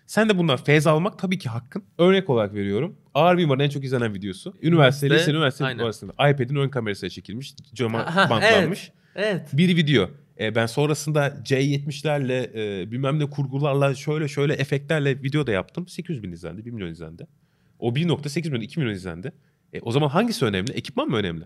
Sen 0.06 0.28
de 0.28 0.38
bundan 0.38 0.56
feyz 0.56 0.86
almak 0.86 1.18
tabii 1.18 1.38
ki 1.38 1.48
hakkın. 1.48 1.84
Örnek 1.98 2.30
olarak 2.30 2.54
veriyorum. 2.54 2.96
Ağır 3.14 3.34
Mimar'ın 3.34 3.60
en 3.60 3.68
çok 3.68 3.84
izlenen 3.84 4.14
videosu. 4.14 4.54
Üniversite, 4.62 5.06
Üniversite, 5.06 5.30
lise 5.30 5.30
üniversite 5.30 5.64
arasında 5.64 6.12
iPad'in 6.12 6.56
ön 6.56 6.68
kamerasına 6.68 7.10
çekilmiş. 7.10 7.54
Cama 7.74 7.98
Aha, 7.98 8.30
bantlanmış 8.30 8.92
Evet. 9.14 9.48
bir 9.52 9.76
video. 9.76 10.10
E, 10.40 10.54
ben 10.54 10.66
sonrasında 10.66 11.28
C70'lerle 11.28 12.50
e, 12.82 12.90
bilmem 12.90 13.18
ne 13.18 13.30
kurgularla 13.30 13.94
şöyle 13.94 14.28
şöyle 14.28 14.52
efektlerle 14.54 15.22
video 15.22 15.46
da 15.46 15.52
yaptım. 15.52 15.88
800 15.88 16.22
bin 16.22 16.32
izlendi, 16.32 16.64
1 16.64 16.70
milyon 16.70 16.90
izlendi. 16.90 17.26
O 17.78 17.94
1.8 17.94 18.46
milyon, 18.50 18.60
2 18.60 18.80
milyon 18.80 18.94
izlendi. 18.94 19.32
E, 19.72 19.80
o 19.80 19.92
zaman 19.92 20.08
hangisi 20.08 20.44
önemli? 20.44 20.72
Ekipman 20.72 21.08
mı 21.08 21.16
önemli? 21.16 21.44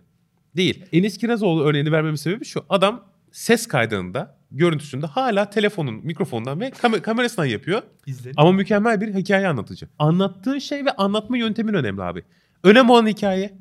Değil. 0.56 0.84
Enis 0.92 1.18
Kirazoğlu 1.18 1.64
örneğini 1.64 1.92
vermemin 1.92 2.16
sebebi 2.16 2.44
şu. 2.44 2.64
Adam 2.68 3.04
ses 3.32 3.66
kaydında, 3.66 4.36
görüntüsünde 4.50 5.06
hala 5.06 5.50
telefonun, 5.50 5.94
mikrofondan 5.94 6.60
ve 6.60 6.68
kam- 6.68 7.02
kamerasından 7.02 7.46
yapıyor. 7.46 7.82
İzledim. 8.06 8.34
Ama 8.36 8.52
mükemmel 8.52 9.00
bir 9.00 9.14
hikaye 9.14 9.48
anlatıcı. 9.48 9.88
Anlattığın 9.98 10.58
şey 10.58 10.84
ve 10.84 10.90
anlatma 10.90 11.36
yöntemin 11.36 11.74
önemli 11.74 12.02
abi. 12.02 12.24
Önemli 12.64 12.92
olan 12.92 13.06
hikaye, 13.06 13.58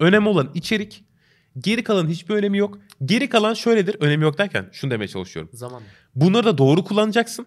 önemli 0.00 0.28
olan 0.28 0.50
içerik. 0.54 1.04
Geri 1.58 1.84
kalan 1.84 2.08
hiçbir 2.08 2.34
önemi 2.34 2.58
yok. 2.58 2.78
Geri 3.04 3.28
kalan 3.28 3.54
şöyledir. 3.54 3.96
Önemi 4.00 4.24
yok 4.24 4.38
derken 4.38 4.68
şunu 4.72 4.90
demeye 4.90 5.08
çalışıyorum. 5.08 5.50
Zaman. 5.54 5.82
Bunları 6.14 6.44
da 6.44 6.58
doğru 6.58 6.84
kullanacaksın. 6.84 7.46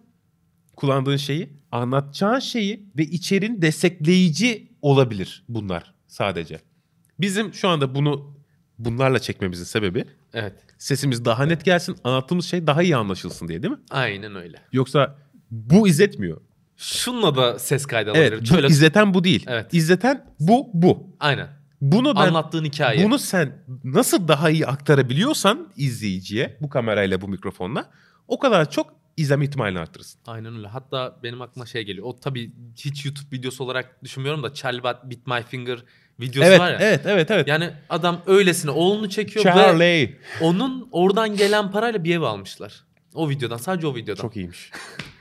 Kullandığın 0.75 1.17
şeyi, 1.17 1.49
anlatacağın 1.71 2.39
şeyi 2.39 2.89
ve 2.97 3.03
içerin 3.03 3.61
destekleyici 3.61 4.71
olabilir 4.81 5.43
bunlar 5.49 5.93
sadece. 6.07 6.59
Bizim 7.19 7.53
şu 7.53 7.69
anda 7.69 7.95
bunu 7.95 8.37
bunlarla 8.79 9.19
çekmemizin 9.19 9.63
sebebi 9.63 10.05
Evet. 10.33 10.53
sesimiz 10.77 11.25
daha 11.25 11.45
net 11.45 11.65
gelsin, 11.65 11.97
anlattığımız 12.03 12.45
şey 12.45 12.67
daha 12.67 12.83
iyi 12.83 12.95
anlaşılsın 12.95 13.47
diye 13.47 13.63
değil 13.63 13.73
mi? 13.73 13.79
Aynen 13.89 14.35
öyle. 14.35 14.57
Yoksa 14.71 15.15
bu 15.51 15.87
izletmiyor. 15.87 16.41
Şunla 16.77 17.35
da 17.35 17.59
ses 17.59 17.85
kaydı 17.85 18.11
alabilir. 18.11 18.31
Evet, 18.31 18.41
bu 18.41 18.45
Şöyle 18.45 18.67
izleten 18.67 19.13
bu 19.13 19.23
değil. 19.23 19.45
Evet. 19.47 19.73
İzleten 19.73 20.25
bu, 20.39 20.69
bu. 20.73 21.15
aynen. 21.19 21.47
Bunu 21.81 22.15
ben 22.15 22.21
Anlattığın 22.21 22.65
hikaye. 22.65 23.03
bunu 23.05 23.19
sen 23.19 23.63
nasıl 23.83 24.27
daha 24.27 24.49
iyi 24.49 24.67
aktarabiliyorsan 24.67 25.71
izleyiciye 25.75 26.57
bu 26.61 26.69
kamerayla 26.69 27.21
bu 27.21 27.27
mikrofonla 27.27 27.89
o 28.27 28.39
kadar 28.39 28.69
çok 28.71 28.93
izleme 29.17 29.45
ihtimalini 29.45 29.79
arttırırsın. 29.79 30.21
Aynen 30.27 30.55
öyle. 30.57 30.67
Hatta 30.67 31.19
benim 31.23 31.41
aklıma 31.41 31.65
şey 31.65 31.83
geliyor. 31.83 32.07
O 32.07 32.15
tabii 32.19 32.53
hiç 32.75 33.05
YouTube 33.05 33.37
videosu 33.37 33.63
olarak 33.63 34.03
düşünmüyorum 34.03 34.43
da 34.43 34.53
Chalbat 34.53 35.09
Bit 35.09 35.27
My 35.27 35.43
Finger 35.43 35.83
videosu 36.19 36.49
Evet, 36.49 36.59
var 36.59 36.71
ya. 36.71 36.77
evet, 36.79 37.01
evet, 37.05 37.31
evet. 37.31 37.47
Yani 37.47 37.69
adam 37.89 38.21
öylesine 38.27 38.71
oğlunu 38.71 39.09
çekiyor 39.09 39.45
ve 39.45 39.49
Charlie. 39.49 40.17
onun 40.41 40.89
oradan 40.91 41.35
gelen 41.35 41.71
parayla 41.71 42.03
bir 42.03 42.15
ev 42.15 42.21
almışlar. 42.21 42.83
O 43.13 43.29
videodan 43.29 43.57
sadece 43.57 43.87
o 43.87 43.95
videodan. 43.95 44.21
Çok 44.21 44.35
iyiymiş. 44.35 44.71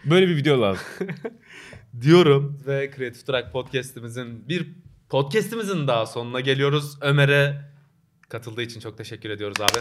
Böyle 0.04 0.28
bir 0.28 0.36
video 0.36 0.60
lazım. 0.62 0.84
diyorum. 2.00 2.62
Ve 2.66 2.90
Creative 2.96 3.24
Track 3.24 3.52
podcast'imizin 3.52 4.48
bir 4.48 4.68
podcast'imizin 5.08 5.86
daha 5.88 6.06
sonuna 6.06 6.40
geliyoruz. 6.40 6.98
Ömer'e 7.00 7.56
katıldığı 8.28 8.62
için 8.62 8.80
çok 8.80 8.98
teşekkür 8.98 9.30
ediyoruz 9.30 9.60
abi. 9.60 9.78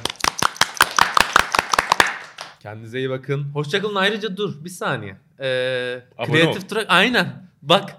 Kendinize 2.59 2.99
iyi 2.99 3.09
bakın. 3.09 3.43
Hoşçakalın. 3.53 3.95
Ayrıca 3.95 4.37
dur 4.37 4.65
bir 4.65 4.69
saniye. 4.69 5.17
Ee, 5.39 6.03
Creative 6.25 6.47
ol. 6.47 6.53
Track 6.53 6.85
aynen. 6.89 7.49
Bak. 7.61 7.95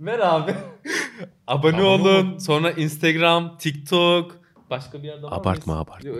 Ver 0.00 0.18
abi. 0.18 0.54
Abone, 1.46 1.76
Abone 1.76 1.82
olun. 1.82 2.38
Sonra 2.38 2.70
Instagram, 2.70 3.58
TikTok. 3.58 4.36
Başka 4.70 4.98
bir 5.02 5.08
yerde 5.08 5.22
var 5.22 5.32
Abartma, 5.32 5.74
mıyız? 5.74 5.88
abartma. 5.88 6.10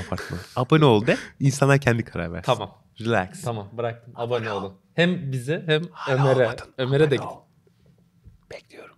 Abartma. 0.08 0.36
Abone 0.56 0.84
ol 0.84 1.06
de. 1.06 1.16
İnsanlar 1.40 1.78
kendi 1.78 2.04
karar 2.04 2.32
versin. 2.32 2.52
tamam. 2.52 2.70
Relax. 3.00 3.42
Tamam 3.42 3.68
bıraktım. 3.72 4.12
Abone 4.16 4.52
olun. 4.52 4.72
Hem 4.94 5.32
bize 5.32 5.62
hem 5.66 5.82
Ömer'e. 6.08 6.30
olmadın. 6.46 6.66
Ömer'e 6.78 7.00
de 7.10 7.14
Abone 7.14 7.16
git. 7.16 7.24
ol. 7.24 7.40
Bekliyorum. 8.52 8.96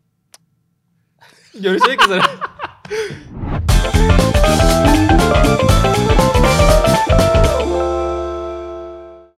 Görüşmek 1.62 2.04
üzere. 2.04 2.22